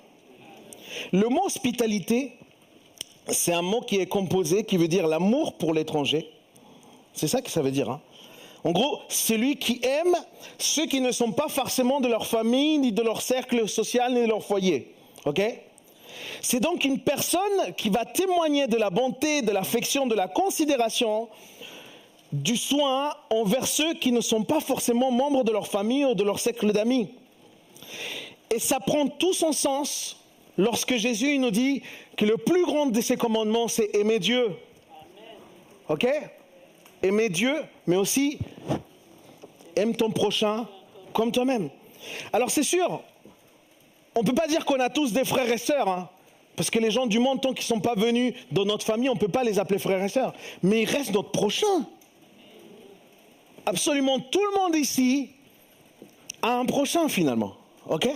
Le 1.11 1.27
mot 1.27 1.45
hospitalité, 1.45 2.33
c'est 3.27 3.53
un 3.53 3.61
mot 3.61 3.81
qui 3.81 3.97
est 3.97 4.05
composé, 4.05 4.63
qui 4.63 4.77
veut 4.77 4.87
dire 4.87 5.07
l'amour 5.07 5.53
pour 5.53 5.73
l'étranger. 5.73 6.29
C'est 7.13 7.27
ça 7.27 7.41
que 7.41 7.49
ça 7.49 7.61
veut 7.61 7.71
dire. 7.71 7.89
Hein. 7.89 8.01
En 8.63 8.71
gros, 8.71 8.99
celui 9.09 9.57
qui 9.57 9.79
aime 9.83 10.15
ceux 10.57 10.85
qui 10.85 11.01
ne 11.01 11.11
sont 11.11 11.31
pas 11.31 11.47
forcément 11.49 11.99
de 11.99 12.07
leur 12.07 12.25
famille, 12.25 12.77
ni 12.77 12.91
de 12.91 13.01
leur 13.01 13.21
cercle 13.21 13.67
social, 13.67 14.13
ni 14.13 14.21
de 14.21 14.27
leur 14.27 14.43
foyer. 14.43 14.93
OK? 15.25 15.41
C'est 16.41 16.59
donc 16.59 16.85
une 16.85 16.99
personne 16.99 17.73
qui 17.75 17.89
va 17.89 18.05
témoigner 18.05 18.67
de 18.67 18.77
la 18.77 18.89
bonté, 18.89 19.41
de 19.41 19.51
l'affection, 19.51 20.07
de 20.07 20.15
la 20.15 20.27
considération, 20.27 21.27
du 22.31 22.57
soin 22.57 23.13
envers 23.29 23.67
ceux 23.67 23.93
qui 23.93 24.11
ne 24.11 24.21
sont 24.21 24.43
pas 24.43 24.59
forcément 24.59 25.11
membres 25.11 25.43
de 25.43 25.51
leur 25.51 25.67
famille 25.67 26.05
ou 26.05 26.13
de 26.13 26.23
leur 26.23 26.39
cercle 26.39 26.71
d'amis. 26.71 27.09
Et 28.53 28.59
ça 28.59 28.79
prend 28.79 29.07
tout 29.07 29.33
son 29.33 29.51
sens 29.51 30.17
lorsque 30.57 30.95
Jésus 30.95 31.37
nous 31.37 31.51
dit 31.51 31.81
que 32.15 32.25
le 32.25 32.37
plus 32.37 32.65
grand 32.65 32.87
de 32.87 33.01
ses 33.01 33.17
commandements, 33.17 33.67
c'est 33.67 33.95
aimer 33.95 34.19
Dieu. 34.19 34.55
OK? 35.89 36.07
Aimer 37.03 37.29
Dieu, 37.29 37.55
mais 37.85 37.95
aussi 37.95 38.39
aime 39.75 39.95
ton 39.95 40.09
prochain 40.11 40.67
comme 41.13 41.31
toi-même. 41.31 41.69
Alors 42.33 42.49
c'est 42.49 42.63
sûr, 42.63 43.01
on 44.15 44.21
ne 44.21 44.25
peut 44.25 44.33
pas 44.33 44.47
dire 44.47 44.65
qu'on 44.65 44.79
a 44.79 44.89
tous 44.89 45.13
des 45.13 45.25
frères 45.25 45.51
et 45.51 45.57
sœurs, 45.57 45.87
hein, 45.87 46.09
Parce 46.55 46.69
que 46.69 46.79
les 46.79 46.89
gens 46.89 47.05
du 47.05 47.19
monde, 47.19 47.41
tant 47.41 47.53
qu'ils 47.53 47.63
ne 47.63 47.75
sont 47.75 47.79
pas 47.79 47.95
venus 47.95 48.33
dans 48.51 48.65
notre 48.65 48.85
famille, 48.85 49.09
on 49.09 49.13
ne 49.13 49.19
peut 49.19 49.27
pas 49.27 49.43
les 49.43 49.59
appeler 49.59 49.79
frères 49.79 50.03
et 50.03 50.09
sœurs. 50.09 50.33
Mais 50.63 50.81
ils 50.81 50.89
restent 50.89 51.13
notre 51.13 51.31
prochain. 51.31 51.85
Absolument 53.65 54.19
tout 54.19 54.41
le 54.41 54.59
monde 54.59 54.75
ici 54.75 55.29
a 56.41 56.57
un 56.57 56.65
prochain 56.65 57.09
finalement. 57.09 57.55
OK? 57.87 58.07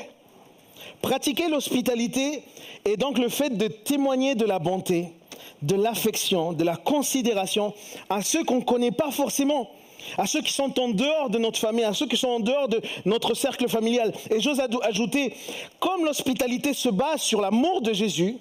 Pratiquer 1.02 1.50
l'hospitalité 1.50 2.44
est 2.86 2.98
donc 2.98 3.18
le 3.18 3.30
fait 3.30 3.50
de 3.58 3.68
témoigner 3.68 4.36
de 4.36 4.46
la 4.46 4.60
bonté, 4.60 5.14
de 5.62 5.76
l'affection, 5.76 6.54
de 6.54 6.64
la 6.64 6.76
considération 6.76 7.74
à 8.10 8.22
ceux 8.22 8.44
qu'on 8.44 8.58
ne 8.58 8.64
connaît 8.64 8.92
pas 8.92 9.12
forcément, 9.12 9.70
à 10.18 10.28
ceux 10.28 10.42
qui 10.42 10.54
sont 10.54 10.80
en 10.80 10.90
dehors 10.90 11.30
de 11.30 11.38
notre 11.38 11.60
famille, 11.60 11.84
à 11.84 11.94
ceux 11.94 12.08
qui 12.08 12.18
sont 12.18 12.30
en 12.30 12.40
dehors 12.40 12.68
de 12.68 12.82
notre 13.06 13.34
cercle 13.34 13.68
familial. 13.68 14.14
Et 14.30 14.40
j'ose 14.40 14.62
ajouter, 14.84 15.34
comme 15.80 16.06
l'hospitalité 16.06 16.74
se 16.74 16.90
base 16.90 17.22
sur 17.22 17.42
l'amour 17.42 17.82
de 17.82 17.94
Jésus, 17.94 18.38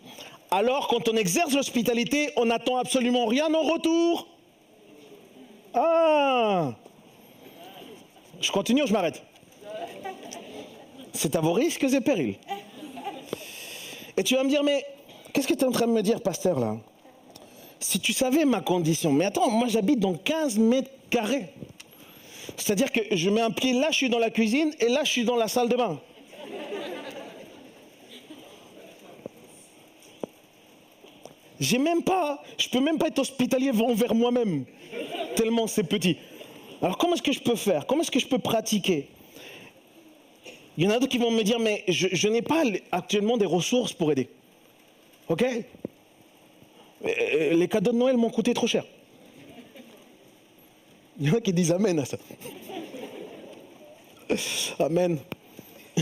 alors 0.51 0.89
quand 0.89 1.09
on 1.09 1.17
exerce 1.17 1.55
l'hospitalité, 1.55 2.33
on 2.37 2.47
n'attend 2.47 2.77
absolument 2.77 3.27
rien 3.27 3.53
en 3.55 3.63
retour. 3.63 4.27
Ah 5.73 6.73
Je 8.41 8.51
continue 8.51 8.83
ou 8.83 8.87
je 8.87 8.93
m'arrête? 8.93 9.23
C'est 11.13 11.37
à 11.37 11.41
vos 11.41 11.53
risques 11.53 11.85
et 11.85 12.01
périls. 12.01 12.37
Et 14.17 14.23
tu 14.23 14.35
vas 14.35 14.45
me 14.45 14.49
dire, 14.49 14.63
mais 14.63 14.85
qu'est-ce 15.33 15.49
que 15.49 15.55
tu 15.55 15.61
es 15.61 15.65
en 15.65 15.73
train 15.73 15.87
de 15.87 15.93
me 15.93 16.03
dire, 16.03 16.21
pasteur, 16.21 16.59
là? 16.61 16.77
Si 17.79 17.99
tu 17.99 18.13
savais 18.13 18.45
ma 18.45 18.61
condition, 18.61 19.13
mais 19.13 19.25
attends, 19.25 19.51
moi 19.51 19.67
j'habite 19.69 19.99
dans 19.99 20.15
15 20.15 20.59
mètres 20.59 20.91
carrés. 21.09 21.47
C'est-à-dire 22.57 22.93
que 22.93 23.01
je 23.11 23.31
mets 23.31 23.41
un 23.41 23.51
pied 23.51 23.73
là, 23.73 23.89
je 23.91 23.97
suis 23.97 24.11
dans 24.11 24.19
la 24.19 24.31
cuisine, 24.31 24.73
et 24.81 24.89
là, 24.89 25.01
je 25.03 25.11
suis 25.11 25.25
dans 25.25 25.37
la 25.37 25.49
salle 25.49 25.69
de 25.69 25.77
bain. 25.77 25.99
J'ai 31.59 31.79
même 31.79 32.03
pas, 32.03 32.43
je 32.59 32.69
peux 32.69 32.81
même 32.81 32.99
pas 32.99 33.09
être 33.09 33.19
hospitalier 33.19 33.71
envers 33.71 34.15
moi-même, 34.15 34.65
tellement 35.37 35.67
c'est 35.67 35.85
petit. 35.85 36.17
Alors 36.81 36.97
comment 36.97 37.15
est-ce 37.15 37.23
que 37.23 37.33
je 37.33 37.41
peux 37.41 37.57
faire? 37.57 37.87
Comment 37.87 38.01
est-ce 38.01 38.11
que 38.11 38.19
je 38.19 38.27
peux 38.27 38.39
pratiquer? 38.39 39.09
Il 40.81 40.85
y 40.85 40.87
en 40.89 40.93
a 40.93 40.95
d'autres 40.95 41.13
qui 41.13 41.19
vont 41.19 41.31
me 41.31 41.43
dire, 41.43 41.59
mais 41.59 41.85
je, 41.89 42.27
n'ai 42.29 42.41
pas 42.41 42.63
actuellement 42.91 43.37
des 43.37 43.45
ressources 43.45 43.93
pour 43.93 44.11
aider. 44.13 44.31
Ok? 45.29 45.45
Les 47.05 47.69
cadeaux 47.69 47.93
de 47.93 47.99
Noël 47.99 48.17
m'ont 48.17 48.31
coûté 48.31 48.55
trop 48.55 48.67
cher. 48.67 48.87
Il 51.21 51.29
y 51.29 51.31
en 51.31 51.35
a 51.35 51.43
qui 51.43 51.53
disent 51.53 51.71
Amen 51.73 51.99
à 51.99 52.07
ça. 52.07 52.17
Amen. 54.79 55.19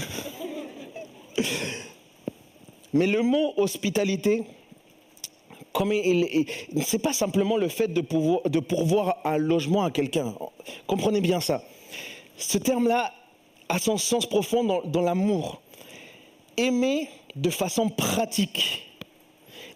Mais 2.93 3.09
le 3.09 3.23
mot 3.23 3.55
hospitalité, 3.57 4.45
il, 5.91 6.47
c'est 6.85 7.03
pas 7.03 7.13
simplement 7.13 7.57
le 7.57 7.69
fait 7.69 7.89
de, 7.89 8.01
de 8.49 8.61
pourvoir 8.61 9.19
un 9.25 9.39
logement 9.39 9.83
à 9.83 9.91
quelqu'un. 9.91 10.37
Comprenez 10.87 11.21
bien 11.21 11.41
ça. 11.41 11.65
Ce 12.37 12.59
terme-là 12.59 13.13
a 13.69 13.79
son 13.79 13.99
sens 13.99 14.27
profond 14.27 14.83
dans 14.85 15.03
l'amour. 15.03 15.61
Aimer 16.57 17.09
de 17.37 17.51
façon 17.51 17.89
pratique 17.89 18.89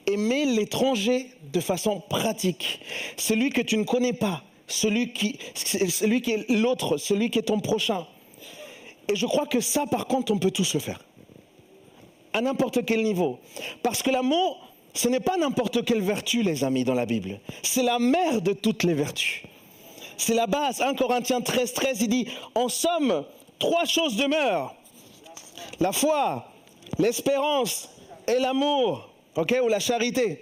aimer 0.07 0.47
l'étranger 0.47 1.31
de 1.53 1.61
façon 1.61 2.01
pratique, 2.01 2.81
celui 3.17 3.51
que 3.51 3.61
tu 3.61 3.77
ne 3.77 3.85
connais 3.85 4.13
pas, 4.13 4.43
celui 4.67 5.13
qui, 5.13 5.39
celui 5.55 6.23
qui 6.23 6.33
est 6.33 6.51
l'autre, 6.51 6.97
celui 6.97 7.31
qui 7.31 7.39
est 7.39 7.43
ton 7.43 7.61
prochain. 7.61 8.07
Et 9.09 9.17
je 9.17 9.27
crois 9.27 9.47
que 9.47 9.61
ça, 9.61 9.87
par 9.87 10.07
contre, 10.07 10.33
on 10.33 10.39
peut 10.39 10.51
tous 10.51 10.75
le 10.75 10.81
faire. 10.81 11.01
À 12.33 12.41
n'importe 12.41 12.85
quel 12.87 13.03
niveau. 13.03 13.39
Parce 13.83 14.03
que 14.03 14.11
l'amour, 14.11 14.59
ce 14.95 15.09
n'est 15.09 15.21
pas 15.21 15.37
n'importe 15.37 15.85
quelle 15.85 16.01
vertu, 16.01 16.43
les 16.43 16.65
amis, 16.65 16.85
dans 16.85 16.95
la 16.95 17.05
Bible. 17.05 17.41
C'est 17.63 17.83
la 17.83 17.99
mère 17.99 18.41
de 18.41 18.53
toutes 18.53 18.85
les 18.85 18.95
vertus. 18.95 19.43
C'est 20.17 20.35
la 20.35 20.47
base. 20.47 20.81
1 20.81 20.95
Corinthiens 20.95 21.41
13, 21.41 21.73
13, 21.75 22.03
il 22.03 22.09
dit, 22.09 22.29
en 22.55 22.69
somme, 22.69 23.25
trois 23.63 23.85
choses 23.85 24.17
demeurent. 24.17 24.75
La 25.79 25.93
foi, 25.93 26.49
l'espérance 26.99 27.89
et 28.27 28.41
l'amour. 28.41 29.09
OK 29.37 29.55
Ou 29.63 29.69
la 29.69 29.79
charité. 29.79 30.41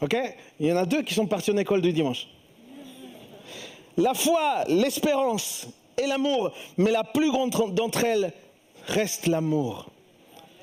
OK 0.00 0.16
Il 0.60 0.68
y 0.68 0.72
en 0.72 0.76
a 0.76 0.86
deux 0.86 1.02
qui 1.02 1.14
sont 1.14 1.26
partis 1.26 1.50
en 1.50 1.56
école 1.56 1.82
du 1.82 1.92
dimanche. 1.92 2.28
La 3.96 4.14
foi, 4.14 4.64
l'espérance 4.68 5.66
et 6.00 6.06
l'amour, 6.06 6.52
mais 6.76 6.92
la 6.92 7.02
plus 7.02 7.30
grande 7.30 7.50
d'entre 7.74 8.04
elles 8.04 8.32
reste 8.86 9.26
l'amour. 9.26 9.90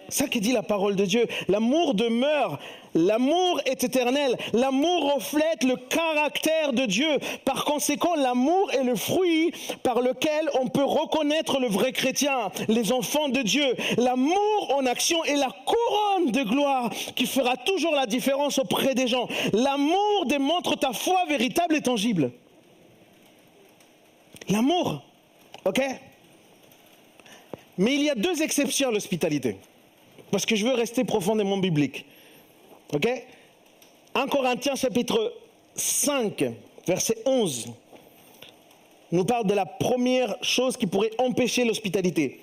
Ça 0.09 0.27
qui 0.27 0.39
dit 0.39 0.51
la 0.51 0.63
parole 0.63 0.95
de 0.95 1.05
Dieu. 1.05 1.27
L'amour 1.47 1.93
demeure. 1.93 2.59
L'amour 2.95 3.61
est 3.65 3.83
éternel. 3.83 4.35
L'amour 4.53 5.13
reflète 5.13 5.63
le 5.63 5.75
caractère 5.75 6.73
de 6.73 6.85
Dieu. 6.85 7.19
Par 7.45 7.65
conséquent, 7.65 8.15
l'amour 8.15 8.71
est 8.71 8.83
le 8.83 8.95
fruit 8.95 9.51
par 9.83 10.01
lequel 10.01 10.49
on 10.59 10.67
peut 10.67 10.83
reconnaître 10.83 11.59
le 11.59 11.67
vrai 11.67 11.91
chrétien, 11.91 12.51
les 12.67 12.91
enfants 12.91 13.29
de 13.29 13.41
Dieu. 13.41 13.75
L'amour 13.97 14.75
en 14.75 14.85
action 14.85 15.23
est 15.25 15.35
la 15.35 15.49
couronne 15.65 16.31
de 16.31 16.43
gloire 16.43 16.89
qui 17.15 17.25
fera 17.25 17.57
toujours 17.57 17.93
la 17.93 18.05
différence 18.05 18.57
auprès 18.57 18.95
des 18.95 19.07
gens. 19.07 19.27
L'amour 19.53 20.25
démontre 20.25 20.77
ta 20.77 20.93
foi 20.93 21.25
véritable 21.27 21.75
et 21.75 21.81
tangible. 21.81 22.31
L'amour. 24.49 25.03
OK? 25.65 25.81
Mais 27.77 27.95
il 27.95 28.03
y 28.03 28.09
a 28.09 28.15
deux 28.15 28.41
exceptions 28.41 28.89
à 28.89 28.91
l'hospitalité. 28.91 29.57
Parce 30.31 30.45
que 30.45 30.55
je 30.55 30.65
veux 30.65 30.73
rester 30.73 31.03
profondément 31.03 31.57
biblique. 31.57 32.05
OK? 32.93 33.07
1 34.15 34.27
Corinthiens 34.27 34.75
chapitre 34.75 35.33
5, 35.75 36.43
verset 36.87 37.17
11, 37.25 37.67
nous 39.11 39.25
parle 39.25 39.47
de 39.47 39.53
la 39.53 39.65
première 39.65 40.35
chose 40.41 40.77
qui 40.77 40.87
pourrait 40.87 41.11
empêcher 41.17 41.63
l'hospitalité. 41.63 42.41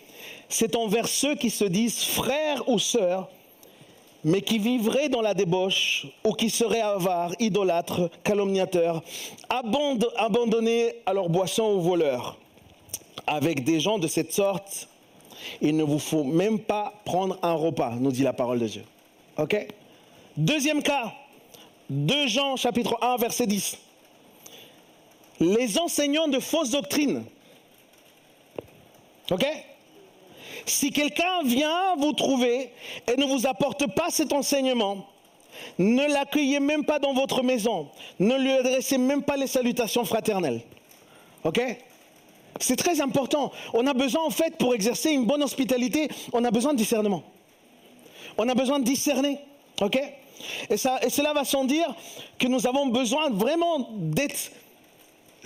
C'est 0.49 0.77
envers 0.77 1.09
ceux 1.09 1.35
qui 1.35 1.51
se 1.51 1.65
disent 1.65 2.03
frères 2.03 2.69
ou 2.69 2.79
sœurs, 2.79 3.29
mais 4.25 4.41
qui 4.41 4.59
vivraient 4.59 5.09
dans 5.09 5.21
la 5.21 5.35
débauche 5.35 6.07
ou 6.25 6.33
qui 6.33 6.51
seraient 6.51 6.81
avares, 6.81 7.33
idolâtres, 7.39 8.11
calomniateurs, 8.25 9.03
abandonnés 9.49 10.95
à 11.05 11.13
leur 11.13 11.29
boisson 11.29 11.75
ou 11.75 11.81
voleurs. 11.81 12.37
Avec 13.27 13.65
des 13.65 13.79
gens 13.81 13.99
de 13.99 14.07
cette 14.07 14.33
sorte, 14.33 14.89
il 15.61 15.77
ne 15.77 15.83
vous 15.83 15.99
faut 15.99 16.25
même 16.25 16.59
pas 16.59 16.93
prendre 17.05 17.39
un 17.43 17.53
repas, 17.55 17.91
nous 17.99 18.13
dit 18.13 18.23
la 18.23 18.33
parole 18.33 18.59
de 18.59 18.67
Dieu. 18.67 18.85
OK? 19.39 19.57
Deuxième 20.37 20.83
cas, 20.83 21.13
2 21.91 22.27
Jean 22.27 22.57
chapitre 22.57 22.99
1 23.01 23.17
verset 23.17 23.47
10. 23.47 23.79
Les 25.41 25.79
enseignants 25.79 26.29
de 26.29 26.41
fausses 26.41 26.71
doctrines. 26.71 27.25
OK? 29.31 29.47
Si 30.65 30.91
quelqu'un 30.91 31.43
vient 31.45 31.95
vous 31.97 32.13
trouver 32.13 32.71
et 33.07 33.17
ne 33.17 33.25
vous 33.25 33.47
apporte 33.47 33.87
pas 33.95 34.11
cet 34.11 34.33
enseignement, 34.33 35.07
ne 35.79 36.07
l'accueillez 36.13 36.61
même 36.61 36.85
pas 36.85 36.99
dans 36.99 37.13
votre 37.13 37.43
maison. 37.43 37.89
Ne 38.19 38.37
lui 38.37 38.53
adressez 38.53 38.99
même 38.99 39.23
pas 39.23 39.37
les 39.37 39.47
salutations 39.47 40.05
fraternelles. 40.05 40.63
OK? 41.45 41.61
C'est 42.61 42.77
très 42.77 43.01
important. 43.01 43.53
On 43.75 43.87
a 43.87 43.95
besoin, 43.95 44.25
en 44.25 44.31
fait, 44.31 44.57
pour 44.57 44.75
exercer 44.75 45.11
une 45.11 45.25
bonne 45.25 45.43
hospitalité, 45.43 46.09
on 46.33 46.45
a 46.45 46.51
besoin 46.51 46.73
de 46.73 46.79
discernement. 46.79 47.23
On 48.39 48.49
a 48.49 48.55
besoin 48.55 48.79
de 48.79 48.85
discerner. 48.85 49.39
OK? 49.81 49.99
Et, 50.71 50.77
ça, 50.77 50.99
et 51.03 51.11
cela 51.11 51.33
va 51.33 51.45
sans 51.45 51.65
dire 51.65 51.95
que 52.39 52.47
nous 52.47 52.67
avons 52.67 52.87
besoin 52.87 53.31
vraiment 53.31 53.89
d'être 53.93 54.51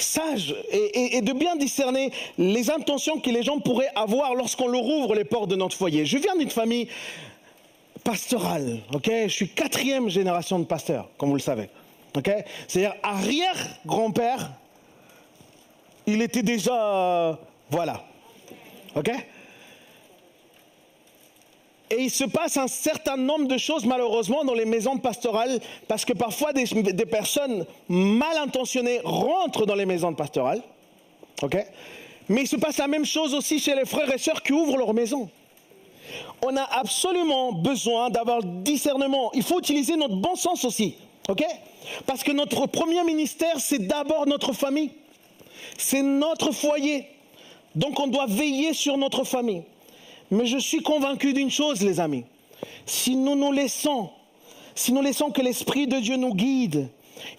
sages 0.00 0.54
et, 0.72 1.20
de 1.20 1.32
bien 1.32 1.56
discerner 1.56 2.12
les 2.38 2.70
intentions 2.70 3.20
que 3.20 3.30
les 3.30 3.42
gens 3.42 3.60
pourraient 3.60 3.92
avoir 3.94 4.34
lorsqu'on 4.34 4.68
leur 4.68 4.84
ouvre 4.84 5.14
les 5.14 5.24
portes 5.24 5.50
de 5.50 5.56
notre 5.56 5.76
foyer. 5.76 6.06
Je 6.06 6.18
viens 6.18 6.36
d'une 6.36 6.50
famille 6.50 6.88
pastorale, 8.02 8.80
ok? 8.94 9.10
Je 9.24 9.28
suis 9.28 9.48
quatrième 9.48 10.08
génération 10.08 10.58
de 10.58 10.64
pasteur, 10.64 11.08
comme 11.18 11.28
vous 11.28 11.36
le 11.36 11.42
savez, 11.42 11.68
ok? 12.16 12.30
C'est-à-dire 12.66 12.94
arrière-grand-père 13.02 14.52
il 16.10 16.22
était 16.22 16.42
déjà... 16.42 17.38
voilà. 17.70 18.02
OK? 18.96 19.10
Et 21.90 22.04
il 22.04 22.10
se 22.10 22.24
passe 22.24 22.56
un 22.56 22.68
certain 22.68 23.16
nombre 23.16 23.48
de 23.48 23.58
choses 23.58 23.84
malheureusement 23.84 24.44
dans 24.44 24.54
les 24.54 24.64
maisons 24.64 24.96
pastorales 24.98 25.58
parce 25.88 26.04
que 26.04 26.12
parfois 26.12 26.52
des, 26.52 26.66
personnes 27.06 27.66
mal 27.88 28.36
intentionnées 28.38 29.00
rentrent 29.02 29.66
dans 29.66 29.74
les 29.74 29.86
maisons 29.86 30.14
pastorales. 30.14 30.62
OK? 31.42 31.56
Mais 32.28 32.42
il 32.42 32.46
se 32.46 32.56
passe 32.56 32.78
la 32.78 32.86
même 32.86 33.04
chose 33.04 33.34
aussi 33.34 33.58
chez 33.58 33.74
les 33.74 33.84
frères 33.84 34.12
et 34.14 34.18
sœurs 34.18 34.40
qui 34.42 34.52
ouvrent 34.52 34.76
leur 34.76 34.94
maison. 34.94 35.28
On 36.42 36.56
a 36.56 36.62
absolument 36.62 37.52
besoin 37.52 38.08
d'avoir 38.08 38.44
discernement. 38.44 39.32
Il 39.34 39.42
faut 39.42 39.58
utiliser 39.58 39.96
notre 39.96 40.16
bon 40.16 40.36
sens 40.36 40.64
aussi. 40.64 40.94
OK? 41.28 41.44
Parce 42.06 42.22
que 42.22 42.30
notre 42.30 42.66
premier 42.66 43.02
ministère, 43.02 43.58
c'est 43.58 43.84
d'abord 43.84 44.26
notre 44.26 44.52
famille. 44.52 44.92
C'est 45.80 46.02
notre 46.02 46.52
foyer. 46.52 47.06
Donc 47.74 47.98
on 47.98 48.06
doit 48.06 48.26
veiller 48.26 48.74
sur 48.74 48.98
notre 48.98 49.24
famille. 49.24 49.62
Mais 50.30 50.44
je 50.46 50.58
suis 50.58 50.82
convaincu 50.82 51.32
d'une 51.32 51.50
chose, 51.50 51.82
les 51.82 52.00
amis. 52.00 52.24
Si 52.84 53.16
nous 53.16 53.34
nous 53.34 53.50
laissons 53.50 54.10
si 54.74 54.92
nous 54.92 55.02
laissons 55.02 55.30
que 55.30 55.42
l'Esprit 55.42 55.86
de 55.86 55.98
Dieu 55.98 56.16
nous 56.16 56.34
guide, 56.34 56.88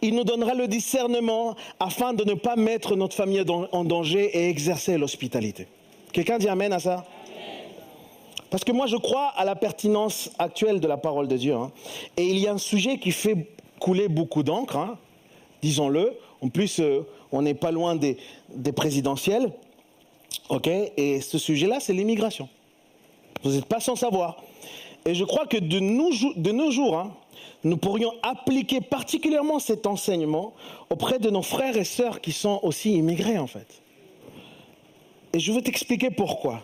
il 0.02 0.14
nous 0.16 0.24
donnera 0.24 0.54
le 0.54 0.68
discernement 0.68 1.56
afin 1.80 2.14
de 2.14 2.24
ne 2.24 2.34
pas 2.34 2.56
mettre 2.56 2.96
notre 2.96 3.16
famille 3.16 3.44
en 3.72 3.84
danger 3.84 4.38
et 4.38 4.50
exercer 4.50 4.98
l'hospitalité. 4.98 5.68
Quelqu'un 6.12 6.38
dit 6.38 6.50
Amen 6.50 6.74
à 6.74 6.80
ça? 6.80 7.06
Parce 8.50 8.64
que 8.64 8.72
moi, 8.72 8.86
je 8.86 8.98
crois 8.98 9.30
à 9.30 9.46
la 9.46 9.56
pertinence 9.56 10.30
actuelle 10.38 10.82
de 10.82 10.88
la 10.88 10.98
parole 10.98 11.28
de 11.28 11.38
Dieu. 11.38 11.54
Hein. 11.56 11.72
Et 12.18 12.26
il 12.26 12.38
y 12.38 12.48
a 12.48 12.54
un 12.54 12.58
sujet 12.58 12.98
qui 12.98 13.12
fait 13.12 13.48
couler 13.80 14.10
beaucoup 14.10 14.44
d'encre, 14.44 14.76
hein, 14.76 14.98
disons-le. 15.62 16.18
En 16.42 16.50
plus, 16.50 16.80
euh, 16.80 17.08
on 17.32 17.42
n'est 17.42 17.54
pas 17.54 17.72
loin 17.72 17.96
des, 17.96 18.18
présidentielles. 18.76 19.52
OK? 20.50 20.68
Et 20.68 21.22
ce 21.22 21.38
sujet-là, 21.38 21.80
c'est 21.80 21.94
l'immigration. 21.94 22.50
Vous 23.44 23.52
n'êtes 23.52 23.66
pas 23.66 23.80
sans 23.80 23.96
savoir. 23.96 24.44
Et 25.06 25.16
je 25.16 25.24
crois 25.24 25.46
que 25.48 25.58
de 25.58 25.80
nos, 25.80 26.72
jours, 26.72 26.98
hein, 26.98 27.16
nous 27.64 27.78
pourrions 27.78 28.14
appliquer 28.22 28.82
particulièrement 28.82 29.60
cet 29.60 29.88
enseignement 29.88 30.54
auprès 30.90 31.20
de 31.20 31.30
nos 31.30 31.42
frères 31.42 31.78
et 31.78 31.84
sœurs 31.84 32.22
qui 32.22 32.32
sont 32.32 32.60
aussi 32.64 32.94
immigrés, 32.94 33.38
en 33.38 33.48
fait. 33.48 33.82
Et 35.34 35.40
je 35.40 35.52
vais 35.52 35.62
t'expliquer 35.62 36.12
pourquoi. 36.12 36.62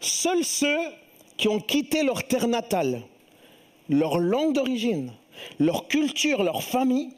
Seuls 0.00 0.44
ceux 0.44 0.78
qui 1.36 1.48
ont 1.48 1.60
quitté 1.60 2.02
leur 2.02 2.24
terre 2.24 2.46
natale, 2.46 3.02
leur 3.88 4.18
langue 4.18 4.54
d'origine, 4.54 5.12
leur 5.58 5.88
culture, 5.88 6.42
leur 6.42 6.62
famille, 6.62 7.10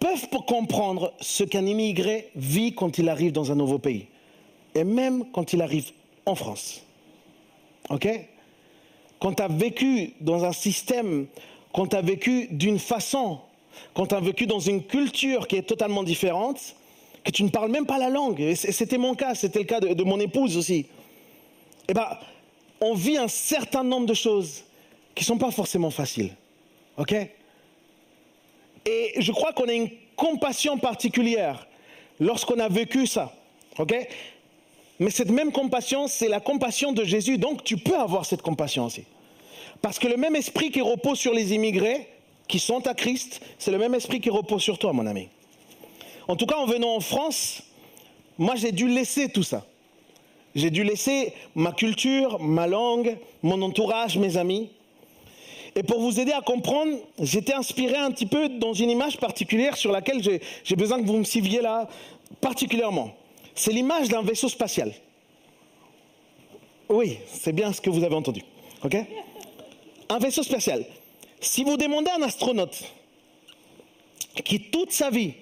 peuvent 0.00 0.28
comprendre 0.46 1.12
ce 1.20 1.44
qu'un 1.44 1.66
immigré 1.66 2.30
vit 2.36 2.74
quand 2.74 2.98
il 2.98 3.08
arrive 3.08 3.32
dans 3.32 3.50
un 3.52 3.54
nouveau 3.54 3.78
pays. 3.78 4.06
Et 4.74 4.84
même 4.84 5.24
quand 5.32 5.52
il 5.52 5.62
arrive 5.62 5.90
en 6.26 6.34
France. 6.34 6.82
OK? 7.90 8.08
Quand 9.18 9.34
tu 9.34 9.42
as 9.42 9.48
vécu 9.48 10.12
dans 10.20 10.44
un 10.44 10.52
système, 10.52 11.26
quand 11.72 11.88
tu 11.88 11.96
as 11.96 12.02
vécu 12.02 12.48
d'une 12.50 12.78
façon, 12.78 13.40
quand 13.94 14.06
tu 14.06 14.14
as 14.14 14.20
vécu 14.20 14.46
dans 14.46 14.60
une 14.60 14.82
culture 14.82 15.48
qui 15.48 15.56
est 15.56 15.62
totalement 15.62 16.02
différente, 16.02 16.76
que 17.24 17.30
tu 17.30 17.42
ne 17.42 17.48
parles 17.48 17.70
même 17.70 17.86
pas 17.86 17.98
la 17.98 18.08
langue. 18.08 18.54
C'était 18.54 18.98
mon 18.98 19.14
cas, 19.14 19.34
c'était 19.34 19.60
le 19.60 19.64
cas 19.64 19.80
de, 19.80 20.04
mon 20.04 20.20
épouse 20.20 20.56
aussi. 20.56 20.86
Eh 21.88 21.94
bien, 21.94 22.06
on 22.80 22.94
vit 22.94 23.16
un 23.16 23.28
certain 23.28 23.82
nombre 23.82 24.06
de 24.06 24.14
choses 24.14 24.64
qui 25.14 25.24
ne 25.24 25.26
sont 25.26 25.38
pas 25.38 25.50
forcément 25.50 25.90
faciles. 25.90 26.34
OK? 26.96 27.14
Et 28.88 29.20
je 29.20 29.32
crois 29.32 29.52
qu'on 29.52 29.68
a 29.68 29.74
une 29.74 29.90
compassion 30.16 30.78
particulière 30.78 31.66
lorsqu'on 32.20 32.58
a 32.58 32.68
vécu 32.68 33.06
ça. 33.06 33.34
OK? 33.78 33.94
Mais 34.98 35.10
cette 35.10 35.30
même 35.30 35.52
compassion, 35.52 36.08
c'est 36.08 36.26
la 36.28 36.40
compassion 36.40 36.92
de 36.92 37.04
Jésus. 37.04 37.36
Donc, 37.36 37.64
tu 37.64 37.76
peux 37.76 37.96
avoir 37.96 38.24
cette 38.24 38.40
compassion 38.40 38.86
aussi. 38.86 39.04
Parce 39.82 39.98
que 39.98 40.08
le 40.08 40.16
même 40.16 40.34
esprit 40.34 40.70
qui 40.70 40.80
repose 40.80 41.18
sur 41.18 41.34
les 41.34 41.52
immigrés, 41.52 42.08
qui 42.48 42.58
sont 42.58 42.86
à 42.86 42.94
Christ, 42.94 43.42
c'est 43.58 43.70
le 43.70 43.78
même 43.78 43.94
esprit 43.94 44.22
qui 44.22 44.30
repose 44.30 44.62
sur 44.62 44.78
toi, 44.78 44.94
mon 44.94 45.06
ami. 45.06 45.28
En 46.26 46.34
tout 46.34 46.46
cas, 46.46 46.56
en 46.56 46.64
venant 46.64 46.96
en 46.96 47.00
France, 47.00 47.62
moi 48.38 48.54
j'ai 48.56 48.72
dû 48.72 48.88
laisser 48.88 49.28
tout 49.28 49.42
ça. 49.42 49.66
J'ai 50.54 50.70
dû 50.70 50.82
laisser 50.82 51.34
ma 51.54 51.72
culture, 51.72 52.40
ma 52.40 52.66
langue, 52.66 53.18
mon 53.42 53.60
entourage, 53.60 54.16
mes 54.16 54.38
amis. 54.38 54.70
Et 55.74 55.82
pour 55.82 56.00
vous 56.00 56.18
aider 56.18 56.32
à 56.32 56.40
comprendre, 56.40 56.98
j'étais 57.20 57.54
inspiré 57.54 57.96
un 57.96 58.10
petit 58.10 58.26
peu 58.26 58.48
dans 58.48 58.72
une 58.72 58.90
image 58.90 59.18
particulière 59.18 59.76
sur 59.76 59.92
laquelle 59.92 60.22
j'ai 60.22 60.76
besoin 60.76 61.00
que 61.00 61.06
vous 61.06 61.18
me 61.18 61.24
suiviez 61.24 61.60
là 61.60 61.88
particulièrement. 62.40 63.14
C'est 63.54 63.72
l'image 63.72 64.08
d'un 64.08 64.22
vaisseau 64.22 64.48
spatial. 64.48 64.92
Oui, 66.88 67.18
c'est 67.26 67.52
bien 67.52 67.72
ce 67.72 67.80
que 67.80 67.90
vous 67.90 68.04
avez 68.04 68.14
entendu. 68.14 68.42
OK? 68.84 68.96
Un 70.08 70.18
vaisseau 70.18 70.42
spatial. 70.42 70.84
Si 71.40 71.64
vous 71.64 71.76
demandez 71.76 72.10
à 72.10 72.16
un 72.16 72.22
astronaute 72.22 72.82
qui 74.44 74.60
toute 74.70 74.92
sa 74.92 75.10
vie 75.10 75.34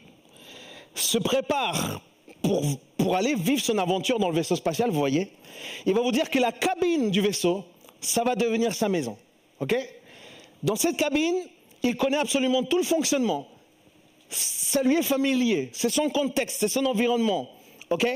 se 0.95 1.19
prépare 1.19 2.01
pour, 2.43 2.63
pour 2.97 3.17
aller 3.17 3.35
vivre 3.35 3.61
son 3.61 3.79
aventure 3.79 4.19
dans 4.19 4.29
le 4.29 4.35
vaisseau 4.35 4.57
spatial, 4.57 4.91
vous 4.91 4.99
voyez, 4.99 5.31
il 5.85 5.95
va 5.95 6.01
vous 6.01 6.13
dire 6.13 6.31
que 6.31 6.39
la 6.39 6.53
cabine 6.53 7.11
du 7.11 7.21
vaisseau, 7.21 7.65
ça 8.01 8.25
va 8.25 8.35
devenir 8.35 8.75
sa 8.75 8.89
maison. 8.89 9.17
OK? 9.61 9.75
Dans 10.63 10.77
cette 10.77 10.97
cabine, 10.97 11.37
il 11.83 11.97
connaît 11.97 12.17
absolument 12.17 12.63
tout 12.63 12.79
le 12.79 12.85
fonctionnement. 12.85 13.49
Ça 14.29 14.83
lui 14.83 14.97
est 14.97 15.03
familier, 15.03 15.71
c'est 15.73 15.91
son 15.91 16.11
contexte, 16.11 16.59
c'est 16.61 16.69
son 16.69 16.85
environnement. 16.87 17.49
OK? 17.91 18.07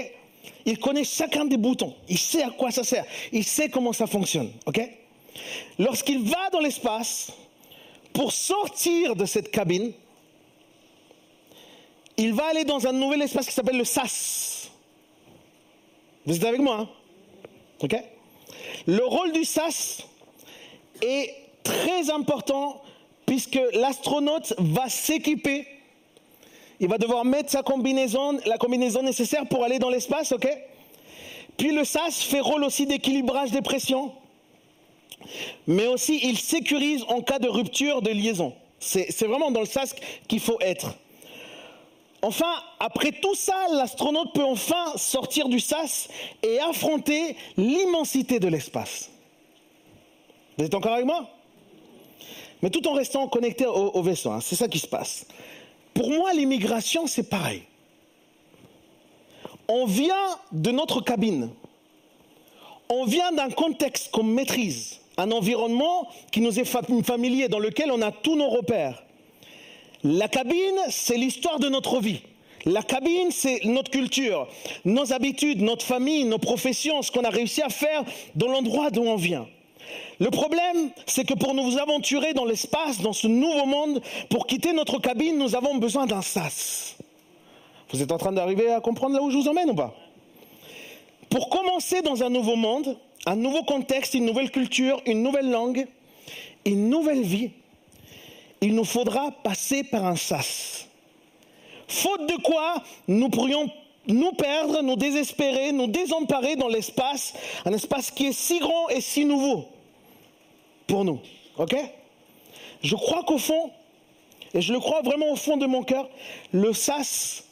Il 0.65 0.79
connaît 0.79 1.05
chacun 1.05 1.45
des 1.45 1.57
boutons, 1.57 1.95
il 2.09 2.19
sait 2.19 2.43
à 2.43 2.51
quoi 2.51 2.71
ça 2.71 2.83
sert, 2.83 3.05
il 3.33 3.45
sait 3.45 3.69
comment 3.69 3.93
ça 3.93 4.07
fonctionne. 4.07 4.51
OK? 4.67 4.81
Lorsqu'il 5.79 6.23
va 6.23 6.51
dans 6.51 6.61
l'espace, 6.61 7.33
pour 8.13 8.33
sortir 8.33 9.15
de 9.15 9.25
cette 9.25 9.51
cabine, 9.51 9.93
il 12.17 12.35
va 12.35 12.47
aller 12.47 12.65
dans 12.65 12.87
un 12.87 12.93
nouvel 12.93 13.23
espace 13.23 13.47
qui 13.47 13.53
s'appelle 13.53 13.79
le 13.79 13.85
SAS. 13.85 14.71
Vous 16.27 16.37
êtes 16.37 16.45
avec 16.45 16.61
moi 16.61 16.81
hein? 16.81 16.89
Ok? 17.83 17.97
Le 18.87 19.05
rôle 19.05 19.33
du 19.33 19.45
SAS 19.45 20.07
est 21.01 21.35
très 21.71 22.11
important 22.11 22.83
puisque 23.27 23.61
l'astronaute 23.75 24.55
va 24.59 24.89
s'équiper. 24.89 25.67
Il 26.81 26.89
va 26.89 26.99
devoir 26.99 27.25
mettre 27.25 27.51
sa 27.51 27.63
combinaison, 27.63 28.39
la 28.47 28.59
combinaison 28.59 29.03
nécessaire 29.03 29.47
pour 29.47 29.65
aller 29.65 29.79
dans 29.79 29.91
l'espace, 29.91 30.33
ok? 30.33 30.49
Puis 31.57 31.73
le 31.73 31.85
SAS 31.85 32.23
fait 32.23 32.41
rôle 32.41 32.65
aussi 32.65 32.87
d'équilibrage 32.87 33.51
des 33.51 33.61
pressions, 33.61 34.13
mais 35.67 35.87
aussi 35.87 36.19
il 36.23 36.39
sécurise 36.39 37.05
en 37.09 37.21
cas 37.21 37.39
de 37.39 37.49
rupture 37.49 38.01
de 38.03 38.11
liaison. 38.11 38.55
C'est 38.79 39.27
vraiment 39.27 39.51
dans 39.51 39.61
le 39.61 39.67
SAS 39.67 39.95
qu'il 40.27 40.41
faut 40.41 40.59
être. 40.61 40.95
Enfin, 42.23 42.53
après 42.81 43.13
tout 43.13 43.35
ça, 43.35 43.67
l'astronaute 43.73 44.33
peut 44.35 44.45
enfin 44.45 44.93
sortir 44.97 45.49
du 45.49 45.61
sas 45.61 46.09
et 46.43 46.59
affronter 46.61 47.37
l'immensité 47.57 48.41
de 48.41 48.49
l'espace. 48.49 49.11
Vous 50.57 50.65
êtes 50.65 50.75
encore 50.75 50.95
avec 50.95 51.07
moi? 51.07 51.29
Mais 52.63 52.71
tout 52.71 52.87
en 52.89 52.93
restant 52.93 53.27
connecté 53.29 53.67
au, 53.67 54.03
vaisseau, 54.03 54.31
hein, 54.31 54.41
c'est 54.41 54.57
ça 54.57 54.69
qui 54.69 54.79
se 54.79 54.87
passe. 54.87 55.27
Pour 55.95 56.11
moi, 56.11 56.33
l'immigration, 56.33 57.07
c'est 57.07 57.29
pareil. 57.29 57.63
On 59.69 59.87
vient 59.87 60.39
de 60.53 60.71
notre 60.71 61.01
cabine. 61.01 61.51
On 62.89 63.05
vient 63.05 63.33
d'un 63.33 63.51
contexte 63.51 64.11
qu'on 64.11 64.25
maîtrise, 64.25 64.99
un 65.17 65.31
environnement 65.31 66.09
qui 66.33 66.41
nous 66.41 66.59
est 66.59 66.65
familier, 66.65 67.49
dans 67.49 67.61
lequel 67.61 67.91
on 67.93 68.03
a 68.03 68.11
tous 68.11 68.37
nos 68.37 68.49
repères. 68.49 69.05
La 70.03 70.29
cabine, 70.29 70.79
c'est 70.89 71.17
l'histoire 71.17 71.61
de 71.61 71.69
notre 71.69 72.01
vie. 72.01 72.23
La 72.67 72.83
cabine, 72.83 73.31
c'est 73.31 73.65
notre 73.65 73.91
culture, 73.91 74.49
nos 74.85 75.13
habitudes, 75.13 75.63
notre 75.63 75.85
famille, 75.85 76.25
nos 76.25 76.39
professions, 76.39 77.01
ce 77.03 77.11
qu'on 77.11 77.25
a 77.25 77.31
réussi 77.31 77.63
à 77.63 77.71
faire 77.71 78.05
dans 78.35 78.49
l'endroit 78.49 78.91
d'où 78.91 79.03
on 79.03 79.17
vient. 79.17 79.47
Le 80.21 80.31
problème, 80.31 80.91
c'est 81.07 81.25
que 81.25 81.33
pour 81.33 81.55
nous 81.55 81.79
aventurer 81.79 82.35
dans 82.35 82.45
l'espace, 82.45 83.01
dans 83.01 83.15
ce 83.15 83.27
nouveau 83.27 83.65
monde, 83.65 84.03
pour 84.29 84.47
quitter 84.47 84.75
notre 84.75 84.99
cabine, 84.99 85.39
nous 85.39 85.57
avons 85.57 85.77
besoin 85.77 86.07
d'un 86.07 86.21
sas. 86.21 86.97
Vous 87.91 88.03
êtes 88.03 88.13
en 88.13 88.19
train 88.19 88.31
d'arriver 88.31 88.71
à 88.71 88.81
comprendre 88.81 89.17
là 89.17 89.23
où 89.23 89.31
je 89.31 89.39
vous 89.39 89.49
emmène 89.49 89.71
ou 89.71 89.75
pas? 89.75 89.95
Pour 91.31 91.49
commencer 91.49 92.03
dans 92.03 92.23
un 92.23 92.29
nouveau 92.29 92.55
monde, 92.55 92.99
un 93.25 93.35
nouveau 93.35 93.63
contexte, 93.63 94.13
une 94.13 94.27
nouvelle 94.27 94.51
culture, 94.51 95.01
une 95.07 95.23
nouvelle 95.23 95.51
langue, 95.51 95.89
une 96.67 96.91
nouvelle 96.91 97.23
vie, 97.23 97.53
il 98.61 98.75
nous 98.75 98.85
faudra 98.85 99.31
passer 99.31 99.85
par 99.85 100.05
un 100.05 100.17
sas. 100.17 100.87
Faute 101.89 102.29
de 102.29 102.37
quoi, 102.43 102.83
nous 103.09 103.31
pourrions 103.31 103.71
nous 104.07 104.33
perdre, 104.33 104.83
nous 104.83 104.97
désespérer, 104.97 105.73
nous 105.73 105.87
désemparer 105.87 106.57
dans 106.57 106.69
l'espace, 106.69 107.33
un 107.65 107.73
espace 107.73 108.11
qui 108.11 108.27
est 108.27 108.33
si 108.33 108.59
grand 108.59 108.91
et 108.91 109.01
si 109.01 109.25
nouveau 109.25 109.67
pour 110.91 111.05
nous. 111.05 111.21
OK? 111.57 111.75
Je 112.83 112.97
crois 112.97 113.23
qu'au 113.23 113.39
fond, 113.39 113.71
et 114.53 114.61
je 114.61 114.73
le 114.73 114.81
crois 114.81 115.03
vraiment 115.03 115.31
au 115.31 115.37
fond 115.37 115.57
de 115.57 115.67
mon 115.67 115.83
cœur, 115.83 116.09
le 116.53 116.73
SAS, 116.73 117.45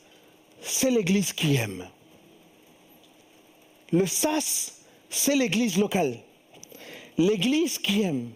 c'est 0.60 0.90
l'Église 0.90 1.32
qui 1.32 1.56
aime. 1.56 1.86
Le 3.92 4.06
SAS, 4.06 4.82
c'est 5.08 5.36
l'Église 5.36 5.78
locale. 5.78 6.18
L'Église 7.16 7.78
qui 7.78 8.02
aime 8.02 8.30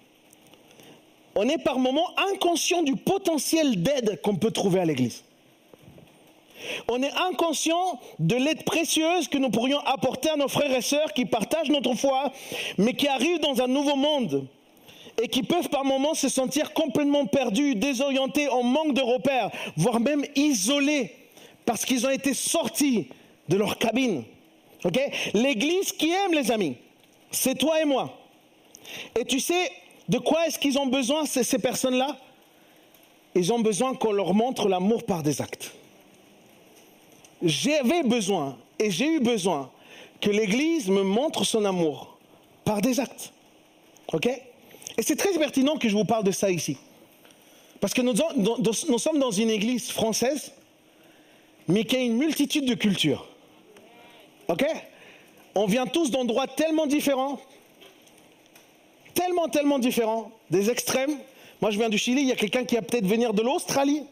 on 1.34 1.48
est 1.48 1.58
par 1.58 1.78
moments 1.78 2.10
inconscient 2.32 2.82
du 2.82 2.96
potentiel 2.96 3.82
d'aide 3.82 4.20
qu'on 4.22 4.36
peut 4.36 4.50
trouver 4.50 4.80
à 4.80 4.84
l'Église. 4.84 5.24
On 6.88 7.02
est 7.02 7.12
inconscient 7.12 7.98
de 8.18 8.36
l'aide 8.36 8.64
précieuse 8.64 9.28
que 9.28 9.38
nous 9.38 9.50
pourrions 9.50 9.80
apporter 9.80 10.28
à 10.30 10.36
nos 10.36 10.48
frères 10.48 10.76
et 10.76 10.82
sœurs 10.82 11.12
qui 11.12 11.24
partagent 11.24 11.70
notre 11.70 11.94
foi, 11.94 12.32
mais 12.78 12.92
qui 12.94 13.08
arrivent 13.08 13.40
dans 13.40 13.62
un 13.62 13.66
nouveau 13.66 13.96
monde 13.96 14.46
et 15.20 15.28
qui 15.28 15.42
peuvent 15.42 15.68
par 15.68 15.84
moments 15.84 16.14
se 16.14 16.28
sentir 16.28 16.72
complètement 16.72 17.26
perdus, 17.26 17.74
désorientés, 17.74 18.48
en 18.48 18.62
manque 18.62 18.94
de 18.94 19.02
repères, 19.02 19.50
voire 19.76 20.00
même 20.00 20.24
isolés, 20.36 21.14
parce 21.64 21.84
qu'ils 21.84 22.06
ont 22.06 22.10
été 22.10 22.34
sortis 22.34 23.08
de 23.48 23.56
leur 23.56 23.78
cabine. 23.78 24.24
L'Église 25.34 25.92
qui 25.92 26.10
aime, 26.10 26.34
les 26.34 26.50
amis, 26.50 26.76
c'est 27.30 27.56
toi 27.56 27.80
et 27.80 27.84
moi. 27.84 28.18
Et 29.18 29.24
tu 29.24 29.38
sais, 29.40 29.70
de 30.08 30.18
quoi 30.18 30.46
est-ce 30.46 30.58
qu'ils 30.58 30.78
ont 30.78 30.86
besoin, 30.86 31.24
ces, 31.24 31.58
personnes-là? 31.58 32.16
Ils 33.34 33.52
ont 33.52 33.60
besoin 33.60 33.94
qu'on 33.94 34.12
leur 34.12 34.34
montre 34.34 34.68
l'amour 34.68 35.04
par 35.04 35.22
des 35.22 35.40
actes. 35.40 35.72
J'avais 37.42 38.02
besoin 38.02 38.58
et 38.78 38.90
j'ai 38.90 39.06
eu 39.06 39.20
besoin 39.20 39.70
que 40.20 40.30
l'Église 40.30 40.88
me 40.88 41.02
montre 41.02 41.44
son 41.44 41.64
amour 41.64 42.18
par 42.64 42.80
des 42.80 43.00
actes. 43.00 43.32
OK? 44.12 44.28
Et 44.98 45.02
c'est 45.02 45.16
très 45.16 45.32
pertinent 45.38 45.76
que 45.76 45.88
je 45.88 45.96
vous 45.96 46.04
parle 46.04 46.24
de 46.24 46.32
ça 46.32 46.50
ici. 46.50 46.76
Parce 47.80 47.94
que 47.94 48.02
nous, 48.02 48.98
sommes 48.98 49.18
dans 49.18 49.30
une 49.30 49.50
Église 49.50 49.90
française, 49.90 50.52
mais 51.66 51.84
qui 51.84 51.96
a 51.96 52.00
une 52.00 52.16
multitude 52.16 52.64
de 52.64 52.74
cultures. 52.74 53.26
OK? 54.48 54.64
On 55.54 55.66
vient 55.66 55.86
tous 55.86 56.10
d'endroits 56.10 56.46
tellement 56.46 56.86
différents, 56.86 57.40
tellement, 59.14 59.48
tellement 59.48 59.78
différents, 59.78 60.30
des 60.50 60.70
extrêmes. 60.70 61.18
Moi, 61.60 61.70
je 61.70 61.78
viens 61.78 61.88
du 61.88 61.98
Chili, 61.98 62.22
il 62.22 62.28
y 62.28 62.32
a 62.32 62.36
quelqu'un 62.36 62.64
qui 62.64 62.76
va 62.76 62.82
peut-être 62.82 63.06
venir 63.06 63.34
de 63.34 63.42
l'Australie, 63.42 64.02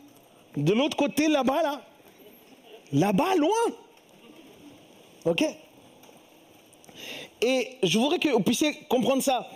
de 0.57 0.72
l'autre 0.72 0.97
côté, 0.97 1.28
là-bas, 1.28 1.62
là. 1.62 1.83
Là-bas, 2.93 3.37
loin. 3.37 3.51
OK? 5.26 5.45
Et 7.43 7.76
je 7.83 7.99
voudrais 7.99 8.18
que 8.18 8.28
vous 8.28 8.41
puissiez 8.41 8.74
comprendre 8.89 9.22
ça. 9.22 9.49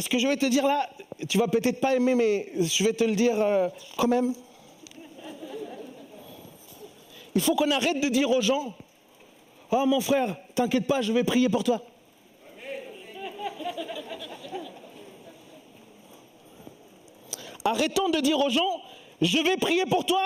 Et 0.00 0.02
ce 0.02 0.08
que 0.08 0.18
je 0.18 0.26
vais 0.26 0.38
te 0.38 0.46
dire 0.46 0.66
là, 0.66 0.88
tu 1.28 1.36
vas 1.36 1.46
peut-être 1.46 1.78
pas 1.78 1.94
aimer, 1.94 2.14
mais 2.14 2.50
je 2.58 2.84
vais 2.84 2.94
te 2.94 3.04
le 3.04 3.14
dire 3.14 3.34
euh, 3.38 3.68
quand 3.98 4.08
même. 4.08 4.32
Il 7.34 7.42
faut 7.42 7.54
qu'on 7.54 7.70
arrête 7.70 8.00
de 8.00 8.08
dire 8.08 8.30
aux 8.30 8.40
gens 8.40 8.72
Oh 9.70 9.84
mon 9.84 10.00
frère, 10.00 10.36
t'inquiète 10.54 10.86
pas, 10.86 11.02
je 11.02 11.12
vais 11.12 11.22
prier 11.22 11.50
pour 11.50 11.64
toi. 11.64 11.82
Arrêtons 17.66 18.08
de 18.08 18.20
dire 18.20 18.38
aux 18.38 18.48
gens 18.48 18.80
Je 19.20 19.36
vais 19.36 19.58
prier 19.58 19.84
pour 19.84 20.06
toi 20.06 20.22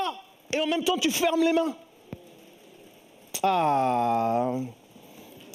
et 0.53 0.61
en 0.61 0.69
même 0.69 0.85
temps 0.85 0.99
tu 0.99 1.11
fermes 1.11 1.43
les 1.43 1.53
mains. 1.53 1.77
Ah, 3.43 4.53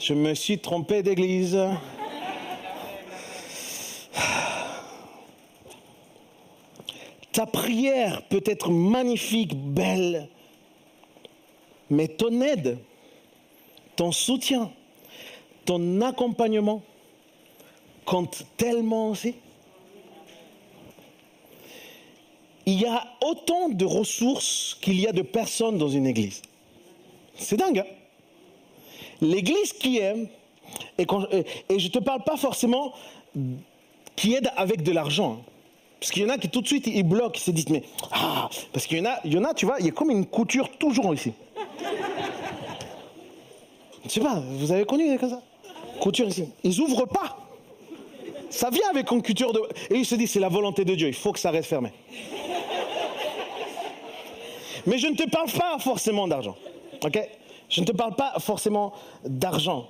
je 0.02 0.14
me 0.14 0.34
suis 0.34 0.60
trompé 0.60 1.04
d'église. 1.04 1.58
Ta 7.32 7.46
prière 7.46 8.24
peut 8.24 8.44
être 8.46 8.72
magnifique, 8.72 9.56
belle, 9.56 10.28
mais 11.90 12.08
ton 12.08 12.42
aide, 12.42 12.80
ton 13.96 14.12
soutien, 14.12 14.72
ton 15.66 16.02
accompagnement 16.02 16.82
compte 18.06 18.46
tellement 18.58 19.10
aussi. 19.10 19.36
Il 22.66 22.80
y 22.80 22.86
a 22.86 23.04
autant 23.22 23.70
de 23.70 23.86
ressources 23.86 24.78
qu'il 24.82 25.00
y 25.00 25.08
a 25.08 25.12
de 25.12 25.22
personnes 25.22 25.78
dans 25.78 25.90
une 25.90 26.08
église. 26.08 26.42
C'est 27.36 27.58
dingue. 27.58 27.80
Hein? 27.80 27.86
L'église 29.22 29.74
qui 29.74 29.98
aime, 29.98 30.28
et, 30.98 31.06
je 31.06 31.86
ne 31.86 31.92
te 31.92 32.00
parle 32.00 32.24
pas 32.24 32.38
forcément 32.38 32.94
qui 34.16 34.34
aide 34.34 34.52
avec 34.56 34.84
de 34.84 34.92
l'argent. 34.92 35.40
Hein. 35.40 35.52
Parce 36.00 36.12
qu'il 36.12 36.24
y 36.24 36.26
en 36.26 36.30
a 36.30 36.38
qui 36.38 36.50
tout 36.50 36.62
de 36.62 36.68
suite 36.68 36.88
ils 36.88 37.04
bloquent, 37.04 37.38
ils 37.38 37.42
se 37.42 37.52
disent 37.52 37.70
mais 37.70 37.84
ah 38.12 38.50
parce 38.72 38.88
qu'il 38.88 38.98
y 39.00 39.02
en 39.02 39.06
a, 39.06 39.20
il 39.26 39.34
y 39.34 39.38
en 39.38 39.44
a, 39.44 39.54
tu 39.54 39.66
vois, 39.66 39.76
il 39.80 39.86
y 39.86 39.90
a 39.90 39.92
comme 39.92 40.12
une 40.12 40.26
couture 40.26 40.70
toujours 40.78 41.14
ici. 41.14 41.34
Je 44.06 44.10
sais 44.10 44.22
pas, 44.22 44.42
vous 44.42 44.72
avez 44.72 44.86
connu 44.86 45.18
comme 45.20 45.30
ça? 45.30 45.42
Couture 46.00 46.28
ici. 46.28 46.46
Ils 46.64 46.80
ouvrent 46.80 47.06
pas. 47.06 47.38
Ça 48.50 48.70
vient 48.70 48.88
avec 48.90 49.12
une 49.12 49.22
couture 49.22 49.52
de. 49.52 49.62
Et 49.90 49.96
ils 49.96 50.06
se 50.06 50.16
disent 50.16 50.32
c'est 50.32 50.40
la 50.40 50.50
volonté 50.50 50.86
de 50.86 50.96
Dieu, 50.96 51.08
il 51.10 51.14
faut 51.14 51.34
que 51.34 51.40
ça 51.40 51.52
reste 51.52 51.70
fermé. 51.70 51.92
Mais 54.88 54.98
je 54.98 55.08
ne 55.08 55.16
te 55.16 55.30
parle 55.30 55.52
pas 55.52 55.78
forcément 55.80 56.28
d'argent. 56.28 56.56
Ok? 57.04 57.20
Je 57.70 57.82
ne 57.82 57.86
te 57.86 57.92
parle 57.92 58.16
pas 58.16 58.34
forcément 58.40 58.94
d'argent. 59.26 59.90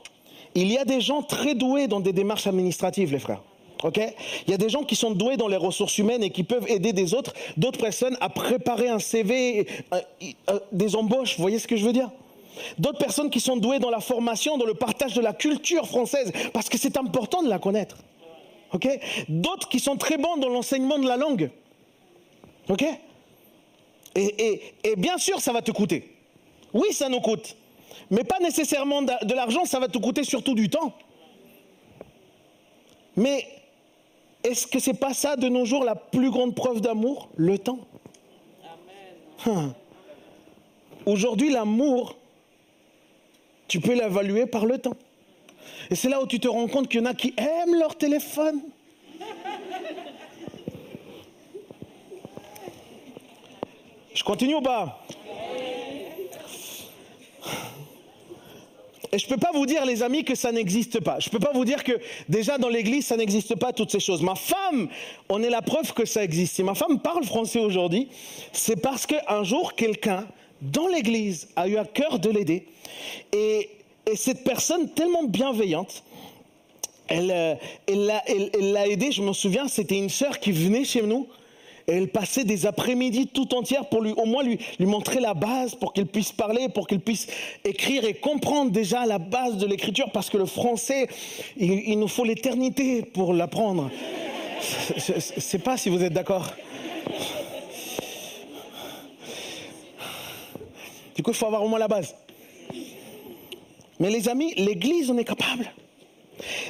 Il 0.55 0.71
y 0.71 0.77
a 0.77 0.83
des 0.83 0.99
gens 0.99 1.21
très 1.21 1.53
doués 1.55 1.87
dans 1.87 1.99
des 1.99 2.11
démarches 2.11 2.47
administratives, 2.47 3.11
les 3.11 3.19
frères. 3.19 3.41
Il 3.83 4.51
y 4.51 4.53
a 4.53 4.57
des 4.57 4.69
gens 4.69 4.83
qui 4.83 4.95
sont 4.95 5.11
doués 5.11 5.37
dans 5.37 5.47
les 5.47 5.57
ressources 5.57 5.97
humaines 5.97 6.23
et 6.23 6.31
qui 6.31 6.43
peuvent 6.43 6.69
aider 6.69 6.91
des 6.91 7.13
autres, 7.13 7.33
d'autres 7.55 7.79
personnes 7.79 8.17
à 8.19 8.29
préparer 8.29 8.89
un 8.89 8.99
CV, 8.99 9.67
euh, 9.93 10.01
euh, 10.49 10.59
des 10.71 10.95
embauches. 10.95 11.37
Vous 11.37 11.41
voyez 11.41 11.59
ce 11.59 11.67
que 11.67 11.77
je 11.77 11.85
veux 11.85 11.93
dire? 11.93 12.09
D'autres 12.77 12.97
personnes 12.97 13.29
qui 13.29 13.39
sont 13.39 13.55
douées 13.55 13.79
dans 13.79 13.89
la 13.89 14.01
formation, 14.01 14.57
dans 14.57 14.65
le 14.65 14.73
partage 14.73 15.13
de 15.13 15.21
la 15.21 15.31
culture 15.31 15.87
française, 15.87 16.31
parce 16.51 16.67
que 16.67 16.77
c'est 16.77 16.97
important 16.97 17.41
de 17.41 17.49
la 17.49 17.57
connaître. 17.59 17.97
D'autres 19.29 19.69
qui 19.69 19.79
sont 19.79 19.95
très 19.95 20.17
bons 20.17 20.37
dans 20.37 20.49
l'enseignement 20.49 20.99
de 20.99 21.07
la 21.07 21.15
langue. 21.15 21.49
et, 24.15 24.61
et 24.83 24.95
bien 24.97 25.17
sûr, 25.17 25.39
ça 25.39 25.53
va 25.53 25.61
te 25.61 25.71
coûter. 25.71 26.15
Oui, 26.73 26.91
ça 26.91 27.07
nous 27.07 27.21
coûte. 27.21 27.55
Mais 28.11 28.23
pas 28.23 28.39
nécessairement 28.39 29.01
de 29.03 29.33
l'argent, 29.33 29.63
ça 29.65 29.79
va 29.79 29.87
te 29.87 29.97
coûter 29.97 30.23
surtout 30.23 30.53
du 30.53 30.69
temps. 30.69 30.93
Mais 33.15 33.47
est-ce 34.43 34.67
que 34.67 34.79
c'est 34.79 34.93
pas 34.93 35.13
ça 35.13 35.35
de 35.35 35.49
nos 35.49 35.65
jours 35.65 35.83
la 35.83 35.95
plus 35.95 36.31
grande 36.31 36.55
preuve 36.55 36.81
d'amour? 36.81 37.29
Le 37.35 37.57
temps. 37.57 37.79
Hein. 39.45 39.73
Aujourd'hui, 41.05 41.49
l'amour, 41.49 42.15
tu 43.67 43.79
peux 43.79 43.93
l'évaluer 43.93 44.45
par 44.45 44.65
le 44.65 44.77
temps. 44.77 44.95
Et 45.89 45.95
c'est 45.95 46.09
là 46.09 46.21
où 46.21 46.27
tu 46.27 46.39
te 46.39 46.47
rends 46.47 46.67
compte 46.67 46.87
qu'il 46.87 47.01
y 47.01 47.03
en 47.03 47.05
a 47.05 47.13
qui 47.13 47.33
aiment 47.37 47.75
leur 47.75 47.97
téléphone. 47.97 48.61
Je 54.13 54.23
continue 54.23 54.55
ou 54.55 54.61
pas? 54.61 55.05
Je 59.17 59.25
ne 59.25 59.29
peux 59.29 59.37
pas 59.37 59.51
vous 59.53 59.65
dire, 59.65 59.85
les 59.85 60.03
amis, 60.03 60.23
que 60.23 60.35
ça 60.35 60.51
n'existe 60.51 60.99
pas. 60.99 61.19
Je 61.19 61.29
ne 61.29 61.31
peux 61.31 61.39
pas 61.39 61.51
vous 61.53 61.65
dire 61.65 61.83
que 61.83 61.93
déjà 62.27 62.57
dans 62.57 62.69
l'église, 62.69 63.07
ça 63.07 63.17
n'existe 63.17 63.55
pas, 63.55 63.73
toutes 63.73 63.91
ces 63.91 63.99
choses. 63.99 64.21
Ma 64.21 64.35
femme, 64.35 64.89
on 65.29 65.41
est 65.41 65.49
la 65.49 65.61
preuve 65.61 65.93
que 65.93 66.05
ça 66.05 66.23
existe. 66.23 66.55
Si 66.55 66.63
ma 66.63 66.75
femme 66.75 66.99
parle 66.99 67.23
français 67.23 67.59
aujourd'hui, 67.59 68.09
c'est 68.53 68.81
parce 68.81 69.05
qu'un 69.05 69.43
jour, 69.43 69.73
quelqu'un 69.73 70.25
dans 70.61 70.87
l'église 70.87 71.47
a 71.55 71.67
eu 71.67 71.77
à 71.77 71.85
cœur 71.85 72.19
de 72.19 72.29
l'aider. 72.29 72.65
Et, 73.33 73.69
cette 74.15 74.43
personne 74.43 74.89
tellement 74.89 75.23
bienveillante, 75.23 76.03
elle 77.07 77.29
euh, 77.29 77.53
l'a 77.87 78.23
elle, 78.25 78.49
elle, 78.55 78.91
aidé, 78.91 79.11
je 79.11 79.21
me 79.21 79.33
souviens, 79.33 79.67
c'était 79.67 79.99
une 79.99 80.09
sœur 80.09 80.39
qui 80.39 80.51
venait 80.51 80.83
chez 80.83 81.03
nous 81.03 81.27
elle 81.91 82.09
passait 82.09 82.43
des 82.43 82.65
après-midi 82.65 83.27
tout 83.27 83.53
entières 83.55 83.87
pour 83.89 84.01
lui, 84.01 84.11
au 84.11 84.25
moins 84.25 84.43
lui, 84.43 84.59
montrer 84.79 85.19
la 85.19 85.33
base, 85.33 85.75
pour 85.75 85.93
qu'il 85.93 86.05
puisse 86.05 86.31
parler, 86.31 86.69
pour 86.69 86.87
qu'il 86.87 86.99
puisse 86.99 87.27
écrire 87.65 88.05
et 88.05 88.13
comprendre 88.13 88.71
déjà 88.71 89.05
la 89.05 89.19
base 89.19 89.57
de 89.57 89.65
l'écriture, 89.65 90.11
parce 90.11 90.29
que 90.29 90.37
le 90.37 90.45
français, 90.45 91.07
il, 91.57 91.97
nous 91.97 92.07
faut 92.07 92.23
l'éternité 92.23 93.01
pour 93.01 93.33
l'apprendre. 93.33 93.89
Je 94.97 95.13
ne 95.13 95.19
sais 95.19 95.59
pas 95.59 95.77
si 95.77 95.89
vous 95.89 96.03
êtes 96.03 96.13
d'accord. 96.13 96.47
Du 101.15 101.23
coup, 101.23 101.31
il 101.31 101.35
faut 101.35 101.47
avoir 101.47 101.63
au 101.63 101.67
moins 101.67 101.79
la 101.79 101.87
base. 101.87 102.15
Mais 103.99 104.09
les 104.09 104.29
amis, 104.29 104.53
l'Église, 104.55 105.09
on 105.09 105.17
est 105.17 105.25
capable. 105.25 105.69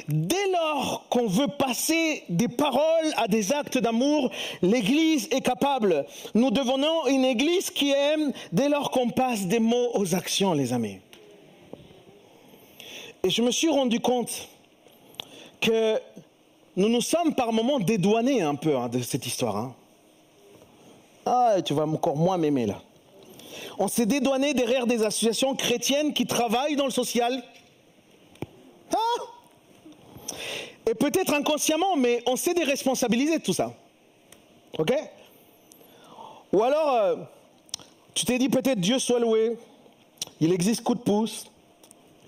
Dès 0.08 0.50
lors 0.52 1.06
qu'on 1.08 1.26
veut 1.26 1.48
passer 1.48 2.24
des 2.28 2.48
paroles 2.48 3.12
à 3.16 3.28
des 3.28 3.52
actes 3.52 3.78
d'amour, 3.78 4.30
l'Église 4.62 5.28
est 5.30 5.40
capable. 5.40 6.06
Nous 6.34 6.50
devenons 6.50 7.06
une 7.06 7.24
Église 7.24 7.70
qui 7.70 7.90
aime 7.90 8.32
dès 8.52 8.68
lors 8.68 8.90
qu'on 8.90 9.10
passe 9.10 9.46
des 9.46 9.60
mots 9.60 9.90
aux 9.94 10.14
actions, 10.14 10.52
les 10.52 10.72
amis. 10.72 10.98
Et 13.22 13.30
je 13.30 13.42
me 13.42 13.50
suis 13.50 13.68
rendu 13.68 14.00
compte 14.00 14.48
que 15.60 16.00
nous 16.76 16.88
nous 16.88 17.02
sommes 17.02 17.34
par 17.34 17.52
moments 17.52 17.78
dédouanés 17.78 18.42
un 18.42 18.54
peu 18.54 18.76
hein, 18.76 18.88
de 18.88 19.00
cette 19.00 19.26
histoire. 19.26 19.56
Hein. 19.56 19.74
Ah, 21.26 21.56
tu 21.62 21.74
vas 21.74 21.86
encore 21.86 22.16
moins 22.16 22.38
m'aimer 22.38 22.66
là. 22.66 22.80
On 23.78 23.88
s'est 23.88 24.06
dédouané 24.06 24.54
derrière 24.54 24.86
des 24.86 25.04
associations 25.04 25.54
chrétiennes 25.54 26.12
qui 26.12 26.26
travaillent 26.26 26.76
dans 26.76 26.86
le 26.86 26.90
social. 26.90 27.42
Ah 28.92 29.22
et 30.88 30.94
peut-être 30.94 31.34
inconsciemment, 31.34 31.96
mais 31.96 32.22
on 32.26 32.36
s'est 32.36 32.54
déresponsabilisé 32.54 33.38
de 33.38 33.42
tout 33.42 33.52
ça. 33.52 33.74
Ok? 34.78 34.92
Ou 36.52 36.62
alors, 36.62 36.94
euh, 36.94 37.16
tu 38.14 38.24
t'es 38.24 38.38
dit 38.38 38.48
peut-être 38.48 38.80
Dieu 38.80 38.98
soit 38.98 39.20
loué, 39.20 39.56
il 40.40 40.52
existe 40.52 40.82
coup 40.82 40.94
de 40.94 41.00
pouce, 41.00 41.50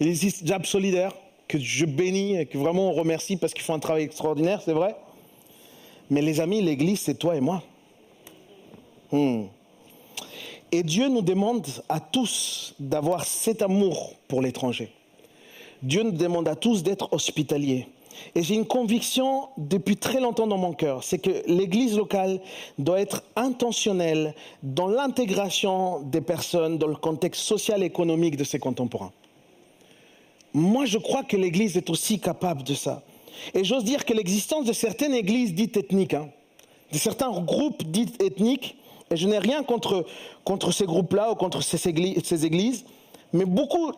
il 0.01 0.09
existe 0.09 0.47
Jab 0.47 0.65
Solidaire, 0.65 1.13
que 1.49 1.59
je 1.59 1.85
bénis 1.85 2.37
et 2.37 2.47
que 2.47 2.57
vraiment 2.57 2.91
on 2.91 2.93
remercie 2.93 3.37
parce 3.37 3.53
qu'ils 3.53 3.65
font 3.65 3.75
un 3.75 3.79
travail 3.79 4.05
extraordinaire, 4.05 4.63
c'est 4.65 4.73
vrai. 4.73 4.97
Mais 6.11 6.23
les 6.23 6.41
amis, 6.41 6.63
l'Église, 6.63 7.01
c'est 7.01 7.15
toi 7.15 7.37
et 7.37 7.41
moi. 7.41 7.63
Hmm. 9.11 9.45
Et 10.71 10.83
Dieu 10.83 11.09
nous 11.09 11.23
demande 11.23 11.67
à 11.89 12.01
tous 12.01 12.75
d'avoir 12.79 13.25
cet 13.25 13.61
amour 13.61 14.15
pour 14.29 14.41
l'étranger. 14.41 14.91
Dieu 15.83 16.03
nous 16.03 16.13
demande 16.13 16.49
à 16.49 16.55
tous 16.55 16.83
d'être 16.83 17.13
hospitaliers 17.13 17.89
Et 18.35 18.43
j'ai 18.43 18.55
une 18.55 18.67
conviction 18.67 19.49
depuis 19.57 19.97
très 19.97 20.21
longtemps 20.21 20.47
dans 20.47 20.59
mon 20.59 20.73
cœur, 20.73 21.05
c'est 21.05 21.19
que 21.19 21.43
l'Église 21.47 21.97
locale 21.97 22.41
doit 22.79 23.01
être 23.01 23.23
intentionnelle 23.37 24.35
dans 24.63 24.89
l'intégration 24.89 26.01
des 26.01 26.21
personnes 26.21 26.79
dans 26.79 26.87
le 26.87 26.97
contexte 26.97 27.43
social 27.43 27.83
et 27.83 27.87
économique 27.87 28.37
de 28.37 28.45
ses 28.45 28.59
contemporains. 28.59 29.13
Moi, 30.55 30.85
je 30.85 30.99
crois 30.99 31.23
que 31.23 31.37
l'Église 31.37 31.77
est 31.77 31.89
aussi 31.91 32.19
capable 32.19 32.63
de 32.63 32.75
ça. 32.75 33.03
Et 33.55 33.65
j'ose 33.65 33.85
dire 33.85 34.05
que 34.05 34.13
l'existence 34.13 34.67
de 34.67 34.73
certaines 34.73 35.15
églises 35.15 35.55
dites 35.55 35.77
ethniques, 35.77 36.15
hein, 36.15 36.29
de 36.93 36.99
certains 36.99 37.31
groupes 37.31 37.83
dits 37.85 38.13
ethniques, 38.21 38.77
et 39.11 39.17
je 39.17 39.27
n'ai 39.27 39.39
rien 39.39 39.63
contre, 39.63 40.07
contre 40.45 40.73
ces 40.73 40.85
groupes-là 40.85 41.33
ou 41.33 41.35
contre 41.35 41.63
ces 41.63 41.89
églises, 41.89 42.23
ces 42.25 42.45
églises 42.47 42.85
mais 43.33 43.45
beaucoup, 43.45 43.93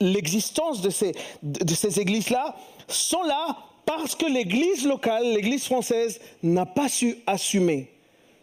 l'existence 0.00 0.80
de 0.80 0.90
ces, 0.90 1.12
de 1.42 1.74
ces 1.74 2.00
églises-là 2.00 2.56
sont 2.88 3.22
là 3.22 3.56
parce 3.84 4.16
que 4.16 4.26
l'église 4.26 4.84
locale, 4.84 5.24
l'église 5.32 5.64
française, 5.64 6.20
n'a 6.42 6.66
pas 6.66 6.88
su 6.88 7.18
assumer 7.26 7.92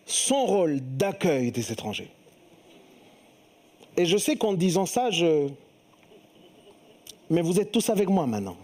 son 0.05 0.45
rôle 0.45 0.79
d'accueil 0.79 1.51
des 1.51 1.71
étrangers. 1.71 2.09
Et 3.97 4.05
je 4.05 4.17
sais 4.17 4.37
qu'en 4.37 4.53
disant 4.53 4.85
ça, 4.85 5.11
je... 5.11 5.49
Mais 7.29 7.41
vous 7.41 7.59
êtes 7.59 7.71
tous 7.71 7.89
avec 7.89 8.09
moi 8.09 8.25
maintenant. 8.25 8.57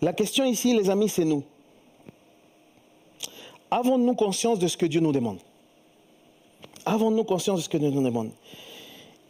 La 0.00 0.12
question 0.12 0.44
ici, 0.44 0.76
les 0.76 0.90
amis, 0.90 1.08
c'est 1.08 1.24
nous. 1.24 1.42
Avons-nous 3.70 4.14
conscience 4.14 4.58
de 4.58 4.68
ce 4.68 4.76
que 4.76 4.86
Dieu 4.86 5.00
nous 5.00 5.12
demande? 5.12 5.38
Avons-nous 6.84 7.24
conscience 7.24 7.58
de 7.58 7.64
ce 7.64 7.68
que 7.68 7.78
Dieu 7.78 7.90
nous 7.90 8.02
demande? 8.02 8.30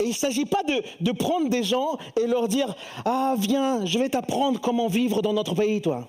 Il 0.05 0.11
ne 0.11 0.15
s'agit 0.15 0.45
pas 0.45 0.63
de, 0.63 0.83
de, 1.01 1.13
prendre 1.13 1.49
des 1.49 1.63
gens 1.63 1.99
et 2.21 2.27
leur 2.27 2.49
dire 2.49 2.75
Ah, 3.05 3.35
viens, 3.39 3.85
je 3.87 3.99
vais 3.99 4.09
t'apprendre 4.09 4.61
comment 4.61 4.89
vivre 4.89 5.23
dans 5.23 5.33
notre 5.33 5.55
pays, 5.55 5.81
toi. 5.81 6.09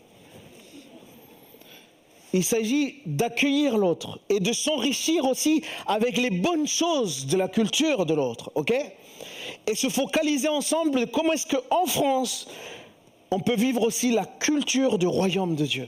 Il 2.33 2.43
s'agit 2.43 2.95
d'accueillir 3.05 3.77
l'autre 3.77 4.19
et 4.27 4.39
de 4.39 4.53
s'enrichir 4.53 5.25
aussi 5.25 5.61
avec 5.85 6.17
les 6.17 6.31
bonnes 6.31 6.67
choses 6.67 7.27
de 7.27 7.37
la 7.37 7.47
culture 7.47 8.07
de 8.07 8.15
l'autre, 8.15 8.51
ok? 8.55 8.73
Et 9.67 9.75
se 9.75 9.87
focaliser 9.87 10.47
ensemble 10.47 11.07
comment 11.07 11.33
est-ce 11.33 11.45
qu'en 11.45 11.85
France, 11.85 12.47
on 13.29 13.39
peut 13.39 13.55
vivre 13.55 13.83
aussi 13.83 14.11
la 14.11 14.25
culture 14.25 14.97
du 14.97 15.05
royaume 15.05 15.55
de 15.55 15.65
Dieu. 15.65 15.87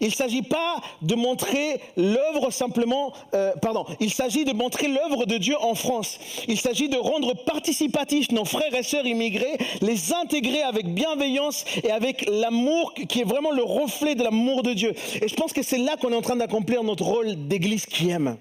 Il 0.00 0.08
ne 0.08 0.12
s'agit 0.12 0.42
pas 0.42 0.80
de 1.02 1.14
montrer 1.14 1.80
l'œuvre 1.96 2.50
simplement, 2.50 3.12
euh, 3.34 3.52
pardon, 3.60 3.84
il 4.00 4.12
s'agit 4.12 4.44
de 4.44 4.52
montrer 4.52 4.88
l'œuvre 4.88 5.26
de 5.26 5.38
Dieu 5.38 5.56
en 5.60 5.74
France. 5.74 6.18
Il 6.48 6.60
s'agit 6.60 6.88
de 6.88 6.96
rendre 6.96 7.34
participatifs 7.34 8.30
nos 8.32 8.44
frères 8.44 8.74
et 8.74 8.82
sœurs 8.82 9.06
immigrés, 9.06 9.56
les 9.80 10.12
intégrer 10.12 10.62
avec 10.62 10.92
bienveillance 10.92 11.64
et 11.82 11.90
avec 11.90 12.26
l'amour 12.28 12.94
qui 12.94 13.20
est 13.20 13.24
vraiment 13.24 13.50
le 13.50 13.62
reflet 13.62 14.14
de 14.14 14.22
l'amour 14.22 14.62
de 14.62 14.72
Dieu. 14.72 14.94
Et 15.20 15.28
je 15.28 15.34
pense 15.34 15.52
que 15.52 15.62
c'est 15.62 15.78
là 15.78 15.96
qu'on 15.96 16.12
est 16.12 16.16
en 16.16 16.22
train 16.22 16.36
d'accomplir 16.36 16.82
notre 16.82 17.04
rôle 17.04 17.48
d'église 17.48 17.86
qui 17.86 18.10
aime. 18.10 18.36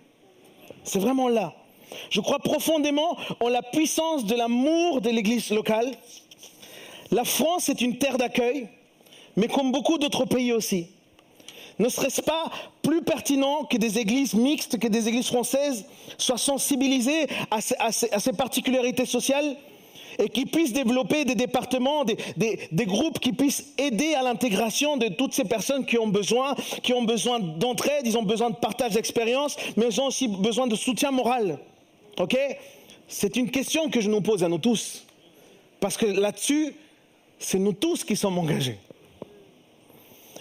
C'est 0.84 1.00
vraiment 1.00 1.30
là. 1.30 1.54
Je 2.10 2.22
crois 2.22 2.40
profondément 2.40 3.18
en 3.40 3.50
la 3.50 3.62
puissance 3.62 4.26
de 4.26 4.36
l'amour 4.36 5.02
de 5.02 5.10
l'église 5.10 5.50
locale. 5.52 5.92
La 7.12 7.24
France 7.24 7.70
est 7.70 7.82
une 7.82 7.98
terre 7.98 8.18
d'accueil, 8.18 8.68
mais 9.36 9.48
comme 9.48 9.72
beaucoup 9.72 9.98
d'autres 9.98 10.26
pays 10.26 10.52
aussi. 10.52 10.88
Ne 11.78 11.90
serait-ce 11.90 12.22
pas 12.22 12.52
plus 12.82 13.02
pertinent 13.02 13.66
que 13.66 13.78
des 13.78 14.00
églises 14.00 14.34
mixtes, 14.34 14.80
que 14.80 14.88
des 14.88 15.08
églises 15.08 15.28
françaises 15.28 15.86
soient 16.18 16.38
sensibilisées 16.38 17.28
à 17.52 17.92
ces, 17.92 18.34
particularités 18.34 19.06
sociales 19.06 19.58
et 20.18 20.30
qui 20.30 20.46
puissent 20.46 20.72
développer 20.72 21.26
des 21.26 21.36
départements, 21.36 22.06
des, 22.06 22.86
groupes 22.86 23.20
qui 23.20 23.34
puissent 23.34 23.74
aider 23.78 24.14
à 24.14 24.24
l'intégration 24.24 24.96
de 24.96 25.10
toutes 25.10 25.34
ces 25.34 25.44
personnes 25.44 25.86
qui 25.86 25.98
ont 25.98 26.08
besoin, 26.08 26.56
qui 26.82 26.94
ont 26.94 27.04
besoin 27.04 27.40
d'entraide, 27.40 28.04
ils 28.06 28.18
ont 28.18 28.24
besoin 28.24 28.52
de 28.52 28.56
partage 28.56 28.94
d'expérience, 28.94 29.58
mais 29.76 29.88
ils 29.90 30.00
ont 30.00 30.08
aussi 30.08 30.30
besoin 30.30 30.68
de 30.68 30.76
soutien 30.76 31.12
moral. 31.12 31.60
C'est 33.08 33.36
une 33.36 33.52
question 33.52 33.90
que 33.90 34.00
je 34.00 34.10
nous 34.10 34.22
pose 34.22 34.44
à 34.44 34.48
nous 34.48 34.58
tous. 34.58 35.06
Parce 35.82 35.98
que 35.98 36.06
là-dessus, 36.06 36.74
c'est 37.38 37.60
nous 37.60 37.74
tous 37.74 38.04
qui 38.04 38.16
sommes 38.16 38.38
engagés. 38.38 38.80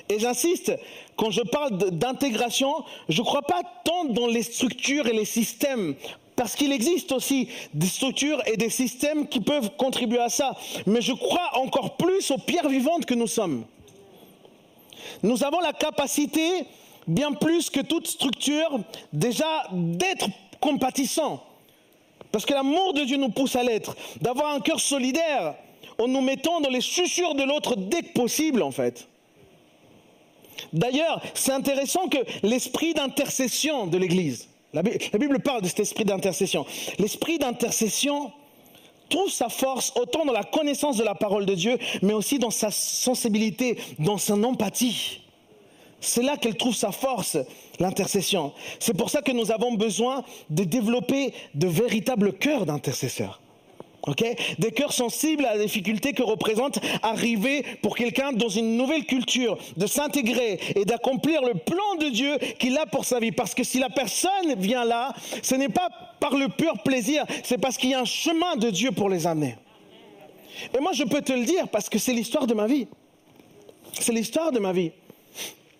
Et 0.09 0.18
j'insiste, 0.18 0.72
quand 1.16 1.31
je 1.31 1.40
parle 1.43 1.78
d'intégration, 1.90 2.85
je 3.09 3.20
ne 3.20 3.26
crois 3.26 3.43
pas 3.43 3.62
tant 3.85 4.05
dans 4.05 4.26
les 4.26 4.43
structures 4.43 5.06
et 5.06 5.12
les 5.12 5.24
systèmes, 5.24 5.94
parce 6.36 6.56
qu'il 6.56 6.72
existe 6.72 7.12
aussi 7.12 7.48
des 7.72 7.86
structures 7.86 8.43
et 8.47 8.56
des 8.56 8.70
systèmes 8.70 9.28
qui 9.28 9.40
peuvent 9.40 9.70
contribuer 9.76 10.18
à 10.18 10.28
ça. 10.28 10.56
Mais 10.86 11.01
je 11.01 11.12
crois 11.12 11.59
encore 11.59 11.97
plus 11.97 12.31
aux 12.31 12.39
pierres 12.39 12.68
vivantes 12.68 13.06
que 13.06 13.14
nous 13.14 13.28
sommes. 13.28 13.64
Nous 15.22 15.44
avons 15.44 15.60
la 15.60 15.72
capacité, 15.72 16.64
bien 17.06 17.32
plus 17.32 17.70
que 17.70 17.81
toute 17.81 18.06
structure, 18.06 18.81
déjà 19.12 19.64
d'être 19.72 20.26
compatissants. 20.60 21.43
Parce 22.32 22.44
que 22.44 22.52
l'amour 22.52 22.94
de 22.94 23.05
Dieu 23.05 23.16
nous 23.16 23.28
pousse 23.28 23.55
à 23.55 23.62
l'être, 23.62 23.97
d'avoir 24.20 24.55
un 24.55 24.60
cœur 24.60 24.81
solidaire 24.81 25.55
en 25.98 26.09
nous 26.09 26.20
mettant 26.20 26.60
dans 26.60 26.70
les 26.70 26.81
susurres 26.81 27.36
de 27.36 27.44
l'autre 27.44 27.76
dès 27.76 28.02
que 28.02 28.12
possible, 28.12 28.62
en 28.62 28.72
fait. 28.72 29.06
D'ailleurs, 30.73 31.20
c'est 31.35 31.53
intéressant 31.53 32.09
que 32.09 32.19
l'esprit 32.43 32.95
d'intercession 32.95 33.86
de 33.86 33.99
l'Église, 33.99 34.49
la 34.73 34.82
Bible 34.82 35.41
parle 35.41 35.62
de 35.62 35.69
cet 35.69 35.81
esprit 35.81 36.05
d'intercession, 36.05 36.66
l'esprit 36.99 37.39
d'intercession 37.39 38.32
trouve 39.09 39.31
sa 39.31 39.49
force 39.49 39.93
autant 39.97 40.24
dans 40.24 40.32
la 40.32 40.43
connaissance 40.43 40.97
de 40.97 41.05
la 41.05 41.15
parole 41.15 41.47
de 41.47 41.55
Dieu, 41.55 41.78
mais 42.03 42.12
aussi 42.12 42.39
dans 42.39 42.51
sa 42.51 42.70
sensibilité, 42.70 43.78
dans 43.99 44.19
son 44.19 44.43
empathie. 44.43 45.20
C'est 46.01 46.23
là 46.23 46.36
qu'elle 46.36 46.57
trouve 46.57 46.74
sa 46.74 46.93
force, 46.93 47.39
l'intercession. 47.78 48.53
C'est 48.78 48.97
pour 48.97 49.11
ça 49.11 49.23
que 49.23 49.32
nous 49.32 49.53
avons 49.53 49.73
besoin 49.74 50.24
de 50.51 50.65
développer 50.65 51.32
de 51.55 51.66
véritables 51.66 52.35
cœurs 52.35 52.66
d'intercesseurs. 52.66 53.41
Des 54.59 54.70
cœurs 54.70 54.93
sensibles 54.93 55.47
à 55.47 55.56
la 55.56 55.62
difficulté 55.62 56.12
que 56.12 56.22
représente 56.22 56.78
arriver 57.02 57.64
pour 57.82 57.97
quelqu'un 57.97 58.32
dans 58.32 58.51
une 58.51 58.76
nouvelle 58.76 59.06
culture, 59.06 59.56
de 59.76 59.86
s'intégrer 59.86 60.60
et 60.76 60.85
d'accomplir 60.85 61.43
le 61.43 61.55
plan 61.55 61.94
de 61.98 62.10
Dieu 62.10 62.36
qu'il 62.59 62.76
a 62.76 62.85
pour 62.85 63.06
sa 63.06 63.18
vie. 63.18 63.32
Parce 63.32 63.55
que 63.55 63.64
si 63.64 63.78
la 63.78 63.89
personne 63.89 64.55
vient 64.59 64.85
là, 64.85 65.14
ce 65.43 65.55
n'est 65.55 65.70
pas 65.70 65.89
par 66.20 66.36
le 66.36 66.48
pur 66.48 66.74
plaisir, 66.85 67.24
c'est 67.43 67.59
parce 67.59 67.78
qu'il 67.78 67.90
y 67.90 67.94
a 67.94 68.01
un 68.01 68.05
chemin 68.05 68.56
de 68.56 68.68
Dieu 68.70 68.93
pour 68.93 69.09
les 69.09 69.26
amener. 69.26 69.56
Et 70.76 70.81
moi, 70.81 70.93
je 70.93 71.05
peux 71.05 71.22
te 71.22 71.32
le 71.32 71.44
dire 71.44 71.68
parce 71.68 71.89
que 71.89 71.98
c'est 71.98 72.12
l'histoire 72.12 72.47
de 72.47 72.55
ma 72.55 72.66
vie. 72.66 72.86
C'est 73.93 74.12
l'histoire 74.12 74.52
de 74.52 74.59
ma 74.59 74.72
vie. 74.72 74.93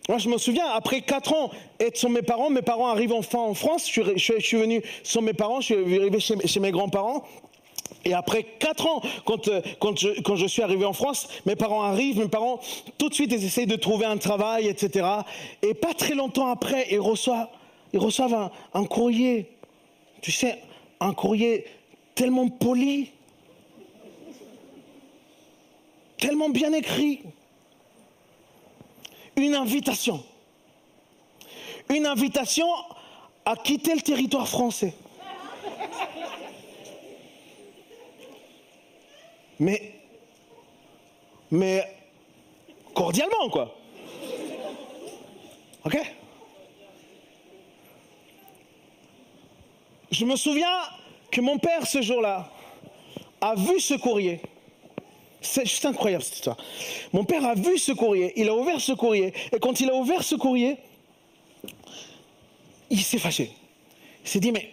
Moi, 0.09 0.19
je 0.19 0.29
me 0.29 0.37
souviens, 0.37 0.67
après 0.67 1.01
quatre 1.01 1.33
ans 1.33 1.51
être 1.81 1.97
sur 1.97 2.11
mes 2.11 2.21
parents, 2.23 2.51
mes 2.51 2.63
parents 2.63 2.89
arrivent 2.89 3.13
enfin 3.13 3.39
en 3.39 3.55
France. 3.55 3.91
Je 3.91 4.39
suis, 4.41 4.57
venu 4.57 4.83
sur 5.03 5.23
mes 5.23 5.33
parents, 5.33 5.61
je 5.61 5.75
suis 5.75 5.97
arrivé 5.99 6.21
chez 6.21 6.61
mes 6.61 6.71
grands-parents. 6.71 7.25
Et 8.05 8.13
après 8.13 8.45
quatre 8.59 8.87
ans, 8.87 9.01
quand, 9.25 9.49
euh, 9.49 9.61
quand, 9.81 9.99
je, 9.99 10.21
quand, 10.21 10.37
je, 10.37 10.47
suis 10.47 10.63
arrivé 10.63 10.85
en 10.85 10.93
France, 10.93 11.29
mes 11.47 11.57
parents 11.57 11.83
arrivent, 11.83 12.19
mes 12.19 12.29
parents, 12.29 12.61
tout 12.99 13.09
de 13.09 13.15
suite, 13.15 13.33
ils 13.33 13.45
essayent 13.45 13.67
de 13.67 13.77
trouver 13.77 14.05
un 14.05 14.19
travail, 14.19 14.69
etc. 14.69 15.07
Et 15.63 15.75
pas 15.75 15.95
très 15.95 16.15
longtemps 16.15 16.49
après, 16.49 16.87
ils 16.91 17.01
reçoivent, 17.01 17.49
ils 17.93 17.99
reçoivent 17.99 18.35
un, 18.35 18.51
un 18.75 18.85
courrier, 18.85 19.51
tu 20.21 20.33
sais, 20.33 20.59
un 21.01 21.15
courrier 21.15 21.65
tellement 22.15 22.49
poli, 22.49 23.11
tellement 26.19 26.49
bien 26.49 26.73
écrit. 26.73 27.21
Une 29.37 29.55
invitation. 29.55 30.23
Une 31.89 32.07
invitation 32.07 32.67
à 33.45 33.57
quitter 33.57 33.95
le 33.95 34.01
territoire 34.01 34.49
français. 34.49 34.95
Mais, 39.59 39.95
mais 41.51 41.85
cordialement, 42.95 43.49
quoi. 43.51 43.75
OK? 45.85 45.99
Je 50.11 50.25
me 50.25 50.37
souviens 50.37 50.81
que 51.31 51.41
mon 51.41 51.59
père, 51.59 51.87
ce 51.87 52.01
jour-là, 52.01 52.51
a 53.41 53.55
vu 53.55 53.81
ce 53.81 53.95
courrier. 53.95 54.41
C'est 55.41 55.67
juste 55.67 55.85
incroyable 55.85 56.25
cette 56.25 56.37
histoire. 56.37 56.57
Mon 57.13 57.25
père 57.25 57.45
a 57.45 57.55
vu 57.55 57.77
ce 57.77 57.93
courrier, 57.93 58.33
il 58.37 58.49
a 58.49 58.55
ouvert 58.55 58.81
ce 58.81 58.93
courrier, 58.93 59.35
et 59.53 59.59
quand 59.59 59.79
il 59.81 59.91
a 59.91 59.95
ouvert 59.95 60.23
ce 60.23 60.37
courrier, 60.37 60.79
il 62.89 63.03
s'est 63.03 63.19
fâché. 63.19 63.51
Il 64.25 64.31
s'est 64.31 64.41
dit, 64.41 64.53
mais 64.53 64.71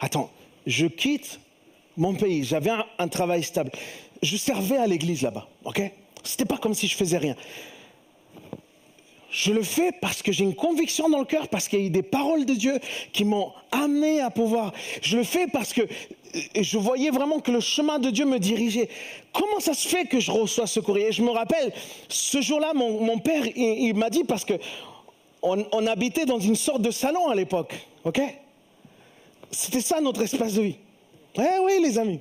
attends, 0.00 0.30
je 0.66 0.86
quitte 0.86 1.40
mon 1.98 2.14
pays, 2.14 2.44
j'avais 2.44 2.70
un, 2.98 3.08
travail 3.08 3.42
stable. 3.42 3.72
Je 4.22 4.36
servais 4.36 4.76
à 4.76 4.86
l'église 4.86 5.22
là-bas, 5.22 5.46
ok? 5.64 5.82
C'était 6.22 6.44
pas 6.44 6.56
comme 6.56 6.74
si 6.74 6.86
je 6.86 6.96
faisais 6.96 7.18
rien. 7.18 7.36
Je 9.30 9.52
le 9.52 9.62
fais 9.62 9.92
parce 10.00 10.22
que 10.22 10.32
j'ai 10.32 10.44
une 10.44 10.54
conviction 10.54 11.10
dans 11.10 11.18
le 11.18 11.24
cœur, 11.24 11.48
parce 11.48 11.68
qu'il 11.68 11.80
y 11.80 11.82
a 11.82 11.86
eu 11.86 11.90
des 11.90 12.02
paroles 12.02 12.46
de 12.46 12.54
Dieu 12.54 12.78
qui 13.12 13.24
m'ont 13.24 13.52
amené 13.72 14.20
à 14.20 14.30
pouvoir. 14.30 14.72
Je 15.02 15.18
le 15.18 15.24
fais 15.24 15.48
parce 15.48 15.72
que 15.72 15.82
je 16.58 16.78
voyais 16.78 17.10
vraiment 17.10 17.40
que 17.40 17.50
le 17.50 17.60
chemin 17.60 17.98
de 17.98 18.10
Dieu 18.10 18.24
me 18.24 18.38
dirigeait. 18.38 18.88
Comment 19.32 19.60
ça 19.60 19.74
se 19.74 19.86
fait 19.86 20.06
que 20.06 20.20
je 20.20 20.30
reçois 20.30 20.66
ce 20.66 20.80
courrier? 20.80 21.12
Je 21.12 21.22
me 21.22 21.30
rappelle, 21.30 21.72
ce 22.08 22.40
jour-là, 22.40 22.72
mon, 22.74 23.18
père, 23.18 23.44
il, 23.56 23.94
m'a 23.94 24.08
dit, 24.08 24.24
parce 24.24 24.44
que 24.44 24.54
on, 25.42 25.86
habitait 25.86 26.26
dans 26.26 26.38
une 26.38 26.56
sorte 26.56 26.82
de 26.82 26.90
salon 26.90 27.28
à 27.28 27.34
l'époque, 27.34 27.74
ok? 28.04 28.20
C'était 29.50 29.80
ça 29.80 30.00
notre 30.00 30.22
espace 30.22 30.54
de 30.54 30.62
vie. 30.62 30.76
Eh 31.38 31.58
oui, 31.62 31.80
les 31.82 31.98
amis. 31.98 32.20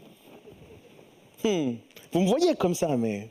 Hmm. 1.43 1.73
Vous 2.11 2.21
me 2.21 2.27
voyez 2.27 2.55
comme 2.55 2.75
ça, 2.75 2.95
mais 2.95 3.29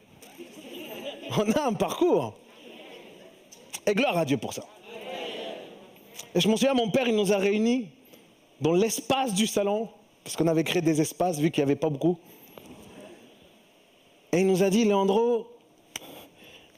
on 1.36 1.50
a 1.52 1.66
un 1.66 1.72
parcours. 1.72 2.34
Et 3.86 3.94
gloire 3.94 4.18
à 4.18 4.24
Dieu 4.24 4.36
pour 4.36 4.52
ça. 4.52 4.64
Et 6.34 6.40
je 6.40 6.48
m'en 6.48 6.56
souviens, 6.56 6.74
mon 6.74 6.90
père, 6.90 7.06
il 7.08 7.14
nous 7.14 7.32
a 7.32 7.36
réunis 7.38 7.88
dans 8.60 8.72
l'espace 8.72 9.32
du 9.32 9.46
salon, 9.46 9.88
parce 10.24 10.36
qu'on 10.36 10.48
avait 10.48 10.64
créé 10.64 10.82
des 10.82 11.00
espaces, 11.00 11.38
vu 11.38 11.50
qu'il 11.50 11.62
n'y 11.62 11.70
avait 11.70 11.78
pas 11.78 11.88
beaucoup. 11.88 12.18
Et 14.32 14.40
il 14.40 14.46
nous 14.46 14.62
a 14.62 14.70
dit, 14.70 14.84
Leandro, 14.84 15.46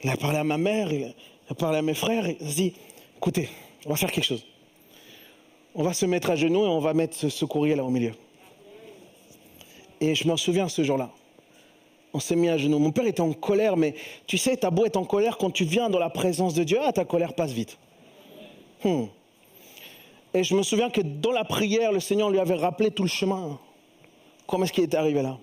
il 0.02 0.10
a 0.10 0.16
parlé 0.16 0.39
à 0.39 0.44
ma 0.44 0.59
mère, 0.59 0.93
il 0.93 1.14
a 1.48 1.55
parlé 1.55 1.78
à 1.78 1.82
mes 1.82 1.94
frères, 1.94 2.28
il 2.28 2.47
a 2.47 2.52
dit, 2.52 2.74
écoutez, 3.16 3.48
on 3.86 3.90
va 3.90 3.97
faire 3.97 4.12
quelque 4.12 4.24
chose. 4.24 4.44
On 5.74 5.82
va 5.82 5.94
se 5.94 6.05
mettre 6.05 6.30
à 6.30 6.36
genoux 6.36 6.64
et 6.64 6.68
on 6.68 6.80
va 6.80 6.93
mettre 6.93 7.16
ce, 7.16 7.28
ce 7.28 7.44
courrier 7.44 7.74
là 7.74 7.85
au 7.85 7.90
milieu. 7.90 8.12
Et 10.01 10.15
je 10.15 10.27
m'en 10.29 10.37
souviens 10.37 10.69
ce 10.69 10.83
jour-là 10.83 11.11
on 12.12 12.20
s'est 12.20 12.37
mis 12.37 12.49
à 12.49 12.57
genoux. 12.57 12.79
Mon 12.79 12.91
père 12.91 13.07
était 13.07 13.20
en 13.20 13.33
colère, 13.33 13.77
mais 13.77 13.95
tu 14.27 14.39
sais, 14.39 14.57
ta 14.57 14.70
beau 14.70 14.87
être 14.87 14.97
en 14.97 15.05
colère 15.05 15.39
quand 15.39 15.51
tu 15.51 15.65
viens 15.65 15.91
dans 15.91 15.99
la 15.99 16.11
présence 16.11 16.55
de 16.55 16.65
Dieu, 16.65 16.79
ah, 16.83 16.93
ta 16.93 17.05
colère 17.05 17.35
passe 17.35 17.53
vite. 17.53 17.79
Hmm. 18.85 19.05
Et 20.35 20.45
je 20.45 20.55
me 20.55 20.62
souviens 20.62 20.91
que 20.91 21.01
dans 21.01 21.33
la 21.33 21.45
prière, 21.45 21.93
le 21.93 22.01
Seigneur 22.01 22.31
lui 22.31 22.39
avait 22.39 22.55
rappelé 22.55 22.91
tout 22.91 23.03
le 23.03 23.09
chemin. 23.09 23.59
Comment 24.47 24.65
est-ce 24.65 24.73
qu'il 24.73 24.85
est 24.85 24.95
arrivé 24.95 25.23
là? 25.23 25.39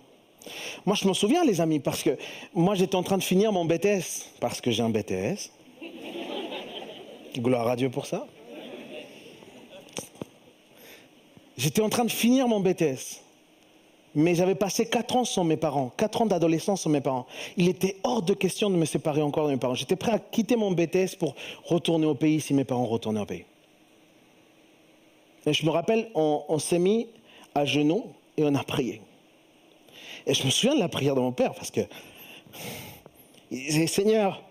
Moi, 0.86 0.95
je 0.95 1.07
me 1.07 1.14
souviens, 1.14 1.44
les 1.44 1.60
amis, 1.60 1.80
parce 1.80 2.03
que 2.03 2.18
moi, 2.53 2.76
j'étais 2.76 2.95
en 2.95 3.03
train 3.03 3.18
de 3.18 3.23
finir 3.23 3.52
mon 3.52 3.65
BTS, 3.65 4.32
parce 4.40 4.61
que 4.61 4.69
j'ai 4.69 4.84
un 4.84 4.90
BTS. 4.90 5.52
Gloire 7.38 7.68
à 7.68 7.76
Dieu 7.76 7.90
pour 7.90 8.06
ça. 8.06 8.27
J'étais 11.57 11.82
en 11.82 11.90
train 11.90 12.06
de 12.06 12.11
finir 12.11 12.48
mon 12.48 12.60
BTS 12.60 13.24
mais 14.15 14.33
j'avais 14.33 14.55
passé 14.55 14.85
quatre 14.85 15.15
ans 15.17 15.25
sans 15.25 15.43
mes 15.43 15.57
parents, 15.57 15.91
quatre 15.97 16.21
ans 16.21 16.25
d'adolescence 16.25 16.81
sans 16.81 16.89
mes 16.89 17.01
parents. 17.01 17.27
Il 17.57 17.67
était 17.67 17.97
hors 18.03 18.21
de 18.21 18.33
question 18.33 18.69
de 18.69 18.75
me 18.75 18.85
séparer 18.85 19.21
encore 19.21 19.47
de 19.47 19.51
mes 19.51 19.57
parents. 19.57 19.75
J'étais 19.75 19.97
prêt 19.97 20.13
à 20.13 20.19
quitter 20.19 20.55
mon 20.55 20.71
BTS 20.71 21.17
pour 21.19 21.35
retourner 21.65 22.05
au 22.05 22.15
pays 22.15 22.39
si 22.39 22.53
mes 22.53 22.63
parents 22.63 22.85
retournaient 22.85 23.19
au 23.19 23.25
pays. 23.25 23.43
Et 25.45 25.53
je 25.53 25.65
me 25.65 25.71
rappelle, 25.71 26.09
on, 26.15 26.57
s'est 26.57 26.79
mis 26.79 27.07
à 27.53 27.65
genoux 27.65 28.07
et 28.37 28.43
on 28.43 28.55
a 28.55 28.63
prié. 28.63 29.01
Et 30.25 30.33
je 30.33 30.43
me 30.45 30.49
souviens 30.49 30.75
de 30.75 30.79
la 30.79 30.89
prière 30.89 31.13
de 31.13 31.19
mon 31.19 31.33
père 31.33 31.53
parce 31.53 31.69
que 31.69 31.81
il 33.51 33.59
disait 33.59 33.85
Seigneur, 33.85 34.41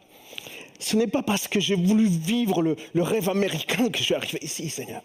ce 0.78 0.97
n'est 0.97 1.09
pas 1.09 1.23
parce 1.23 1.49
que 1.49 1.59
j'ai 1.59 1.74
voulu 1.74 2.07
vivre 2.07 2.62
le 2.62 3.03
rêve 3.03 3.28
américain 3.28 3.89
que 3.89 3.99
je 3.99 4.05
suis 4.05 4.15
arrivé 4.15 4.39
ici, 4.43 4.69
Seigneur 4.69 5.03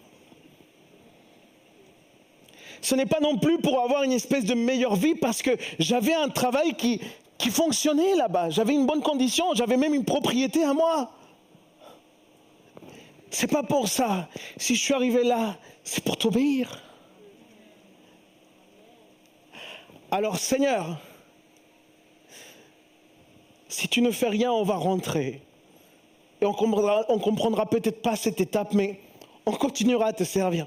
ce 2.82 2.94
n'est 2.94 3.06
pas 3.06 3.20
non 3.20 3.36
plus 3.36 3.58
pour 3.58 3.80
avoir 3.80 4.02
une 4.02 4.12
espèce 4.12 4.44
de 4.44 4.54
meilleure 4.54 4.96
vie 4.96 5.14
parce 5.14 5.42
que 5.42 5.50
j'avais 5.78 6.14
un 6.14 6.28
travail 6.28 6.74
qui, 6.74 7.00
fonctionnait 7.50 8.14
là-bas. 8.14 8.50
J'avais 8.50 8.74
une 8.74 8.86
bonne 8.86 9.02
condition, 9.02 9.54
j'avais 9.54 9.76
même 9.76 9.94
une 9.94 10.04
propriété 10.04 10.62
à 10.62 10.72
moi. 10.72 11.10
C'est 13.30 13.50
pas 13.50 13.62
pour 13.62 13.88
ça. 13.88 14.28
Si 14.56 14.74
je 14.74 14.80
suis 14.80 14.94
arrivé 14.94 15.24
là, 15.24 15.56
c'est 15.82 16.02
pour 16.04 16.16
t'obéir. 16.16 16.82
Alors 20.10 20.38
Seigneur, 20.38 20.98
si 23.68 23.88
tu 23.88 24.02
ne 24.02 24.10
fais 24.10 24.28
rien, 24.28 24.52
on 24.52 24.64
va 24.64 24.74
rentrer. 24.74 25.42
Et 26.40 26.46
on 26.46 26.52
comprendra, 26.52 27.04
comprendra 27.04 27.66
peut-être 27.66 28.02
pas 28.02 28.16
cette 28.16 28.40
étape, 28.40 28.74
mais 28.74 29.00
on 29.46 29.52
continuera 29.52 30.06
à 30.06 30.12
te 30.12 30.24
servir. 30.24 30.66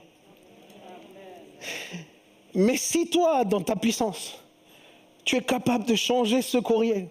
Mais 2.55 2.77
si 2.77 3.09
toi, 3.09 3.43
dans 3.45 3.61
ta 3.61 3.75
puissance, 3.75 4.35
tu 5.25 5.35
es 5.37 5.41
capable 5.41 5.85
de 5.85 5.95
changer 5.95 6.41
ce 6.41 6.57
courrier, 6.57 7.07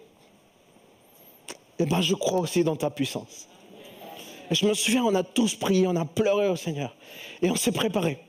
eh 1.79 1.85
bien, 1.85 2.01
je 2.01 2.15
crois 2.15 2.39
aussi 2.39 2.63
dans 2.63 2.75
ta 2.75 2.89
puissance. 2.89 3.47
Et 4.51 4.55
je 4.55 4.65
me 4.65 4.73
souviens, 4.73 5.03
on 5.03 5.15
a 5.15 5.23
tous 5.23 5.55
prié, 5.55 5.87
on 5.87 5.95
a 5.95 6.05
pleuré 6.05 6.47
au 6.47 6.55
Seigneur. 6.55 6.95
Et 7.41 7.49
on 7.49 7.55
s'est 7.55 7.71
préparé. 7.71 8.19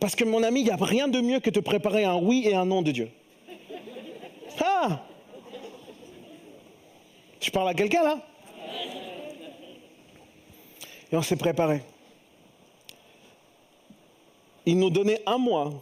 Parce 0.00 0.14
que 0.14 0.24
mon 0.24 0.42
ami, 0.42 0.60
il 0.60 0.64
n'y 0.64 0.70
a 0.70 0.76
rien 0.76 1.08
de 1.08 1.20
mieux 1.20 1.40
que 1.40 1.50
de 1.50 1.60
préparer 1.60 2.04
un 2.04 2.16
oui 2.16 2.44
et 2.46 2.54
un 2.54 2.64
non 2.64 2.82
de 2.82 2.90
Dieu. 2.90 3.10
Ah 4.62 5.02
Je 7.40 7.50
parle 7.50 7.68
à 7.68 7.74
quelqu'un 7.74 8.02
là? 8.02 8.18
Et 11.12 11.16
on 11.16 11.22
s'est 11.22 11.36
préparé. 11.36 11.82
Il 14.66 14.78
nous 14.78 14.90
donnait 14.90 15.22
un 15.26 15.38
mois 15.38 15.72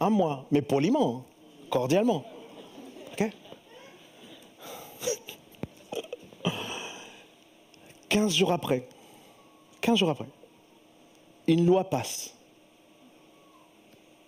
un 0.00 0.10
mois, 0.10 0.46
mais 0.50 0.62
poliment, 0.62 1.24
cordialement. 1.70 2.24
OK? 3.12 3.30
15 8.08 8.34
jours 8.34 8.52
après, 8.52 8.88
15 9.80 9.98
jours 9.98 10.10
après, 10.10 10.28
une 11.46 11.66
loi 11.66 11.84
passe. 11.84 12.34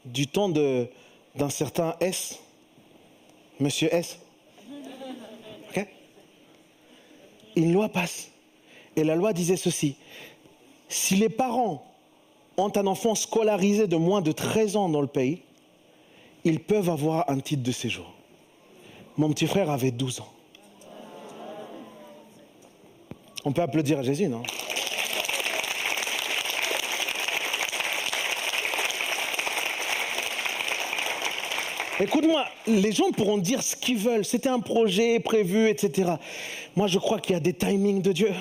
Du 0.05 0.27
temps 0.27 0.49
d'un 0.49 1.51
certain 1.51 1.95
S, 2.01 2.41
monsieur 3.59 3.93
S. 3.95 4.19
Une 7.57 7.73
loi 7.73 7.89
passe. 7.89 8.31
Et 8.95 9.03
la 9.03 9.17
loi 9.17 9.33
disait 9.33 9.57
ceci. 9.57 9.97
Si 10.89 11.17
les 11.17 11.29
parents 11.29 11.90
ont 12.61 12.73
un 12.77 12.87
enfant 12.87 13.15
scolarisé 13.15 13.87
de 13.87 13.97
moins 13.97 14.21
de 14.21 14.33
13 14.33 14.77
ans 14.77 14.89
dans 14.89 15.01
le 15.01 15.07
pays, 15.07 15.43
ils 16.45 16.61
peuvent 16.61 16.91
avoir 16.91 17.29
un 17.31 17.41
titre 17.41 17.63
de 17.63 17.73
séjour. 17.73 18.13
Mon 19.17 19.31
petit 19.31 19.47
frère 19.47 19.71
avait 19.71 19.91
12 19.91 20.21
ans. 20.21 20.33
On 23.45 23.53
peut 23.53 23.63
applaudir 23.63 23.99
à 23.99 24.03
Jésus, 24.03 24.29
non? 24.29 24.43
Écoute-moi, 32.03 32.47
les 32.67 32.93
gens 32.93 33.11
pourront 33.11 33.37
dire 33.37 33.63
ce 33.63 33.77
qu'ils 33.77 33.99
veulent. 33.99 34.25
C'était 34.25 34.49
un 34.49 34.61
projet 34.61 35.21
prévu, 35.21 35.69
etc. 35.69 36.13
Moi, 36.75 36.87
je 36.87 36.99
crois 36.99 37.21
qu'il 37.21 37.35
y 37.35 37.37
a 37.37 37.41
des 37.41 37.53
timings 37.53 38.01
de 38.01 38.13
Dieu. 38.13 38.33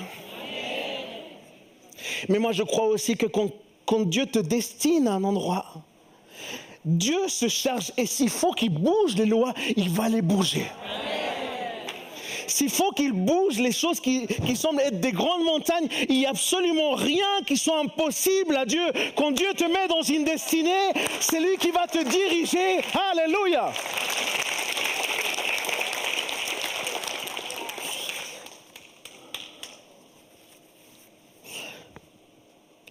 Mais 2.30 2.38
moi, 2.38 2.52
je 2.52 2.62
crois 2.62 2.86
aussi 2.86 3.18
que 3.18 3.26
quand, 3.26 3.50
quand 3.90 4.08
Dieu 4.08 4.24
te 4.24 4.38
destine 4.38 5.08
à 5.08 5.14
un 5.14 5.24
endroit, 5.24 5.66
Dieu 6.84 7.26
se 7.26 7.48
charge 7.48 7.92
et 7.96 8.06
s'il 8.06 8.30
faut 8.30 8.52
qu'il 8.52 8.70
bouge 8.70 9.16
les 9.16 9.26
lois, 9.26 9.52
il 9.76 9.90
va 9.90 10.08
les 10.08 10.22
bouger. 10.22 10.66
S'il 12.46 12.70
faut 12.70 12.92
qu'il 12.92 13.12
bouge 13.12 13.58
les 13.58 13.72
choses 13.72 13.98
qui, 13.98 14.28
semblent 14.54 14.80
être 14.80 15.00
des 15.00 15.10
grandes 15.10 15.42
montagnes, 15.42 15.88
il 16.08 16.18
n'y 16.18 16.26
a 16.26 16.30
absolument 16.30 16.92
rien 16.92 17.42
qui 17.44 17.56
soit 17.56 17.80
impossible 17.80 18.56
à 18.56 18.64
Dieu. 18.64 18.92
Quand 19.16 19.32
Dieu 19.32 19.52
te 19.56 19.64
met 19.64 19.88
dans 19.88 20.02
une 20.02 20.22
destinée, 20.22 20.92
c'est 21.18 21.40
lui 21.40 21.56
qui 21.58 21.72
va 21.72 21.88
te 21.88 21.98
diriger. 21.98 22.78
Alléluia. 23.10 23.72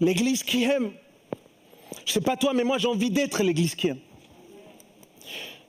L'Église 0.02 0.44
qui 0.44 0.64
aime, 0.64 0.92
je 2.06 2.14
sais 2.14 2.22
pas 2.22 2.38
toi, 2.38 2.54
mais 2.54 2.64
moi 2.64 2.78
j'ai 2.78 2.88
envie 2.88 3.10
d'être 3.10 3.44
l'église 3.44 3.76
qui 3.76 3.90
aime. 3.90 4.00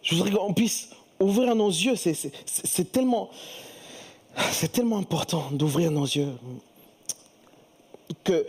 Je 0.02 0.14
voudrais 0.14 0.30
qu'on 0.30 0.54
puisse 0.54 0.90
ouvrir 1.18 1.54
nos 1.54 1.68
yeux. 1.68 1.94
C'est 1.96 2.92
tellement, 2.92 3.30
c'est 4.52 4.72
tellement 4.72 4.98
important 4.98 5.50
d'ouvrir 5.52 5.90
nos 5.90 6.06
yeux. 6.06 6.32
Que, 8.24 8.46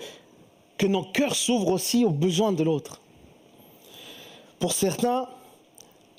que 0.77 0.87
nos 0.87 1.03
cœurs 1.03 1.35
s'ouvrent 1.35 1.71
aussi 1.71 2.05
aux 2.05 2.11
besoins 2.11 2.51
de 2.51 2.63
l'autre. 2.63 3.01
Pour 4.59 4.73
certains, 4.73 5.27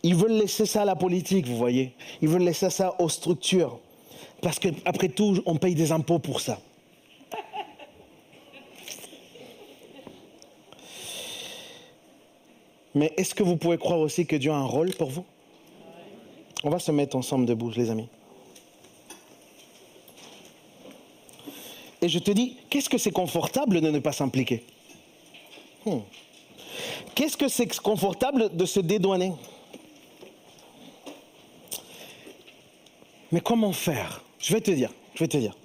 ils 0.03 0.15
veulent 0.15 0.39
laisser 0.39 0.67
ça 0.67 0.83
à 0.83 0.85
la 0.85 0.97
politique, 0.97 1.47
vous 1.47 1.57
voyez. 1.57 1.95
Ils 2.21 2.29
veulent 2.29 2.43
laisser 2.43 2.71
ça 2.71 2.95
aux 3.01 3.09
structures. 3.09 3.79
Parce 4.41 4.59
qu'après 4.59 5.09
tout, 5.09 5.41
on 5.47 5.57
paye 5.57 5.75
des 5.75 5.93
impôts 5.93 6.19
pour 6.19 6.41
ça. 6.41 6.61
Mais 12.95 13.13
est-ce 13.17 13.35
que 13.35 13.43
vous 13.43 13.57
pouvez 13.57 13.79
croire 13.79 13.99
aussi 13.99 14.27
que 14.27 14.37
Dieu 14.37 14.51
a 14.51 14.57
un 14.57 14.67
rôle 14.67 14.95
pour 14.95 15.11
vous? 15.11 15.25
On 16.65 16.71
va 16.71 16.79
se 16.79 16.93
mettre 16.93 17.17
ensemble 17.17 17.47
debout, 17.47 17.71
les 17.71 17.91
amis. 17.91 18.09
Et 22.01 22.09
je 22.09 22.19
te 22.19 22.31
dis, 22.31 22.57
qu'est-ce 22.69 22.89
que 22.89 22.99
c'est 22.99 23.13
confortable 23.13 23.81
de 23.81 23.91
ne 23.91 23.99
pas 23.99 24.13
s'impliquer? 24.13 24.65
Hmm. 25.87 26.01
Qu'est-ce 27.15 27.37
que 27.37 27.49
c'est 27.49 27.81
confortable 27.81 28.55
de 28.57 28.65
se 28.65 28.81
dédouaner? 28.81 29.33
Mais 33.31 33.41
comment 33.41 33.73
faire? 33.73 34.23
Je 34.39 34.53
vais 34.53 34.61
te 34.61 34.71
dire, 34.71 34.91
je 35.15 35.21
vais 35.21 35.29
te 35.29 35.37
dire. 35.37 35.57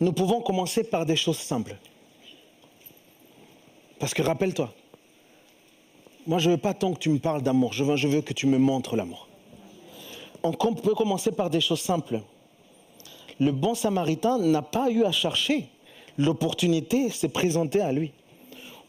Nous 0.00 0.12
pouvons 0.12 0.40
commencer 0.40 0.84
par 0.84 1.06
des 1.06 1.16
choses 1.16 1.38
simples. 1.38 1.76
Parce 3.98 4.14
que 4.14 4.22
rappelle-toi, 4.22 4.72
moi 6.30 6.38
je 6.38 6.48
veux 6.48 6.58
pas 6.58 6.74
tant 6.74 6.92
que 6.92 7.00
tu 7.00 7.08
me 7.08 7.18
parles 7.18 7.42
d'amour, 7.42 7.72
je 7.72 7.82
veux, 7.82 8.22
que 8.22 8.32
tu 8.32 8.46
me 8.46 8.56
montres 8.56 8.94
l'amour. 8.94 9.26
On 10.44 10.52
peut 10.52 10.94
commencer 10.94 11.32
par 11.32 11.50
des 11.50 11.60
choses 11.60 11.80
simples. 11.80 12.20
Le 13.40 13.50
bon 13.50 13.74
samaritain 13.74 14.38
n'a 14.38 14.62
pas 14.62 14.92
eu 14.92 15.02
à 15.02 15.10
chercher. 15.10 15.66
L'opportunité 16.18 17.10
s'est 17.10 17.30
présentée 17.30 17.80
à 17.80 17.90
lui. 17.90 18.12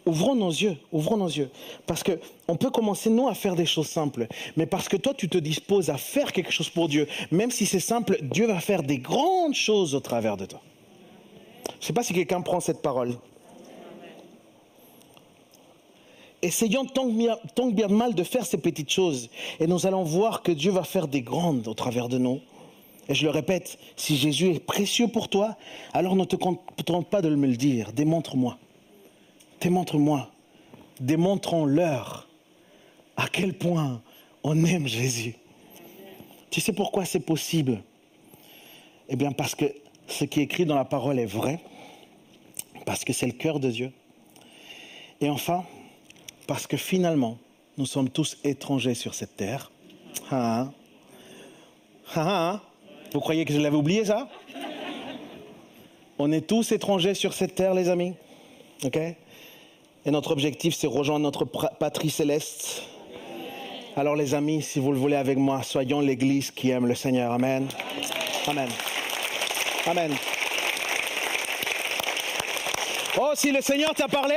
Ouvrons 0.05 0.35
nos 0.35 0.51
yeux, 0.51 0.77
ouvrons 0.91 1.17
nos 1.17 1.29
yeux. 1.29 1.49
Parce 1.87 2.03
qu'on 2.03 2.57
peut 2.57 2.69
commencer, 2.69 3.09
nous, 3.09 3.27
à 3.27 3.33
faire 3.33 3.55
des 3.55 3.65
choses 3.65 3.89
simples. 3.89 4.27
Mais 4.55 4.67
parce 4.67 4.87
que 4.87 4.97
toi, 4.97 5.15
tu 5.17 5.27
te 5.27 5.39
disposes 5.39 5.89
à 5.89 5.97
faire 5.97 6.33
quelque 6.33 6.51
chose 6.51 6.69
pour 6.69 6.89
Dieu, 6.89 7.07
même 7.31 7.49
si 7.49 7.65
c'est 7.65 7.79
simple, 7.79 8.19
Dieu 8.21 8.45
va 8.45 8.59
faire 8.59 8.83
des 8.83 8.99
grandes 8.99 9.55
choses 9.55 9.95
au 9.95 9.99
travers 9.99 10.37
de 10.37 10.45
toi. 10.45 10.61
Je 11.65 11.85
ne 11.85 11.87
sais 11.87 11.93
pas 11.93 12.03
si 12.03 12.13
quelqu'un 12.13 12.41
prend 12.41 12.59
cette 12.59 12.83
parole. 12.83 13.15
Essayons 16.41 16.85
tant 16.85 17.07
que, 17.07 17.13
bien, 17.13 17.37
tant 17.55 17.67
bien 17.67 17.87
mal 17.87 18.15
de 18.15 18.23
faire 18.23 18.45
ces 18.45 18.57
petites 18.57 18.89
choses. 18.89 19.29
Et 19.59 19.67
nous 19.67 19.85
allons 19.85 20.03
voir 20.03 20.41
que 20.41 20.51
Dieu 20.51 20.71
va 20.71 20.83
faire 20.83 21.07
des 21.07 21.21
grandes 21.21 21.67
au 21.67 21.73
travers 21.73 22.09
de 22.09 22.17
nous. 22.17 22.41
Et 23.09 23.13
je 23.13 23.25
le 23.25 23.31
répète, 23.31 23.77
si 23.95 24.15
Jésus 24.15 24.51
est 24.51 24.59
précieux 24.59 25.07
pour 25.07 25.27
toi, 25.27 25.57
alors 25.93 26.15
ne 26.15 26.23
te 26.23 26.35
contente 26.35 27.09
pas 27.09 27.21
de 27.21 27.33
me 27.35 27.47
le 27.47 27.57
dire, 27.57 27.91
démontre-moi. 27.93 28.57
Démontre-moi. 29.59 30.29
Démontrons-leur 30.99 32.27
à 33.17 33.27
quel 33.27 33.53
point 33.53 34.01
on 34.43 34.63
aime 34.65 34.87
Jésus. 34.87 35.35
Tu 36.49 36.61
sais 36.61 36.73
pourquoi 36.73 37.05
c'est 37.05 37.19
possible? 37.19 37.83
Eh 39.09 39.15
bien 39.15 39.31
parce 39.31 39.55
que 39.55 39.65
ce 40.07 40.25
qui 40.25 40.39
est 40.39 40.43
écrit 40.43 40.65
dans 40.65 40.75
la 40.75 40.85
parole 40.85 41.19
est 41.19 41.25
vrai, 41.25 41.59
parce 42.85 43.03
que 43.03 43.13
c'est 43.13 43.25
le 43.25 43.33
cœur 43.33 43.59
de 43.59 43.69
Dieu. 43.69 43.91
Et 45.21 45.29
enfin, 45.29 45.63
parce 46.51 46.67
que 46.67 46.75
finalement, 46.75 47.37
nous 47.77 47.85
sommes 47.85 48.09
tous 48.09 48.37
étrangers 48.43 48.93
sur 48.93 49.13
cette 49.13 49.37
terre. 49.37 49.71
Ah, 50.29 50.67
ah, 52.13 52.25
ah, 52.27 52.61
Vous 53.13 53.21
croyez 53.21 53.45
que 53.45 53.53
je 53.53 53.59
l'avais 53.61 53.77
oublié 53.77 54.03
ça? 54.03 54.27
On 56.19 56.29
est 56.33 56.45
tous 56.45 56.73
étrangers 56.73 57.13
sur 57.13 57.31
cette 57.31 57.55
terre, 57.55 57.73
les 57.73 57.87
amis. 57.87 58.15
OK? 58.83 58.97
Et 58.97 60.11
notre 60.11 60.31
objectif, 60.31 60.75
c'est 60.75 60.87
rejoindre 60.87 61.23
notre 61.23 61.45
patrie 61.45 62.09
céleste. 62.09 62.83
Alors 63.95 64.17
les 64.17 64.33
amis, 64.33 64.61
si 64.61 64.79
vous 64.79 64.91
le 64.91 64.97
voulez 64.97 65.15
avec 65.15 65.37
moi, 65.37 65.63
soyons 65.63 66.01
l'Église 66.01 66.51
qui 66.51 66.71
aime 66.71 66.85
le 66.85 66.95
Seigneur. 66.95 67.31
Amen. 67.31 67.69
Amen. 68.45 68.67
Amen. 69.87 70.11
Oh, 73.17 73.31
si 73.35 73.53
le 73.53 73.61
Seigneur 73.61 73.93
t'a 73.93 74.09
parlé, 74.09 74.35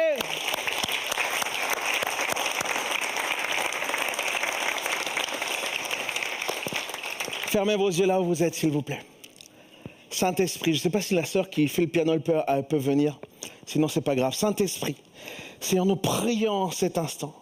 fermez 7.54 7.76
vos 7.76 7.88
yeux 7.88 8.06
là 8.06 8.20
où 8.20 8.24
vous 8.24 8.42
êtes, 8.42 8.56
s'il 8.56 8.72
vous 8.72 8.82
plaît. 8.82 9.04
Saint-Esprit, 10.10 10.72
je 10.72 10.78
ne 10.78 10.82
sais 10.82 10.90
pas 10.90 11.00
si 11.00 11.14
la 11.14 11.24
sœur 11.24 11.48
qui 11.48 11.68
fait 11.68 11.82
le 11.82 11.88
piano 11.88 12.18
peut, 12.18 12.76
venir, 12.76 13.20
sinon 13.64 13.86
c'est 13.86 14.00
pas 14.00 14.16
grave. 14.16 14.34
Saint-Esprit, 14.34 14.96
Seigneur, 15.60 15.86
nous 15.86 15.94
prions 15.94 16.72
cet 16.72 16.98
instant. 16.98 17.32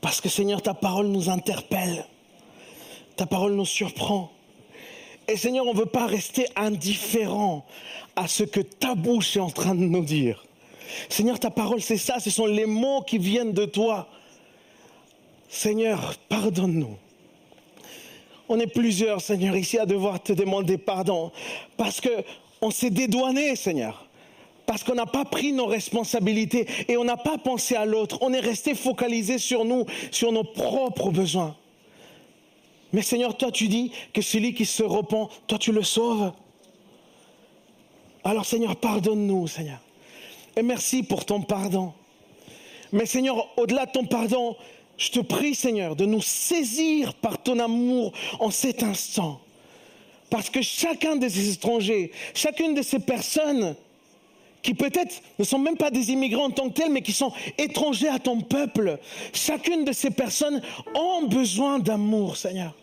Parce 0.00 0.22
que 0.22 0.30
Seigneur, 0.30 0.62
ta 0.62 0.72
parole 0.72 1.08
nous 1.08 1.28
interpelle. 1.28 2.06
Ta 3.16 3.26
parole 3.26 3.52
nous 3.52 3.66
surprend. 3.66 4.32
Et 5.28 5.36
Seigneur, 5.36 5.66
on 5.66 5.74
ne 5.74 5.78
veut 5.78 5.84
pas 5.84 6.06
rester 6.06 6.46
indifférent 6.56 7.66
à 8.16 8.28
ce 8.28 8.44
que 8.44 8.60
ta 8.60 8.94
bouche 8.94 9.36
est 9.36 9.40
en 9.40 9.50
train 9.50 9.74
de 9.74 9.84
nous 9.84 10.06
dire. 10.06 10.42
Seigneur, 11.10 11.38
ta 11.38 11.50
parole, 11.50 11.82
c'est 11.82 11.98
ça, 11.98 12.18
ce 12.18 12.30
sont 12.30 12.46
les 12.46 12.64
mots 12.64 13.02
qui 13.02 13.18
viennent 13.18 13.52
de 13.52 13.66
toi. 13.66 14.08
Seigneur, 15.50 16.14
pardonne-nous. 16.30 16.96
On 18.48 18.58
est 18.58 18.66
plusieurs, 18.66 19.20
Seigneur, 19.20 19.56
ici 19.56 19.78
à 19.78 19.86
devoir 19.86 20.22
te 20.22 20.32
demander 20.32 20.78
pardon 20.78 21.32
parce 21.76 22.00
que 22.00 22.10
on 22.60 22.70
s'est 22.70 22.90
dédouané, 22.90 23.56
Seigneur 23.56 24.08
parce 24.68 24.84
qu'on 24.84 24.94
n'a 24.94 25.06
pas 25.06 25.24
pris 25.24 25.54
nos 25.54 25.64
responsabilités 25.64 26.66
et 26.88 26.98
on 26.98 27.04
n'a 27.04 27.16
pas 27.16 27.38
pensé 27.38 27.74
à 27.74 27.86
l'autre. 27.86 28.18
On 28.20 28.34
est 28.34 28.38
resté 28.38 28.74
focalisé 28.74 29.38
sur 29.38 29.64
nous, 29.64 29.86
sur 30.10 30.30
nos 30.30 30.44
propres 30.44 31.10
besoins. 31.10 31.56
Mais 32.92 33.00
Seigneur, 33.00 33.34
toi 33.34 33.50
tu 33.50 33.68
dis 33.68 33.92
que 34.12 34.20
celui 34.20 34.52
qui 34.52 34.66
se 34.66 34.82
repent, 34.82 35.30
toi 35.46 35.58
tu 35.58 35.72
le 35.72 35.82
sauves. 35.82 36.32
Alors 38.24 38.44
Seigneur, 38.44 38.76
pardonne-nous, 38.76 39.46
Seigneur. 39.46 39.78
Et 40.54 40.62
merci 40.62 41.02
pour 41.02 41.24
ton 41.24 41.40
pardon. 41.40 41.94
Mais 42.92 43.06
Seigneur, 43.06 43.48
au-delà 43.56 43.86
de 43.86 43.92
ton 43.92 44.04
pardon, 44.04 44.54
je 44.98 45.10
te 45.10 45.20
prie, 45.20 45.54
Seigneur, 45.54 45.96
de 45.96 46.04
nous 46.04 46.20
saisir 46.20 47.14
par 47.14 47.42
ton 47.42 47.58
amour 47.58 48.12
en 48.40 48.50
cet 48.50 48.82
instant. 48.82 49.40
Parce 50.28 50.50
que 50.50 50.60
chacun 50.60 51.16
de 51.16 51.28
ces 51.28 51.52
étrangers, 51.52 52.12
chacune 52.34 52.74
de 52.74 52.82
ces 52.82 52.98
personnes 52.98 53.74
qui 54.60 54.74
peut-être 54.74 55.22
ne 55.38 55.44
sont 55.44 55.58
même 55.58 55.76
pas 55.76 55.90
des 55.90 56.10
immigrants 56.10 56.46
en 56.46 56.50
tant 56.50 56.68
que 56.68 56.74
tels, 56.74 56.92
mais 56.92 57.00
qui 57.00 57.12
sont 57.12 57.32
étrangers 57.56 58.08
à 58.08 58.18
ton 58.18 58.40
peuple. 58.40 58.98
Chacune 59.32 59.84
de 59.84 59.92
ces 59.92 60.10
personnes 60.10 60.60
ont 60.94 61.22
besoin 61.26 61.78
d'amour, 61.78 62.36
Seigneur. 62.36 62.74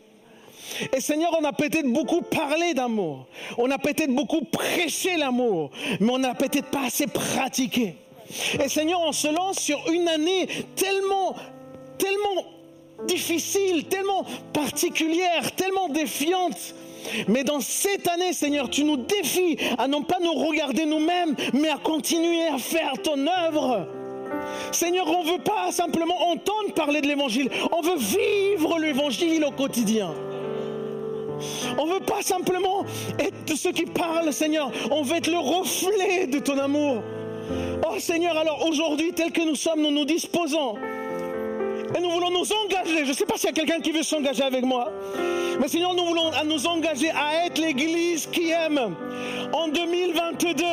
Et 0.95 1.01
Seigneur, 1.01 1.35
on 1.39 1.43
a 1.43 1.53
peut-être 1.53 1.91
beaucoup 1.91 2.21
parlé 2.21 2.73
d'amour, 2.73 3.27
on 3.57 3.69
a 3.69 3.77
peut-être 3.77 4.09
beaucoup 4.09 4.41
prêché 4.41 5.15
l'amour, 5.15 5.69
mais 5.99 6.09
on 6.11 6.17
n'a 6.17 6.33
peut-être 6.33 6.71
pas 6.71 6.85
assez 6.85 7.05
pratiqué. 7.05 7.95
Et 8.63 8.67
Seigneur, 8.67 8.99
on 9.01 9.11
se 9.11 9.27
lance 9.27 9.59
sur 9.59 9.79
une 9.91 10.07
année 10.07 10.47
tellement, 10.75 11.35
tellement 11.97 12.45
difficile, 13.07 13.85
tellement 13.85 14.25
particulière, 14.53 15.51
tellement 15.55 15.89
défiante 15.89 16.75
mais 17.27 17.43
dans 17.43 17.59
cette 17.59 18.07
année, 18.07 18.33
Seigneur, 18.33 18.69
tu 18.69 18.83
nous 18.83 18.97
défies 18.97 19.57
à 19.77 19.87
non 19.87 20.03
pas 20.03 20.17
nous 20.21 20.33
regarder 20.33 20.85
nous-mêmes, 20.85 21.35
mais 21.53 21.69
à 21.69 21.77
continuer 21.77 22.47
à 22.47 22.57
faire 22.57 22.93
ton 23.03 23.27
œuvre. 23.27 23.87
Seigneur, 24.71 25.07
on 25.07 25.23
ne 25.23 25.31
veut 25.33 25.43
pas 25.43 25.71
simplement 25.71 26.29
entendre 26.31 26.73
parler 26.75 27.01
de 27.01 27.07
l'évangile, 27.07 27.49
on 27.71 27.81
veut 27.81 27.97
vivre 27.97 28.79
l'évangile 28.79 29.45
au 29.45 29.51
quotidien. 29.51 30.13
On 31.77 31.85
ne 31.85 31.93
veut 31.93 31.99
pas 31.99 32.21
simplement 32.21 32.85
être 33.19 33.55
ceux 33.55 33.71
qui 33.71 33.85
parlent, 33.85 34.31
Seigneur, 34.33 34.71
on 34.89 35.01
veut 35.03 35.17
être 35.17 35.29
le 35.29 35.37
reflet 35.37 36.27
de 36.27 36.39
ton 36.39 36.57
amour. 36.57 37.03
Oh 37.87 37.99
Seigneur, 37.99 38.37
alors 38.37 38.65
aujourd'hui, 38.67 39.13
tel 39.13 39.31
que 39.31 39.41
nous 39.41 39.55
sommes, 39.55 39.81
nous 39.81 39.91
nous 39.91 40.05
disposons 40.05 40.75
et 41.95 42.01
nous 42.01 42.09
voulons 42.09 42.31
nous 42.31 42.47
engager. 42.51 43.05
Je 43.05 43.09
ne 43.09 43.13
sais 43.13 43.25
pas 43.25 43.37
s'il 43.37 43.47
y 43.47 43.49
a 43.49 43.53
quelqu'un 43.53 43.79
qui 43.79 43.91
veut 43.91 44.03
s'engager 44.03 44.43
avec 44.43 44.65
moi. 44.65 44.91
Mais 45.59 45.67
Seigneur, 45.67 45.93
nous 45.93 46.05
voulons 46.05 46.31
nous 46.45 46.67
engager 46.67 47.09
à 47.11 47.45
être 47.45 47.59
l'Église 47.59 48.27
qui 48.27 48.49
aime 48.49 48.95
en 49.53 49.67
2022. 49.69 50.63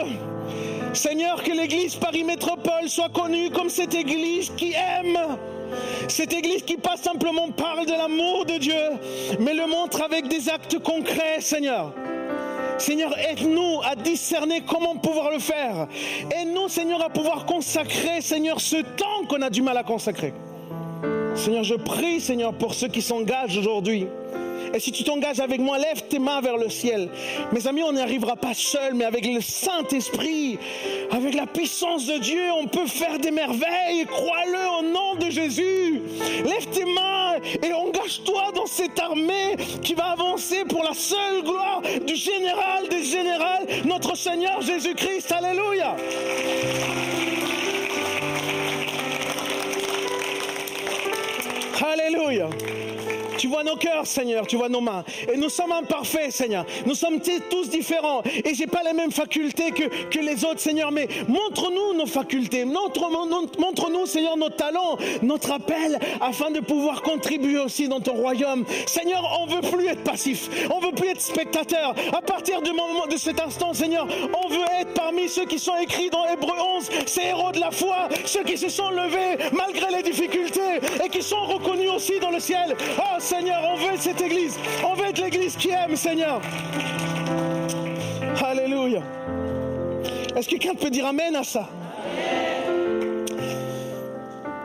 Seigneur, 0.95 1.43
que 1.43 1.53
l'Église 1.53 1.95
Paris 1.97 2.25
Métropole 2.25 2.89
soit 2.89 3.09
connue 3.09 3.51
comme 3.51 3.71
cette 3.71 3.95
Église 3.95 4.51
qui 4.57 4.73
aime. 4.73 5.19
Cette 6.09 6.33
Église 6.35 6.63
qui 6.63 6.77
pas 6.77 6.97
simplement 6.97 7.51
parle 7.51 7.87
de 7.87 7.93
l'amour 7.93 8.45
de 8.45 8.59
Dieu, 8.59 8.83
mais 9.41 9.55
le 9.55 9.67
montre 9.67 10.03
avec 10.03 10.29
des 10.29 10.51
actes 10.51 10.79
concrets, 10.81 11.41
Seigneur. 11.41 11.95
Seigneur, 12.77 13.17
aide-nous 13.17 13.81
à 13.85 13.95
discerner 13.95 14.63
comment 14.67 14.97
pouvoir 14.97 15.31
le 15.31 15.39
faire. 15.39 15.87
Aide-nous, 16.31 16.69
Seigneur, 16.69 17.03
à 17.03 17.09
pouvoir 17.09 17.47
consacrer, 17.47 18.21
Seigneur, 18.21 18.61
ce 18.61 18.77
temps 18.77 19.25
qu'on 19.29 19.41
a 19.41 19.49
du 19.49 19.63
mal 19.63 19.77
à 19.79 19.85
consacrer. 19.85 20.35
Seigneur, 21.35 21.65
je 21.65 21.75
prie, 21.75 22.21
Seigneur, 22.21 22.53
pour 22.53 22.75
ceux 22.75 22.89
qui 22.89 23.03
s'engagent 23.03 23.57
aujourd'hui. 23.57 24.07
Et 24.75 24.81
si 24.81 24.91
tu 24.91 25.05
t'engages 25.05 25.41
avec 25.41 25.61
moi, 25.61 25.77
lève 25.79 26.03
tes 26.09 26.19
mains 26.19 26.41
vers 26.41 26.57
le 26.57 26.71
ciel. 26.71 27.09
Mes 27.53 27.67
amis, 27.67 27.83
on 27.83 27.93
n'y 27.93 28.01
arrivera 28.01 28.37
pas 28.37 28.55
seul, 28.55 28.95
mais 28.95 29.05
avec 29.05 29.27
le 29.27 29.41
Saint-Esprit, 29.41 30.59
avec 31.11 31.35
la 31.35 31.47
puissance 31.47 32.07
de 32.07 32.19
Dieu, 32.19 32.43
on 32.59 32.67
peut 32.67 32.87
faire 32.87 33.19
des 33.19 33.31
merveilles. 33.31 34.07
Crois-le 34.07 34.79
au 34.79 34.93
nom 34.93 35.15
de 35.17 35.31
Jésus. 35.31 36.03
Lève 36.45 36.67
tes 36.73 36.85
mains 36.85 37.37
et 37.63 37.73
engage-toi 37.73 38.53
dans 38.55 38.67
cette 38.67 38.99
armée 38.99 39.57
qui 39.83 39.95
va 39.95 40.13
avancer 40.13 40.65
pour 40.65 40.83
la 40.83 40.95
seule 40.95 41.43
gloire 41.43 41.83
du 42.07 42.15
général 42.15 42.89
des 42.89 43.05
générales, 43.05 43.67
notre 43.85 44.17
Seigneur 44.17 44.63
Jésus-Christ. 44.63 45.33
Alléluia. 45.33 45.97
Alléluia. 51.83 52.49
Tu 53.43 53.49
vois 53.49 53.65
nos 53.65 53.75
cœurs, 53.75 54.07
Seigneur, 54.07 54.47
tu 54.47 54.55
vois 54.55 54.69
nos 54.69 54.81
mains. 54.81 55.03
Et 55.29 55.37
nous 55.37 55.49
sommes 55.49 55.73
imparfaits, 55.73 56.31
Seigneur. 56.31 56.65
Nous 56.87 56.95
sommes 56.95 57.19
tous 57.51 57.69
différents. 57.71 58.23
Et 58.45 58.55
j'ai 58.55 58.69
pas 58.69 58.85
les 58.85 58.93
mêmes 58.93 59.11
facultés 59.11 59.73
que, 59.73 59.83
que 60.11 60.21
les 60.21 60.45
autres, 60.45 60.61
Seigneur. 60.61 60.93
Mais 60.93 61.09
montre-nous 61.27 61.95
nos 61.95 62.07
facultés. 62.07 62.65
Montre-nous, 62.65 64.07
Seigneur, 64.07 64.37
nos 64.37 64.51
talents, 64.51 64.97
notre 65.23 65.51
appel, 65.51 65.99
afin 66.21 66.53
de 66.53 66.61
pouvoir 66.61 67.03
contribuer 67.03 67.59
aussi 67.59 67.89
dans 67.89 67.99
ton 67.99 68.13
royaume. 68.13 68.65
Seigneur, 68.87 69.29
on 69.41 69.47
veut 69.47 69.69
plus 69.73 69.89
être 69.89 70.05
passif. 70.05 70.49
On 70.73 70.79
veut 70.79 70.93
plus 70.93 71.09
être 71.09 71.21
spectateur. 71.21 71.97
À 72.17 72.23
partir 72.23 72.63
du 72.63 72.71
moment 72.71 73.09
de 73.11 73.17
cet 73.17 73.41
instant, 73.41 73.75
Seigneur, 73.75 74.07
on 74.41 74.49
veut 74.51 74.67
être 74.81 74.95
parmi 74.95 75.29
ceux 75.29 75.47
qui 75.47 75.59
sont 75.59 75.77
écrits 75.79 76.11
dans 76.11 76.29
Hébreu 76.29 76.55
11, 76.77 76.91
ces 77.07 77.23
héros 77.23 77.51
de 77.51 77.59
la 77.59 77.73
foi, 77.73 78.09
ceux 78.25 78.45
qui 78.45 78.57
se 78.57 78.69
sont 78.69 78.91
levés 78.91 79.37
malgré 79.53 79.91
les 79.91 80.05
difficultés 80.05 80.79
et 81.05 81.09
qui 81.09 81.25
sont 81.25 81.45
reconnus 81.45 81.91
aussi 81.91 82.21
dans 82.21 82.31
le 82.31 82.39
ciel. 82.39 82.77
Oh 82.99 83.19
Seigneur, 83.35 83.63
on 83.67 83.77
veut 83.77 83.97
cette 83.97 84.21
église. 84.21 84.59
On 84.85 84.93
veut 84.93 85.07
être 85.07 85.23
l'église 85.23 85.57
qui 85.57 85.71
aime, 85.71 85.97
Seigneur. 85.97 86.43
Alléluia. 88.45 89.01
Est-ce 90.37 90.47
que 90.47 90.57
quelqu'un 90.57 90.75
peut 90.75 90.91
dire 90.91 91.07
Amen 91.07 91.35
à 91.35 91.43
ça? 91.43 91.67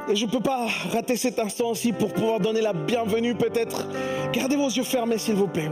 Et 0.10 0.16
je 0.18 0.26
ne 0.26 0.30
peux 0.30 0.42
pas 0.42 0.68
rater 0.92 1.16
cet 1.16 1.40
instant 1.40 1.70
aussi 1.70 1.94
pour 1.94 2.12
pouvoir 2.12 2.42
donner 2.42 2.60
la 2.60 2.74
bienvenue 2.74 3.36
peut-être. 3.36 3.88
Gardez 4.34 4.58
vos 4.58 4.68
yeux 4.68 4.84
fermés 4.84 5.18
s'il 5.18 5.36
vous 5.36 5.48
plaît. 5.48 5.72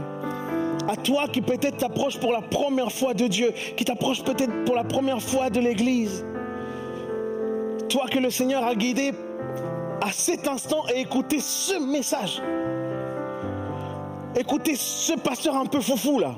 À 0.88 0.96
toi 0.96 1.28
qui 1.28 1.42
peut-être 1.42 1.76
t'approches 1.76 2.18
pour 2.18 2.32
la 2.32 2.40
première 2.40 2.90
fois 2.90 3.12
de 3.12 3.26
Dieu, 3.26 3.52
qui 3.76 3.84
t'approche 3.84 4.24
peut-être 4.24 4.64
pour 4.64 4.74
la 4.74 4.84
première 4.84 5.20
fois 5.20 5.50
de 5.50 5.60
l'Église. 5.60 6.24
Toi 7.90 8.06
que 8.10 8.18
le 8.18 8.30
Seigneur 8.30 8.64
a 8.64 8.74
guidé 8.74 9.12
à 10.00 10.12
cet 10.12 10.48
instant 10.48 10.84
et 10.94 11.00
écouter 11.00 11.40
ce 11.40 11.78
message. 11.78 12.40
Écoutez 14.38 14.76
ce 14.76 15.14
pasteur 15.14 15.56
un 15.56 15.64
peu 15.64 15.80
foufou 15.80 16.18
là. 16.18 16.34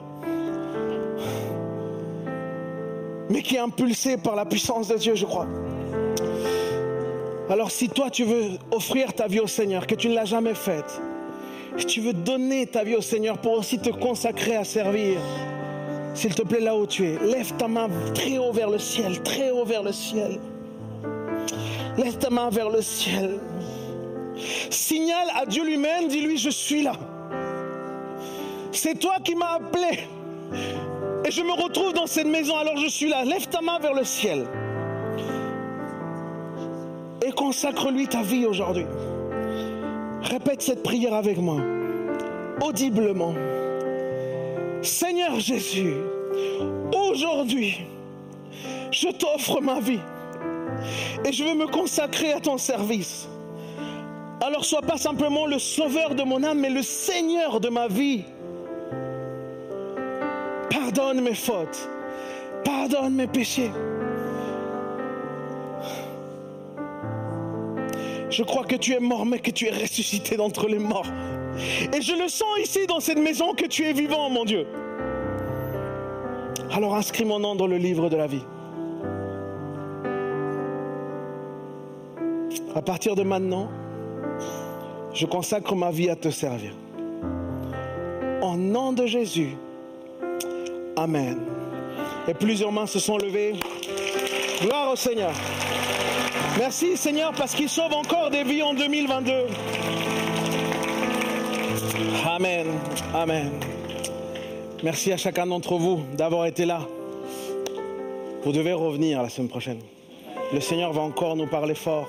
Mais 3.29 3.43
qui 3.43 3.57
est 3.57 3.61
impulsé 3.61 4.17
par 4.17 4.37
la 4.37 4.47
puissance 4.47 4.89
de 4.89 4.97
Dieu, 4.97 5.17
je 5.17 5.27
crois. 5.27 5.49
Alors 7.51 7.71
si 7.73 7.89
toi 7.89 8.09
tu 8.09 8.25
veux 8.25 8.51
offrir 8.71 9.13
ta 9.15 9.27
vie 9.27 9.41
au 9.41 9.49
Seigneur, 9.49 9.87
que 9.87 9.97
tu 9.97 10.09
ne 10.09 10.15
l'as 10.15 10.27
jamais 10.27 10.55
faite, 10.55 11.01
si 11.77 11.87
tu 11.87 12.01
veux 12.01 12.13
donner 12.13 12.67
ta 12.67 12.85
vie 12.85 12.95
au 12.95 13.01
Seigneur 13.01 13.39
pour 13.39 13.53
aussi 13.53 13.79
te 13.79 13.91
consacrer 13.91 14.55
à 14.55 14.65
servir, 14.65 15.19
s'il 16.15 16.35
te 16.35 16.43
plaît 16.43 16.61
là 16.61 16.77
où 16.77 16.87
tu 16.87 17.05
es, 17.05 17.19
lève 17.19 17.53
ta 17.57 17.67
main 17.67 17.89
très 18.15 18.39
haut 18.39 18.53
vers 18.53 18.71
le 18.71 18.79
ciel, 18.79 19.23
très 19.23 19.51
haut 19.51 19.65
vers 19.65 19.83
le 19.83 19.93
ciel. 19.93 20.39
Lève 21.97 22.17
ta 22.19 22.31
main 22.31 22.49
vers 22.49 22.71
le 22.71 22.81
ciel. 22.81 23.41
Signale 24.71 25.29
à 25.35 25.47
Dieu 25.47 25.65
lui-même, 25.65 26.07
dis-lui, 26.07 26.39
je 26.39 26.51
suis 26.51 26.83
là. 26.83 26.93
C'est 28.73 28.99
toi 28.99 29.17
qui 29.25 29.35
m'as 29.35 29.57
appelé. 29.57 30.01
Et 31.25 31.31
je 31.31 31.43
me 31.43 31.53
retrouve 31.53 31.93
dans 31.93 32.07
cette 32.07 32.27
maison, 32.27 32.57
alors 32.57 32.77
je 32.77 32.89
suis 32.89 33.09
là. 33.09 33.25
Lève 33.25 33.47
ta 33.49 33.61
main 33.61 33.79
vers 33.79 33.95
le 33.95 34.05
ciel. 34.05 34.47
Et 37.27 37.33
consacre-lui 37.33 38.09
ta 38.09 38.23
vie 38.23 38.47
aujourd'hui. 38.47 38.87
Répète 40.23 40.63
cette 40.63 40.83
prière 40.83 41.15
avec 41.15 41.39
moi, 41.39 41.61
audiblement. 42.63 43.35
Seigneur 44.83 45.39
Jésus, 45.41 45.95
aujourd'hui, 46.95 47.79
je 48.91 49.09
t'offre 49.09 49.61
ma 49.61 49.81
vie 49.81 50.01
et 51.25 51.33
je 51.33 51.45
veux 51.45 51.55
me 51.55 51.67
consacrer 51.67 52.33
à 52.33 52.41
ton 52.41 52.59
service. 52.59 53.29
Alors 54.41 54.65
sois 54.65 54.83
pas 54.83 54.97
simplement 54.97 55.47
le 55.47 55.59
sauveur 55.59 56.15
de 56.15 56.23
mon 56.23 56.43
âme, 56.45 56.61
mais 56.61 56.71
le 56.71 56.83
Seigneur 56.83 57.61
de 57.61 57.69
ma 57.69 57.89
vie. 57.89 58.25
Pardonne 60.71 61.21
mes 61.21 61.35
fautes. 61.35 61.89
Pardonne 62.65 63.15
mes 63.15 63.27
péchés. 63.27 63.71
Je 68.31 68.43
crois 68.43 68.65
que 68.65 68.77
tu 68.77 68.93
es 68.93 69.01
mort, 69.01 69.25
mais 69.25 69.39
que 69.39 69.51
tu 69.51 69.67
es 69.67 69.71
ressuscité 69.71 70.37
d'entre 70.37 70.69
les 70.69 70.79
morts. 70.79 71.07
Et 71.93 72.03
je 72.03 72.13
le 72.13 72.29
sens 72.29 72.59
ici 72.63 72.87
dans 72.87 73.01
cette 73.01 73.19
maison 73.19 73.55
que 73.55 73.67
tu 73.67 73.85
es 73.85 73.93
vivant, 73.93 74.29
mon 74.29 74.45
Dieu. 74.45 74.67
Alors 76.71 76.95
inscris 76.95 77.25
mon 77.25 77.41
nom 77.41 77.55
dans 77.55 77.67
le 77.67 77.79
livre 77.79 78.09
de 78.11 78.17
la 78.17 78.27
vie. 78.27 78.45
À 82.75 82.83
partir 82.83 83.17
de 83.17 83.23
maintenant, 83.23 83.69
je 85.15 85.27
consacre 85.27 85.75
ma 85.75 85.91
vie 85.91 86.11
à 86.11 86.17
te 86.17 86.31
servir. 86.31 86.73
Au 88.43 88.57
nom 88.57 88.93
de 88.93 89.07
Jésus. 89.07 89.57
Amen. 90.99 91.39
Et 92.27 92.35
plusieurs 92.35 92.73
mains 92.73 92.87
se 92.87 92.99
sont 92.99 93.19
levées. 93.19 93.53
Gloire 94.61 94.91
au 94.91 94.97
Seigneur. 94.97 95.31
Merci 96.59 96.97
Seigneur 96.97 97.33
parce 97.33 97.55
qu'il 97.55 97.69
sauve 97.69 97.93
encore 97.93 98.31
des 98.31 98.43
vies 98.43 98.63
en 98.65 98.75
2022. 98.75 99.33
Amen. 102.27 102.67
Amen. 103.15 103.51
Merci 104.83 105.13
à 105.13 105.17
chacun 105.17 105.47
d'entre 105.47 105.77
vous 105.77 106.01
d'avoir 106.15 106.47
été 106.47 106.67
là. 106.67 106.81
Vous 108.43 108.51
devez 108.51 108.73
revenir 108.73 109.23
la 109.23 109.29
semaine 109.29 109.49
prochaine. 109.49 109.79
Le 110.53 110.61
Seigneur 110.61 110.93
va 110.93 111.03
encore 111.03 111.37
nous 111.37 111.47
parler 111.47 111.77
fort. 111.77 112.09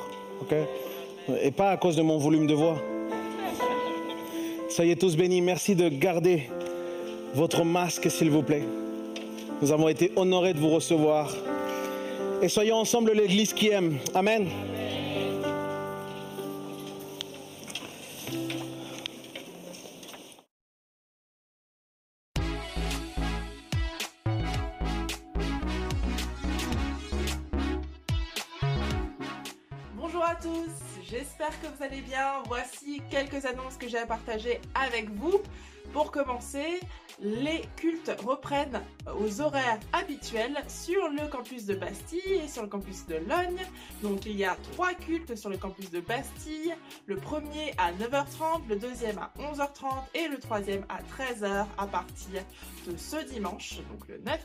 Et 1.44 1.52
pas 1.52 1.70
à 1.70 1.78
cause 1.78 1.96
de 1.96 2.02
mon 2.02 2.18
volume 2.18 2.48
de 2.48 2.56
voix. 2.56 2.78
Soyez 4.68 4.96
tous 4.96 5.16
bénis. 5.16 5.42
Merci 5.42 5.76
de 5.76 5.90
garder 5.90 6.50
votre 7.34 7.64
masque, 7.64 8.10
s'il 8.10 8.30
vous 8.30 8.44
plaît. 8.44 8.64
Nous 9.62 9.72
avons 9.72 9.88
été 9.88 10.12
honorés 10.16 10.54
de 10.54 10.60
vous 10.60 10.70
recevoir. 10.70 11.32
Et 12.42 12.48
soyons 12.48 12.78
ensemble 12.78 13.12
l'Église 13.12 13.54
qui 13.54 13.70
aime. 13.70 13.98
Amen. 14.16 14.48
Bonjour 29.98 30.24
à 30.24 30.36
tous, 30.36 30.72
j'espère 31.10 31.50
que 31.62 31.68
vous 31.68 31.84
allez 31.84 32.02
bien. 32.02 32.42
Voici 32.48 33.02
quelques 33.10 33.46
annonces 33.46 33.76
que 33.78 33.88
j'ai 33.88 33.98
à 33.98 34.06
partager 34.06 34.62
avec 34.74 35.10
vous. 35.12 35.42
Pour 35.92 36.12
commencer, 36.12 36.80
les 37.22 37.64
cultes 37.76 38.12
reprennent 38.26 38.82
aux 39.20 39.42
horaires 39.42 39.80
habituels 39.94 40.58
sur 40.68 41.10
le 41.10 41.28
campus 41.28 41.66
de 41.66 41.76
Bastille 41.76 42.42
et 42.44 42.48
sur 42.48 42.62
le 42.62 42.70
campus 42.70 43.06
de 43.08 43.16
Logne. 43.16 43.66
Donc 44.02 44.26
il 44.26 44.38
y 44.38 44.46
a 44.46 44.56
trois 44.72 44.94
cultes 44.94 45.36
sur 45.36 45.50
le 45.50 45.58
campus 45.58 45.92
de 45.92 46.00
Bastille. 46.00 46.74
Le 47.06 47.18
premier 47.18 47.74
à 47.78 47.92
9h30, 47.94 48.68
le 48.70 48.78
deuxième 48.78 49.18
à 49.18 49.32
11h30 49.40 49.88
et 50.14 50.28
le 50.28 50.38
troisième 50.38 50.86
à 50.90 51.00
13h 51.02 51.66
à 51.78 51.88
partir 51.88 52.44
de 52.88 52.96
ce 52.98 53.18
dimanche, 53.26 53.78
donc 53.92 54.08
le 54.08 54.20
9. 54.20 54.40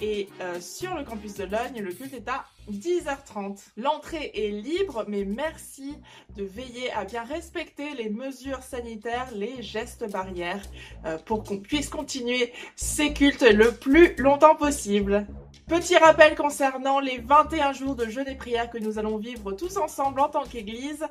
Et 0.00 0.28
euh, 0.40 0.60
sur 0.60 0.94
le 0.94 1.04
campus 1.04 1.34
de 1.34 1.44
Logne, 1.44 1.80
le 1.80 1.92
culte 1.92 2.14
est 2.14 2.28
à 2.28 2.44
10h30. 2.70 3.58
L'entrée 3.76 4.30
est 4.34 4.50
libre, 4.50 5.04
mais 5.08 5.24
merci 5.24 5.94
de 6.36 6.44
veiller 6.44 6.92
à 6.92 7.04
bien 7.04 7.24
respecter 7.24 7.94
les 7.94 8.10
mesures 8.10 8.62
sanitaires, 8.62 9.28
les 9.34 9.62
gestes 9.62 10.10
barrières, 10.10 10.62
euh, 11.04 11.18
pour 11.18 11.44
qu'on 11.44 11.58
puisse 11.58 11.88
continuer 11.88 12.52
ces 12.76 13.12
cultes 13.12 13.42
le 13.42 13.72
plus 13.72 14.14
longtemps 14.16 14.56
possible. 14.56 15.26
Petit 15.70 15.96
rappel 15.96 16.34
concernant 16.34 16.98
les 16.98 17.18
21 17.18 17.72
jours 17.72 17.94
de 17.94 18.08
jeûne 18.08 18.26
et 18.26 18.34
prière 18.34 18.68
que 18.70 18.78
nous 18.78 18.98
allons 18.98 19.18
vivre 19.18 19.52
tous 19.52 19.76
ensemble 19.76 20.18
en 20.18 20.28
tant 20.28 20.42
qu'Église, 20.42 21.06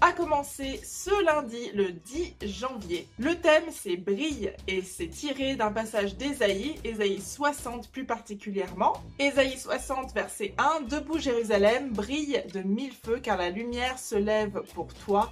a 0.00 0.10
commencé 0.10 0.80
ce 0.82 1.24
lundi, 1.24 1.70
le 1.74 1.92
10 1.92 2.34
janvier. 2.42 3.06
Le 3.20 3.36
thème 3.36 3.62
c'est 3.70 3.96
brille 3.96 4.52
et 4.66 4.82
c'est 4.82 5.06
tiré 5.06 5.54
d'un 5.54 5.70
passage 5.70 6.16
d'Ésaïe, 6.16 6.74
Ésaïe 6.82 7.20
60 7.20 7.88
plus 7.92 8.04
particulièrement. 8.04 8.94
Ésaïe 9.20 9.56
60 9.56 10.12
verset 10.12 10.54
1, 10.58 10.88
Debout 10.88 11.20
Jérusalem, 11.20 11.90
brille 11.90 12.42
de 12.52 12.62
mille 12.62 12.94
feux 13.04 13.20
car 13.20 13.36
la 13.36 13.50
lumière 13.50 14.00
se 14.00 14.16
lève 14.16 14.60
pour 14.74 14.92
toi. 14.92 15.30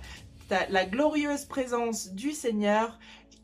La 0.71 0.87
glorieuse 0.87 1.45
présence 1.47 2.13
du 2.13 2.31
Seigneur 2.31 2.99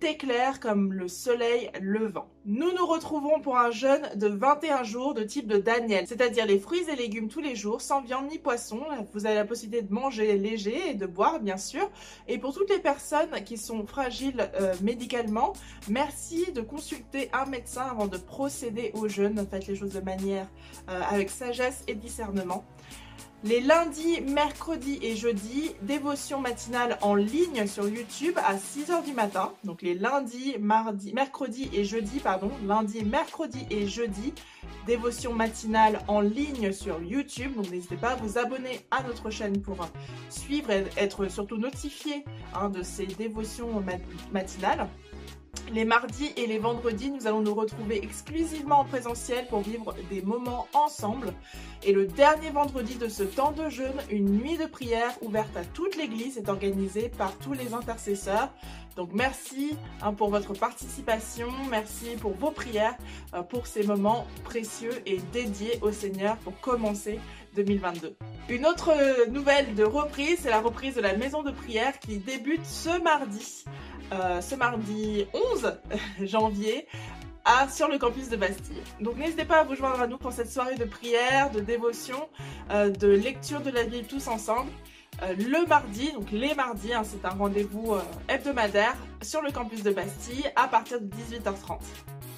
éclair 0.05 0.61
comme 0.61 0.93
le 0.93 1.09
soleil 1.09 1.71
levant. 1.81 2.29
Nous 2.47 2.73
nous 2.73 2.87
retrouvons 2.87 3.41
pour 3.41 3.57
un 3.57 3.71
jeûne 3.71 4.07
de 4.17 4.27
21 4.27 4.83
jours 4.83 5.15
de 5.15 5.23
type 5.23 5.47
de 5.47 5.57
Daniel, 5.57 6.07
c'est-à-dire 6.07 6.45
les 6.45 6.59
fruits 6.59 6.85
et 6.91 6.97
légumes 6.97 7.29
tous 7.29 7.41
les 7.41 7.57
jours, 7.57 7.81
sans 7.81 8.03
viande 8.03 8.29
ni 8.31 8.39
poisson. 8.39 8.81
Vous 9.15 9.25
avez 9.25 9.37
la 9.37 9.47
possibilité 9.47 9.87
de 9.87 9.93
manger 9.93 10.37
léger 10.37 10.91
et 10.91 10.95
de 10.95 11.07
boire, 11.07 11.41
bien 11.41 11.57
sûr. 11.57 11.91
Et 12.29 12.39
pour 12.39 12.53
toutes 12.53 12.71
les 12.71 12.81
personnes 12.81 13.31
qui 13.45 13.57
sont 13.57 13.87
fragiles 13.87 14.51
euh, 14.61 14.75
médicalement, 14.83 15.55
merci 15.89 16.53
de 16.53 16.61
consulter 16.61 17.31
un 17.33 17.47
médecin 17.47 17.87
avant 17.91 18.07
de 18.07 18.19
procéder 18.19 18.93
au 18.95 19.09
jeûne. 19.09 19.47
Faites 19.51 19.67
les 19.67 19.77
choses 19.77 19.95
de 19.95 20.01
manière 20.01 20.49
euh, 20.91 21.01
avec 21.11 21.31
sagesse 21.31 21.83
et 21.89 21.95
discernement. 21.95 22.65
Les 23.47 23.61
lundis, 23.61 24.23
mercredis 24.23 24.99
et 25.03 25.17
jeudis, 25.17 25.73
dévotion 25.83 26.41
matinale 26.41 26.97
en 27.03 27.15
ligne 27.15 27.67
sur 27.67 27.87
YouTube 27.87 28.39
à 28.39 28.57
6h 28.57 29.05
du 29.05 29.13
matin. 29.13 29.53
Donc 29.65 29.83
les 29.83 29.95
lundis, 29.95 30.57
mardi, 30.59 31.13
et 31.75 31.85
jeudi, 31.85 32.21
pardon, 32.21 32.51
lundi, 32.67 33.05
mercredi 33.05 33.67
et 33.69 33.87
jeudi, 33.87 34.33
dévotion 34.87 35.35
matinale 35.35 36.01
en 36.09 36.23
ligne 36.23 36.73
sur 36.73 37.03
YouTube. 37.03 37.55
Donc 37.55 37.71
n'hésitez 37.71 37.97
pas 37.97 38.13
à 38.13 38.17
vous 38.17 38.39
abonner 38.39 38.81
à 38.91 39.03
notre 39.03 39.29
chaîne 39.29 39.61
pour 39.61 39.77
suivre 40.31 40.71
et 40.71 40.87
être 40.97 41.29
surtout 41.29 41.59
notifié 41.59 42.25
hein, 42.55 42.71
de 42.71 42.83
ces 42.83 43.05
dévotions 43.05 43.85
matinales. 44.33 44.89
Les 45.73 45.85
mardis 45.85 46.33
et 46.37 46.47
les 46.47 46.59
vendredis, 46.59 47.11
nous 47.11 47.27
allons 47.27 47.41
nous 47.41 47.55
retrouver 47.55 48.03
exclusivement 48.03 48.81
en 48.81 48.85
présentiel 48.85 49.47
pour 49.49 49.61
vivre 49.61 49.95
des 50.11 50.23
moments 50.23 50.69
ensemble. 50.73 51.33
Et 51.83 51.93
le 51.93 52.07
dernier 52.07 52.51
vendredi 52.51 52.97
de 52.97 53.09
ce 53.09 53.23
temps 53.23 53.53
de 53.53 53.69
jeûne, 53.69 54.01
une 54.11 54.39
nuit 54.39 54.57
de 54.57 54.67
prière 54.67 55.13
ouverte 55.23 55.57
à 55.57 55.65
toute 55.65 55.97
l'Église 55.97 56.39
est 56.39 56.49
organisée 56.49 57.09
par 57.09 57.37
tous 57.39 57.55
les 57.55 57.75
intercesseurs. 57.75 58.51
Donc 58.97 59.11
merci 59.13 59.77
hein, 60.03 60.13
pour 60.13 60.31
votre 60.31 60.53
participation, 60.53 61.49
merci 61.71 62.17
pour 62.21 62.33
vos 62.35 62.53
prières, 62.53 62.97
euh, 63.35 63.43
pour 63.43 63.67
ces 63.67 63.83
moments 63.83 64.27
précieux 64.45 64.93
et 65.07 65.19
dédiés 65.33 65.79
au 65.83 65.91
Seigneur 65.91 66.37
pour 66.39 66.59
commencer 66.61 67.19
2022. 67.57 68.17
Une 68.49 68.67
autre 68.67 68.93
nouvelle 69.31 69.75
de 69.75 69.85
reprise, 69.85 70.41
c'est 70.43 70.51
la 70.51 70.61
reprise 70.61 70.95
de 70.95 71.01
la 71.01 71.17
maison 71.17 71.43
de 71.43 71.51
prière 71.51 71.99
qui 71.99 72.19
débute 72.19 72.65
ce 72.65 73.03
mardi. 73.03 73.65
Euh, 74.13 74.41
ce 74.41 74.55
mardi 74.55 75.27
11 75.33 75.79
janvier 76.23 76.87
à, 77.45 77.69
sur 77.69 77.89
le 77.89 77.99
campus 77.99 78.29
de 78.29 78.37
Bastille. 78.37 78.83
Donc 79.01 79.17
n'hésitez 79.17 79.45
pas 79.45 79.61
à 79.61 79.65
vous 79.65 79.75
joindre 79.75 80.01
à 80.01 80.07
nous 80.07 80.19
pour 80.19 80.33
cette 80.33 80.51
soirée 80.51 80.77
de 80.77 80.85
prière, 80.85 81.51
de 81.51 81.61
dévotion, 81.61 82.29
euh, 82.71 82.91
de 82.91 83.09
lecture 83.09 83.61
de 83.61 83.71
la 83.71 83.85
Bible 83.85 84.07
tous 84.07 84.29
ensemble. 84.29 84.71
Euh, 85.23 85.35
le 85.39 85.67
mardi, 85.67 86.13
donc 86.13 86.31
les 86.33 86.55
mardis, 86.55 86.93
hein, 86.93 87.03
c'est 87.05 87.25
un 87.25 87.31
rendez-vous 87.31 87.97
hebdomadaire 88.29 88.97
sur 89.23 89.43
le 89.43 89.51
campus 89.51 89.83
de 89.83 89.91
Bastille 89.91 90.45
à 90.57 90.69
partir 90.69 91.01
de 91.01 91.07
18h30. 91.07 91.79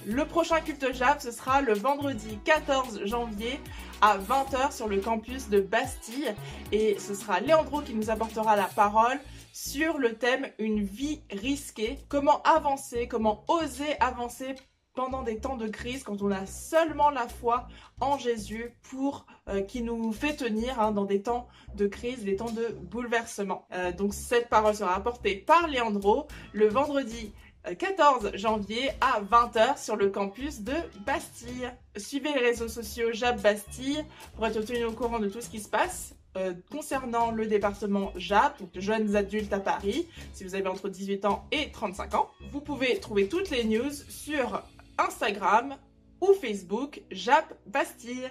Le 0.07 0.25
prochain 0.25 0.61
culte 0.61 0.95
JAP, 0.95 1.21
ce 1.21 1.33
sera 1.33 1.63
le 1.63 1.75
vendredi 1.75 2.39
14 2.45 3.07
janvier 3.07 3.59
à 4.01 4.19
20h 4.19 4.73
sur 4.73 4.87
le 4.87 4.99
campus 4.99 5.49
de 5.49 5.61
Bastille. 5.61 6.33
Et 6.71 6.97
ce 7.01 7.13
sera 7.13 7.41
Léandro 7.41 7.81
qui 7.81 7.93
nous 7.93 8.09
apportera 8.09 8.55
la 8.55 8.67
parole 8.67 9.19
sur 9.57 9.97
le 9.97 10.19
thème 10.19 10.49
Une 10.59 10.83
vie 10.83 11.23
risquée. 11.31 11.99
Comment 12.11 12.43
avancer, 12.43 13.09
comment 13.09 13.43
oser 13.49 13.99
avancer 14.01 14.55
pendant 14.95 15.23
des 15.23 15.39
temps 15.39 15.57
de 15.57 15.67
crise, 15.67 16.03
quand 16.03 16.21
on 16.21 16.31
a 16.31 16.45
seulement 16.45 17.09
la 17.09 17.27
foi 17.27 17.67
en 18.01 18.19
Jésus 18.19 18.75
pour 18.83 19.25
euh, 19.49 19.63
qui 19.63 19.83
nous 19.83 20.13
fait 20.13 20.37
tenir 20.37 20.79
hein, 20.79 20.93
dans 20.93 21.07
des 21.07 21.23
temps 21.23 21.49
de 21.75 21.87
crise, 21.87 22.25
des 22.25 22.37
temps 22.37 22.51
de 22.51 22.69
bouleversement. 22.83 23.67
Euh, 23.73 23.93
donc 23.93 24.13
cette 24.13 24.51
parole 24.51 24.75
sera 24.75 24.95
apportée 24.95 25.37
par 25.37 25.69
Leandro 25.69 26.29
le 26.53 26.69
vendredi 26.69 27.33
14 27.79 28.27
euh, 28.27 28.31
janvier 28.35 28.91
à 29.01 29.23
20h 29.23 29.83
sur 29.83 29.97
le 29.97 30.11
campus 30.11 30.61
de 30.61 30.75
Bastille. 31.07 31.71
Suivez 31.97 32.33
les 32.35 32.41
réseaux 32.41 32.69
sociaux 32.69 33.11
Jab 33.13 33.41
Bastille 33.41 34.05
pour 34.35 34.47
être 34.47 34.61
tenu 34.63 34.85
au 34.85 34.93
courant 34.93 35.19
de 35.19 35.29
tout 35.29 35.41
ce 35.41 35.49
qui 35.49 35.61
se 35.61 35.69
passe. 35.69 36.15
Euh, 36.37 36.53
concernant 36.71 37.31
le 37.31 37.47
département 37.47 38.13
JAP, 38.15 38.61
donc 38.61 38.69
jeunes 38.75 39.17
adultes 39.17 39.53
à 39.55 39.61
Paris, 39.61 40.07
si 40.35 40.45
vous 40.45 40.55
avez 40.55 40.69
entre 40.69 40.91
18 40.91 41.25
ans 41.25 41.47
et 41.51 41.71
35 41.71 42.15
ans. 42.15 42.31
Vous 42.53 42.61
pouvez 42.61 42.99
trouver 43.01 43.27
toutes 43.27 43.49
les 43.49 43.65
news 43.65 43.93
sur 44.09 44.63
Instagram 44.99 45.77
ou 46.21 46.35
Facebook 46.35 47.01
JAP 47.11 47.55
Bastille. 47.67 48.31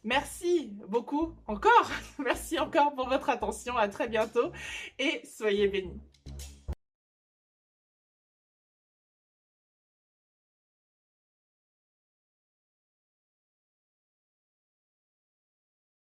Merci 0.06 0.72
beaucoup 0.88 1.34
encore. 1.48 1.92
Merci 2.20 2.60
encore 2.60 2.94
pour 2.96 3.10
votre 3.10 3.30
attention. 3.30 3.76
À 3.76 3.90
très 3.90 4.08
bientôt 4.08 4.52
et 5.00 5.22
soyez 5.26 5.68
bénis. 5.68 6.00